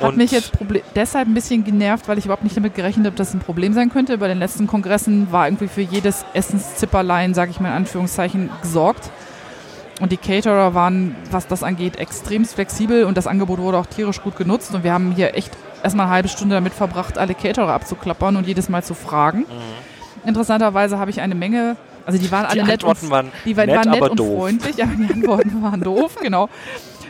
Hat 0.00 0.08
Und- 0.10 0.16
mich 0.16 0.30
jetzt 0.30 0.52
Proble 0.52 0.82
deshalb 0.96 1.28
ein 1.28 1.34
bisschen 1.34 1.62
genervt, 1.62 2.08
weil 2.08 2.16
ich 2.16 2.24
überhaupt 2.24 2.42
nicht 2.42 2.56
damit 2.56 2.74
gerechnet 2.74 3.04
habe, 3.06 3.16
dass 3.16 3.28
es 3.28 3.34
ein 3.34 3.40
Problem 3.40 3.74
sein 3.74 3.90
könnte. 3.90 4.16
Bei 4.16 4.28
den 4.28 4.38
letzten 4.38 4.66
Kongressen 4.66 5.30
war 5.30 5.46
irgendwie 5.46 5.68
für 5.68 5.82
jedes 5.82 6.24
Essenszipperlein, 6.32 7.34
sage 7.34 7.50
ich 7.50 7.60
mal 7.60 7.68
in 7.68 7.74
Anführungszeichen, 7.74 8.48
gesorgt. 8.62 9.10
Und 10.00 10.12
die 10.12 10.16
Caterer 10.16 10.74
waren, 10.74 11.14
was 11.30 11.46
das 11.46 11.62
angeht, 11.62 11.96
extremst 11.96 12.54
flexibel 12.54 13.04
und 13.04 13.16
das 13.18 13.26
Angebot 13.26 13.58
wurde 13.58 13.76
auch 13.78 13.86
tierisch 13.86 14.22
gut 14.22 14.36
genutzt. 14.36 14.74
Und 14.74 14.82
wir 14.82 14.92
haben 14.92 15.12
hier 15.12 15.36
echt 15.36 15.52
erstmal 15.82 16.06
eine 16.06 16.14
halbe 16.14 16.28
Stunde 16.28 16.54
damit 16.54 16.72
verbracht, 16.72 17.18
alle 17.18 17.34
Caterer 17.34 17.72
abzuklappern 17.72 18.36
und 18.36 18.46
jedes 18.46 18.68
Mal 18.68 18.82
zu 18.82 18.94
fragen. 18.94 19.44
Interessanterweise 20.24 20.98
habe 20.98 21.10
ich 21.10 21.20
eine 21.20 21.34
Menge, 21.34 21.76
also 22.06 22.18
die 22.18 22.30
waren 22.30 22.46
Mhm. 22.46 22.52
Die 22.52 22.60
alle 22.60 22.68
nett 22.70 22.84
und, 22.84 23.10
waren 23.10 23.32
die 23.44 23.56
waren 23.56 23.66
nett, 23.66 23.76
waren 23.76 23.90
nett 23.90 24.10
und 24.10 24.20
doof. 24.20 24.38
freundlich, 24.38 24.82
aber 24.82 24.92
die 24.94 25.12
Antworten 25.12 25.62
waren 25.62 25.80
doof, 25.80 26.16
genau. 26.20 26.48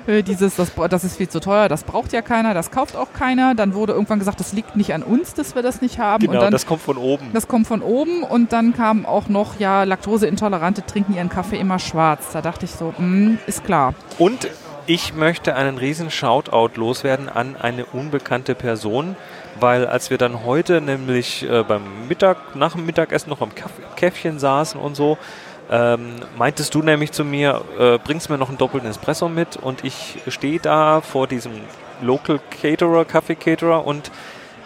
Äh, 0.07 0.23
Dieses, 0.23 0.57
das, 0.57 0.73
das 0.89 1.05
ist 1.05 1.17
viel 1.17 1.29
zu 1.29 1.41
teuer, 1.41 1.69
das 1.69 1.85
braucht 1.85 2.13
ja 2.13 2.23
keiner, 2.23 2.55
das 2.55 2.71
kauft 2.71 2.97
auch 2.97 3.13
keiner. 3.13 3.55
Dann 3.55 3.75
wurde 3.75 3.93
irgendwann 3.93 4.19
gesagt, 4.19 4.41
das 4.41 4.53
liegt 4.53 4.77
nicht 4.77 4.95
an 4.95 5.03
uns, 5.03 5.35
dass 5.35 5.55
wir 5.55 5.63
das 5.63 5.81
nicht 5.81 5.99
haben. 5.99 6.23
Genau, 6.23 6.35
und 6.35 6.43
dann, 6.43 6.53
das 6.53 6.67
kommt 6.67 6.83
von 6.83 6.97
oben. 6.97 7.31
das 7.33 7.49
kommt 7.49 7.67
von 7.67 7.83
oben 7.83 8.23
und 8.23 8.53
dann 8.53 8.75
kam 8.75 9.07
auch 9.07 9.29
noch, 9.29 9.59
ja, 9.59 9.85
Laktoseintolerante 9.85 10.85
trinken 10.87 11.15
ihren 11.15 11.29
Kaffee 11.29 11.59
immer 11.59 11.79
schwarz. 11.79 12.33
Da 12.33 12.43
dachte 12.43 12.65
ich 12.65 12.73
so, 12.73 12.95
mh, 12.97 13.39
ist 13.47 13.65
klar. 13.65 13.95
Und 14.19 14.49
ich 14.87 15.15
möchte 15.15 15.55
einen 15.55 15.79
riesen 15.79 16.11
Shoutout 16.11 16.71
loswerden 16.75 17.29
an 17.29 17.55
eine 17.57 17.85
unbekannte 17.85 18.55
Person, 18.55 19.15
weil 19.61 19.87
als 19.87 20.11
wir 20.11 20.19
dann 20.19 20.45
heute 20.45 20.81
nämlich 20.81 21.49
äh, 21.49 21.63
beim 21.63 22.09
Mittag, 22.09 22.57
nach 22.57 22.73
dem 22.73 22.87
Mittagessen 22.87 23.31
noch 23.31 23.41
am 23.41 23.51
Käffchen 23.97 24.39
saßen 24.39 24.81
und 24.81 24.97
so, 24.97 25.17
ähm, 25.71 26.17
meintest 26.37 26.75
du 26.75 26.83
nämlich 26.83 27.13
zu 27.13 27.25
mir, 27.25 27.63
äh, 27.79 27.99
bringst 27.99 28.29
mir 28.29 28.39
noch 28.39 28.49
einen 28.49 28.59
doppelten 28.59 28.91
Espresso 28.91 29.29
mit 29.29 29.57
und 29.57 29.85
ich 29.85 30.19
stehe 30.29 30.59
da 30.59 31.01
vor 31.01 31.27
diesem 31.29 31.53
Local 32.03 32.41
Caterer, 32.61 33.05
Kaffee 33.05 33.37
Caterer 33.37 33.87
und 33.87 34.11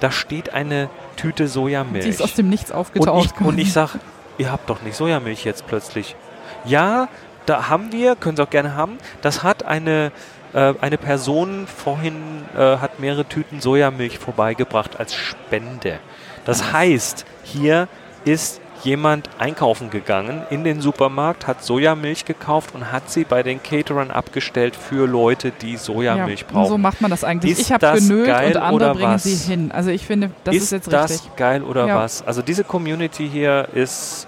da 0.00 0.10
steht 0.10 0.54
eine 0.54 0.88
Tüte 1.16 1.46
Sojamilch. 1.46 2.04
Sie 2.04 2.10
ist 2.10 2.22
aus 2.22 2.34
dem 2.34 2.48
Nichts 2.48 2.70
Und 2.70 2.76
aufgetaucht. 2.78 3.34
ich, 3.38 3.46
und 3.46 3.58
ich 3.58 3.72
sag, 3.72 3.96
ihr 4.38 4.50
habt 4.50 4.68
doch 4.70 4.82
nicht 4.82 4.96
Sojamilch 4.96 5.44
jetzt 5.44 5.66
plötzlich. 5.66 6.16
Ja, 6.64 7.08
da 7.46 7.68
haben 7.68 7.92
wir, 7.92 8.16
können 8.16 8.36
Sie 8.36 8.42
auch 8.42 8.50
gerne 8.50 8.74
haben. 8.74 8.98
Das 9.20 9.42
hat 9.42 9.64
eine, 9.64 10.10
äh, 10.54 10.72
eine 10.80 10.96
Person 10.96 11.66
vorhin, 11.66 12.16
äh, 12.56 12.78
hat 12.78 12.98
mehrere 12.98 13.26
Tüten 13.26 13.60
Sojamilch 13.60 14.18
vorbeigebracht 14.18 14.98
als 14.98 15.14
Spende. 15.14 15.98
Das 16.46 16.72
heißt, 16.72 17.26
hier 17.42 17.88
ist 18.24 18.60
jemand 18.84 19.28
einkaufen 19.38 19.90
gegangen 19.90 20.42
in 20.50 20.62
den 20.64 20.80
Supermarkt, 20.80 21.46
hat 21.46 21.62
Sojamilch 21.64 22.24
gekauft 22.24 22.74
und 22.74 22.92
hat 22.92 23.10
sie 23.10 23.24
bei 23.24 23.42
den 23.42 23.62
Caterern 23.62 24.10
abgestellt 24.10 24.76
für 24.76 25.06
Leute, 25.08 25.50
die 25.50 25.76
Sojamilch 25.76 26.40
ja, 26.42 26.46
brauchen. 26.52 26.68
So 26.68 26.78
macht 26.78 27.00
man 27.00 27.10
das 27.10 27.24
eigentlich. 27.24 27.52
Ist 27.52 27.60
ich 27.60 27.72
habe 27.72 27.80
das 27.80 28.00
genölt 28.06 28.28
und 28.28 28.56
andere 28.62 28.94
bringen 28.94 29.14
was? 29.14 29.24
sie 29.24 29.34
hin. 29.36 29.72
Also 29.72 29.90
ich 29.90 30.06
finde, 30.06 30.30
das 30.44 30.54
ist, 30.54 30.62
ist 30.64 30.70
jetzt 30.72 30.92
das 30.92 31.10
richtig. 31.10 31.36
geil 31.36 31.62
oder 31.62 31.86
Ja. 31.86 31.96
was? 31.96 32.26
Also 32.26 32.42
diese 32.42 32.64
Community 32.64 33.28
hier 33.28 33.68
ist 33.72 34.26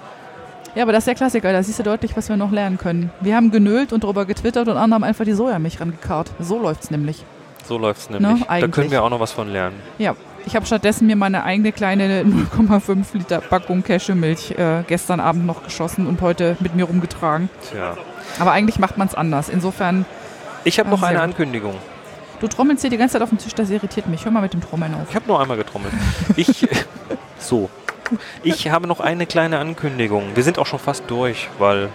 Ja, 0.75 0.83
aber 0.83 0.93
das 0.93 1.03
ist 1.03 1.07
der 1.09 1.15
Klassiker. 1.15 1.53
Da 1.53 1.63
siehst 1.63 1.79
du 1.79 1.83
deutlich, 1.83 2.17
was 2.17 2.29
wir 2.29 2.37
noch 2.37 2.53
lernen 2.53 2.79
können. 2.79 3.11
Wir 3.21 3.37
haben 3.37 3.51
genölt 3.51 3.93
und 3.93 4.05
darüber 4.05 4.25
getwittert 4.25 4.69
und 4.69 4.77
andere 4.77 4.97
haben 4.97 5.05
einfach 5.05 5.25
die 5.25 5.33
Sojamilch 5.33 5.81
rangekarrt. 5.81 6.31
So 6.41 6.59
läuft's 6.61 6.91
nämlich. 6.91 7.25
so 7.67 7.79
läuft's 7.79 8.11
nämlich. 8.11 8.29
da 8.31 8.39
Ne, 8.45 8.51
eigentlich. 8.51 8.73
können 8.73 8.91
wir 8.91 9.03
auch 9.03 9.11
noch 9.11 9.21
was 9.21 9.33
von 9.33 9.49
lernen. 9.53 9.77
Ja, 9.99 10.15
ich 10.47 10.57
habe 10.57 10.65
stattdessen 10.67 11.07
mir 11.07 11.17
meine 11.17 11.45
eigene 11.45 11.73
kleine 11.73 12.23
0,5 12.25 13.05
Liter 13.15 13.41
Packung 13.41 13.83
Cashewmilch 13.83 14.53
äh, 14.53 14.83
gestern 14.87 15.21
Abend 15.21 15.47
noch 15.47 15.63
geschossen 15.65 16.07
und 16.07 16.21
heute 16.23 16.57
mit 16.61 16.75
mir 16.75 16.85
rumgetragen. 16.85 17.49
Tja. 17.71 17.97
Aber 18.39 18.53
eigentlich 18.53 18.79
macht 18.79 18.97
man 18.99 19.09
es 19.09 19.15
anders. 19.15 19.49
Insofern, 19.49 20.05
Ich 20.65 20.79
habe 20.79 20.89
Ah, 20.89 20.93
noch 20.93 21.03
eine. 21.03 21.21
Ankündigung. 21.21 21.75
du 22.41 22.49
trommelst 22.49 22.83
hier 22.83 22.91
die 22.91 22.97
ganze 22.97 23.15
Zeit 23.15 23.23
auf 23.23 23.29
dem 23.31 23.39
Tisch, 23.39 23.55
das 23.55 23.71
irritiert 23.71 24.07
mich. 24.09 24.25
Hör 24.25 24.33
mal 24.33 24.41
mit 24.43 24.53
dem 24.53 24.61
Trommeln 24.61 24.95
auf. 24.95 25.07
Ich 25.11 25.15
habe 25.17 25.27
nur 25.27 25.41
einmal 25.41 25.57
getrommelt. 25.57 25.93
Ich 26.37 26.67
so. 27.39 27.69
Ich 28.45 28.69
habe 28.71 28.87
noch 28.87 29.01
eine 29.01 29.27
kleine 29.27 29.59
Ankündigung. 29.59 30.37
Wir 30.37 30.45
sind 30.45 30.59
auch 30.59 30.67
schon 30.67 30.79
fast 30.79 31.05
durch, 31.11 31.49
weil 31.59 31.89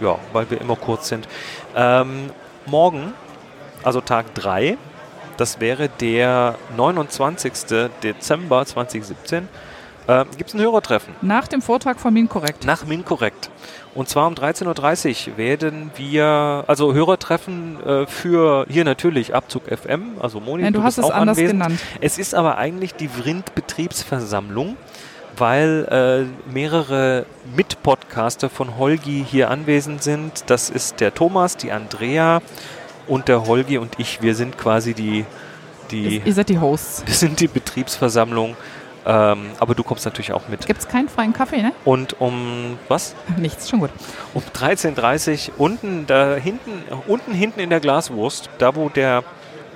ja, 0.00 0.16
weil 0.32 0.48
wir 0.50 0.60
immer 0.60 0.76
kurz 0.76 1.08
sind. 1.08 1.26
Ähm, 1.74 2.30
morgen, 2.66 3.14
also 3.82 4.00
Tag 4.00 4.34
3, 4.34 4.76
das 5.36 5.60
wäre 5.60 5.88
der 5.88 6.56
29. 6.76 7.52
Dezember 8.02 8.64
2017, 8.64 9.48
äh, 10.06 10.24
gibt 10.36 10.50
es 10.50 10.54
ein 10.54 10.60
Hörertreffen. 10.60 11.14
Nach 11.22 11.48
dem 11.48 11.62
Vortrag 11.62 11.98
von 12.00 12.12
Min 12.14 12.28
korrekt. 12.28 12.64
Nach 12.64 12.84
Minkorrekt. 12.86 13.50
Und 13.94 14.08
zwar 14.08 14.26
um 14.26 14.34
13.30 14.34 15.30
Uhr 15.30 15.36
werden 15.38 15.90
wir, 15.96 16.64
also 16.66 16.92
Hörertreffen 16.92 17.82
äh, 17.84 18.06
für 18.06 18.66
hier 18.68 18.84
natürlich 18.84 19.34
Abzug 19.34 19.62
FM, 19.64 20.16
also 20.20 20.38
Moni, 20.38 20.62
Nein, 20.64 20.74
du 20.74 20.82
hast 20.82 20.96
bist 20.96 21.08
es 21.08 21.12
auch 21.14 21.16
anders 21.16 21.38
anwesend. 21.38 21.62
genannt. 21.62 21.80
Es 22.00 22.18
ist 22.18 22.34
aber 22.34 22.58
eigentlich 22.58 22.94
die 22.94 23.08
Vrind-Betriebsversammlung, 23.08 24.76
weil 25.38 26.28
äh, 26.48 26.52
mehrere 26.52 27.24
Mitpodcaster 27.56 28.50
von 28.50 28.76
Holgi 28.76 29.24
hier 29.28 29.50
anwesend 29.50 30.02
sind. 30.02 30.44
Das 30.48 30.70
ist 30.70 31.00
der 31.00 31.14
Thomas, 31.14 31.56
die 31.56 31.72
Andrea 31.72 32.42
und 33.06 33.28
der 33.28 33.46
Holgi 33.46 33.78
und 33.78 33.98
ich. 33.98 34.22
Wir 34.22 34.34
sind 34.34 34.58
quasi 34.58 34.94
die, 34.94 35.24
die, 35.90 36.22
Ihr 36.24 36.34
seid 36.34 36.48
die 36.48 36.58
Hosts. 36.58 37.02
wir 37.06 37.14
sind 37.26 37.40
die 37.40 37.48
Betriebsversammlung. 37.48 38.56
Ähm, 39.08 39.50
aber 39.60 39.76
du 39.76 39.84
kommst 39.84 40.04
natürlich 40.04 40.32
auch 40.32 40.48
mit. 40.48 40.66
Gibt 40.66 40.80
es 40.80 40.88
keinen 40.88 41.08
freien 41.08 41.32
Kaffee, 41.32 41.62
ne? 41.62 41.72
Und 41.84 42.20
um 42.20 42.76
was? 42.88 43.14
Nichts, 43.36 43.70
schon 43.70 43.78
gut. 43.78 43.90
Um 44.34 44.42
13.30 44.42 45.50
Uhr 45.50 45.60
unten, 45.60 46.06
da 46.08 46.34
hinten, 46.34 46.82
unten 47.06 47.32
hinten 47.32 47.60
in 47.60 47.70
der 47.70 47.78
Glaswurst, 47.78 48.50
da 48.58 48.74
wo 48.74 48.88
der, 48.88 49.22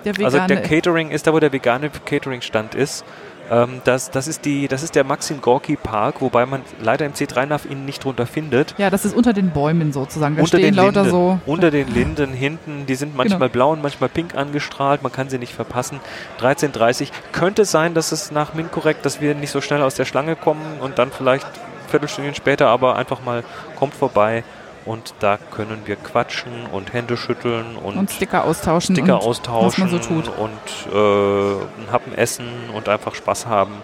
Der 0.05 0.15
also 0.25 0.39
der 0.41 0.63
Catering 0.63 1.13
ist, 1.13 1.29
da 1.29 1.33
wo 1.33 1.39
der 1.39 1.53
vegane 1.53 1.91
Catering-Stand 1.91 2.75
ist. 2.75 3.05
Ähm, 3.51 3.81
das, 3.85 4.11
das, 4.11 4.29
ist 4.29 4.45
die, 4.45 4.69
das 4.69 4.83
ist 4.83 4.95
der 4.95 5.05
Maxim 5.05 5.41
Gorki 5.41 5.77
Park, 5.77 6.21
wobei 6.21 6.47
man 6.47 6.63
leider 6.81 7.05
im 7.05 7.13
C3-NAV 7.13 7.67
ihn 7.69 7.85
nicht 7.85 8.05
drunter 8.05 8.27
findet. 8.27 8.75
ja, 8.79 8.91
das 8.91 9.05
ist 9.05 9.15
unter 9.15 9.33
den 9.33 9.51
Bäumen 9.51 9.93
sozusagen. 9.93 10.37
Da 10.37 10.43
unter 10.43 10.59
stehen 10.59 10.75
den 10.75 10.75
lauter 10.75 11.03
Linden, 11.03 11.11
so. 11.11 11.39
unter 11.47 11.71
den 11.71 11.89
Linden 11.93 12.33
hinten, 12.33 12.87
die 12.87 12.95
sind 12.95 13.17
manchmal 13.17 13.41
Genau. 13.49 13.53
blau 13.53 13.73
und 13.73 13.83
manchmal 13.83 14.09
pink 14.09 14.35
angestrahlt, 14.37 15.03
man 15.03 15.11
kann 15.13 15.29
sie 15.29 15.39
nicht 15.39 15.53
verpassen. 15.55 16.01
13.30 16.41 17.09
könnte 17.33 17.65
sein, 17.65 17.95
dass 17.95 18.13
es 18.13 18.31
nach 18.31 18.55
Minkorrekt, 18.55 19.05
dass 19.05 19.21
wir 19.21 19.35
nicht 19.35 19.51
so 19.51 19.61
schnell 19.61 19.83
aus 19.83 19.95
der 19.95 20.05
Schlange 20.05 20.37
kommen 20.37 20.79
und 20.81 20.99
dann 20.99 21.11
vielleicht 21.11 21.47
Viertelstündchen 21.89 22.35
später, 22.37 22.69
aber 22.69 22.97
einfach 22.97 23.21
mal 23.25 23.43
kommt 23.77 23.95
vorbei 23.95 24.45
und 24.87 25.15
da 25.21 25.37
können 25.37 25.83
wir 25.85 25.97
quatschen 25.97 26.67
und 26.73 26.93
Hände 26.93 27.17
schütteln 27.17 27.77
und, 27.77 27.97
Und 27.97 28.11
Sticker 28.11 28.45
austauschen. 28.45 28.97
Sticker 28.97 29.21
und 29.21 29.27
austauschen 29.29 29.85
was 29.85 29.93
man 29.93 30.03
so 30.03 30.23
tut. 30.23 30.29
und 30.39 30.95
äh, 30.95 31.93
Happen 31.93 32.15
essen 32.15 32.49
und 32.75 32.89
einfach 32.89 33.15
Spaß 33.15 33.47
haben. 33.47 33.75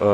Äh, 0.00 0.04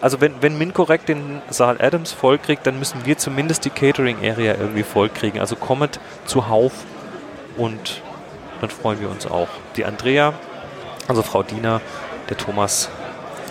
also 0.00 0.20
wenn, 0.20 0.40
wenn 0.40 0.56
Minkorrekt 0.58 1.08
den 1.08 1.42
Saal 1.50 1.76
Adams 1.80 2.12
vollkriegt, 2.12 2.66
dann 2.66 2.78
müssen 2.78 3.04
wir 3.04 3.18
zumindest 3.18 3.64
die 3.64 3.70
Catering 3.70 4.18
Area 4.18 4.54
irgendwie 4.54 4.82
vollkriegen. 4.82 5.40
Also 5.40 5.56
kommet 5.56 6.00
zuhauf 6.24 6.72
und 7.56 8.02
dann 8.60 8.70
freuen 8.70 9.00
wir 9.00 9.10
uns 9.10 9.26
auch. 9.26 9.48
Die 9.76 9.84
Andrea, 9.84 10.32
also 11.08 11.22
Frau 11.22 11.42
Diener, 11.42 11.80
der 12.30 12.36
Thomas 12.38 12.88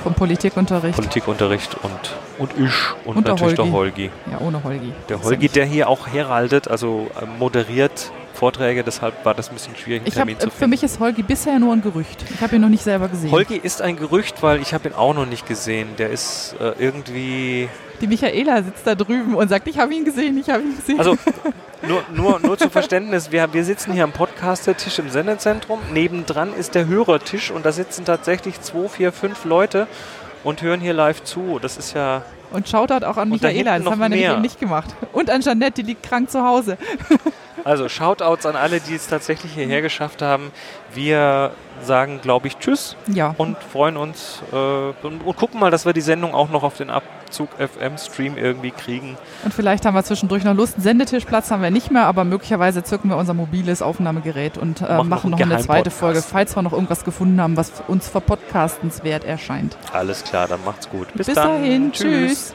Vom 0.05 0.13
Politikunterricht. 0.13 0.95
Politikunterricht 0.95 1.75
und, 1.81 1.91
und 2.37 2.51
ich 2.63 2.71
und, 3.05 3.17
Und 3.17 3.25
der 3.27 3.33
natürlich 3.33 3.55
der 3.55 3.71
Holgi. 3.71 4.11
Holgi. 4.11 4.31
ja, 4.31 4.39
ohne 4.39 4.63
Holgi. 4.63 4.93
Der 5.09 5.23
Holgi, 5.23 5.49
der 5.49 5.65
hier 5.65 5.89
auch 5.89 6.05
heraldet, 6.07 6.67
also 6.67 7.07
äh, 7.19 7.25
moderiert 7.39 8.11
Vorträge, 8.35 8.83
deshalb 8.83 9.25
war 9.25 9.33
das 9.33 9.49
ein 9.49 9.55
bisschen 9.55 9.75
schwierig, 9.75 10.01
einen 10.01 10.07
Ich 10.07 10.13
hab, 10.13 10.27
Termin 10.27 10.39
zu 10.39 10.51
für 10.51 10.57
finden. 10.57 10.69
mich 10.69 10.83
ist 10.83 10.99
Holgi 10.99 11.23
bisher 11.23 11.57
nur 11.57 11.73
ein 11.73 11.81
Gerücht. 11.81 12.23
Ich 12.35 12.41
habe 12.41 12.55
ihn 12.55 12.61
noch 12.61 12.69
nicht 12.69 12.83
selber 12.83 13.07
gesehen. 13.07 13.31
Holgi 13.31 13.55
ist 13.55 13.81
ein 13.81 13.95
Gerücht, 13.95 14.43
weil 14.43 14.61
ich 14.61 14.75
habe 14.75 14.89
ihn 14.89 14.93
auch 14.93 15.15
noch 15.15 15.25
nicht 15.25 15.47
gesehen. 15.47 15.87
Der 15.97 16.11
ist 16.11 16.55
äh, 16.59 16.73
irgendwie... 16.77 17.67
Die 17.99 18.07
Michaela 18.07 18.61
sitzt 18.61 18.85
da 18.85 18.93
drüben 18.93 19.33
und 19.33 19.47
sagt, 19.47 19.67
ich 19.67 19.79
habe 19.79 19.91
ihn 19.95 20.05
gesehen, 20.05 20.37
ich 20.37 20.49
habe 20.51 20.61
ihn 20.61 20.75
gesehen. 20.75 20.99
Also 20.99 21.17
nur, 21.87 22.03
nur, 22.13 22.39
nur 22.39 22.57
zum 22.57 22.71
Verständnis, 22.71 23.31
wir, 23.31 23.53
wir 23.53 23.63
sitzen 23.63 23.93
hier 23.93 24.03
am 24.03 24.11
Podcaster-Tisch 24.11 24.99
im 24.99 25.09
Sendezentrum. 25.09 25.79
Nebendran 25.93 26.53
ist 26.53 26.75
der 26.75 26.87
Hörertisch 26.87 27.51
und 27.51 27.65
da 27.65 27.71
sitzen 27.71 28.05
tatsächlich 28.05 28.61
zwei, 28.61 28.87
vier, 28.87 29.11
fünf 29.11 29.45
Leute 29.45 29.87
und 30.43 30.61
hören 30.61 30.79
hier 30.81 30.93
live 30.93 31.23
zu. 31.23 31.59
Das 31.61 31.77
ist 31.77 31.93
ja... 31.93 32.23
und 32.51 32.67
Shoutout 32.67 33.05
auch 33.05 33.17
an 33.17 33.29
Michaela, 33.29 33.77
das 33.79 33.87
haben 33.87 33.99
wir 33.99 34.09
nämlich 34.09 34.29
eben 34.29 34.41
nicht 34.41 34.59
gemacht. 34.59 34.89
Und 35.13 35.29
an 35.29 35.41
Janette, 35.41 35.81
die 35.83 35.89
liegt 35.89 36.03
krank 36.03 36.29
zu 36.29 36.43
Hause. 36.43 36.77
Also 37.63 37.89
Shoutouts 37.89 38.45
an 38.45 38.55
alle, 38.55 38.79
die 38.79 38.93
es 38.93 39.07
tatsächlich 39.07 39.53
hierher 39.53 39.81
geschafft 39.81 40.21
haben. 40.21 40.51
Wir 40.93 41.49
sagen, 41.81 42.19
glaube 42.21 42.45
ich, 42.47 42.59
Tschüss 42.59 42.95
Ja. 43.07 43.33
und 43.39 43.57
freuen 43.57 43.97
uns 43.97 44.43
äh, 44.51 44.55
und, 44.55 45.21
und 45.25 45.35
gucken 45.35 45.59
mal, 45.59 45.71
dass 45.71 45.83
wir 45.83 45.93
die 45.93 46.01
Sendung 46.01 46.35
auch 46.35 46.49
noch 46.51 46.61
auf 46.61 46.77
den 46.77 46.91
Abzug 47.25 47.49
FM-Stream 47.57 48.37
irgendwie 48.37 48.71
kriegen. 48.71 49.17
Und 49.43 49.53
vielleicht 49.53 49.85
haben 49.85 49.95
wir 49.95 50.03
zwischendurch 50.03 50.43
noch 50.43 50.53
Lust. 50.53 50.75
Sendetischplatz 50.81 51.51
haben 51.51 51.61
wir 51.61 51.71
nicht 51.71 51.91
mehr, 51.91 52.05
aber 52.05 52.23
möglicherweise 52.23 52.83
zücken 52.83 53.09
wir 53.09 53.17
unser 53.17 53.33
mobiles 53.33 53.81
Aufnahmegerät 53.81 54.57
und 54.57 54.81
äh, 54.81 54.83
Machen 54.83 55.09
machen, 55.09 55.31
noch 55.31 55.39
noch 55.39 55.45
eine 55.45 55.59
zweite. 55.59 55.91
Folge, 55.91 56.21
falls 56.21 56.55
wir 56.55 56.61
noch 56.61 56.73
irgendwas 56.73 57.03
gefunden 57.03 57.41
haben, 57.41 57.57
was 57.57 57.71
uns 57.87 58.07
verpodcastenswert 58.07 59.23
erscheint. 59.23 59.77
Alles 59.91 60.23
klar, 60.23 60.47
dann 60.47 60.63
macht's 60.65 60.89
gut. 60.89 61.07
Bis, 61.13 61.27
Bis 61.27 61.35
dahin, 61.35 61.91
tschüss. 61.91 62.53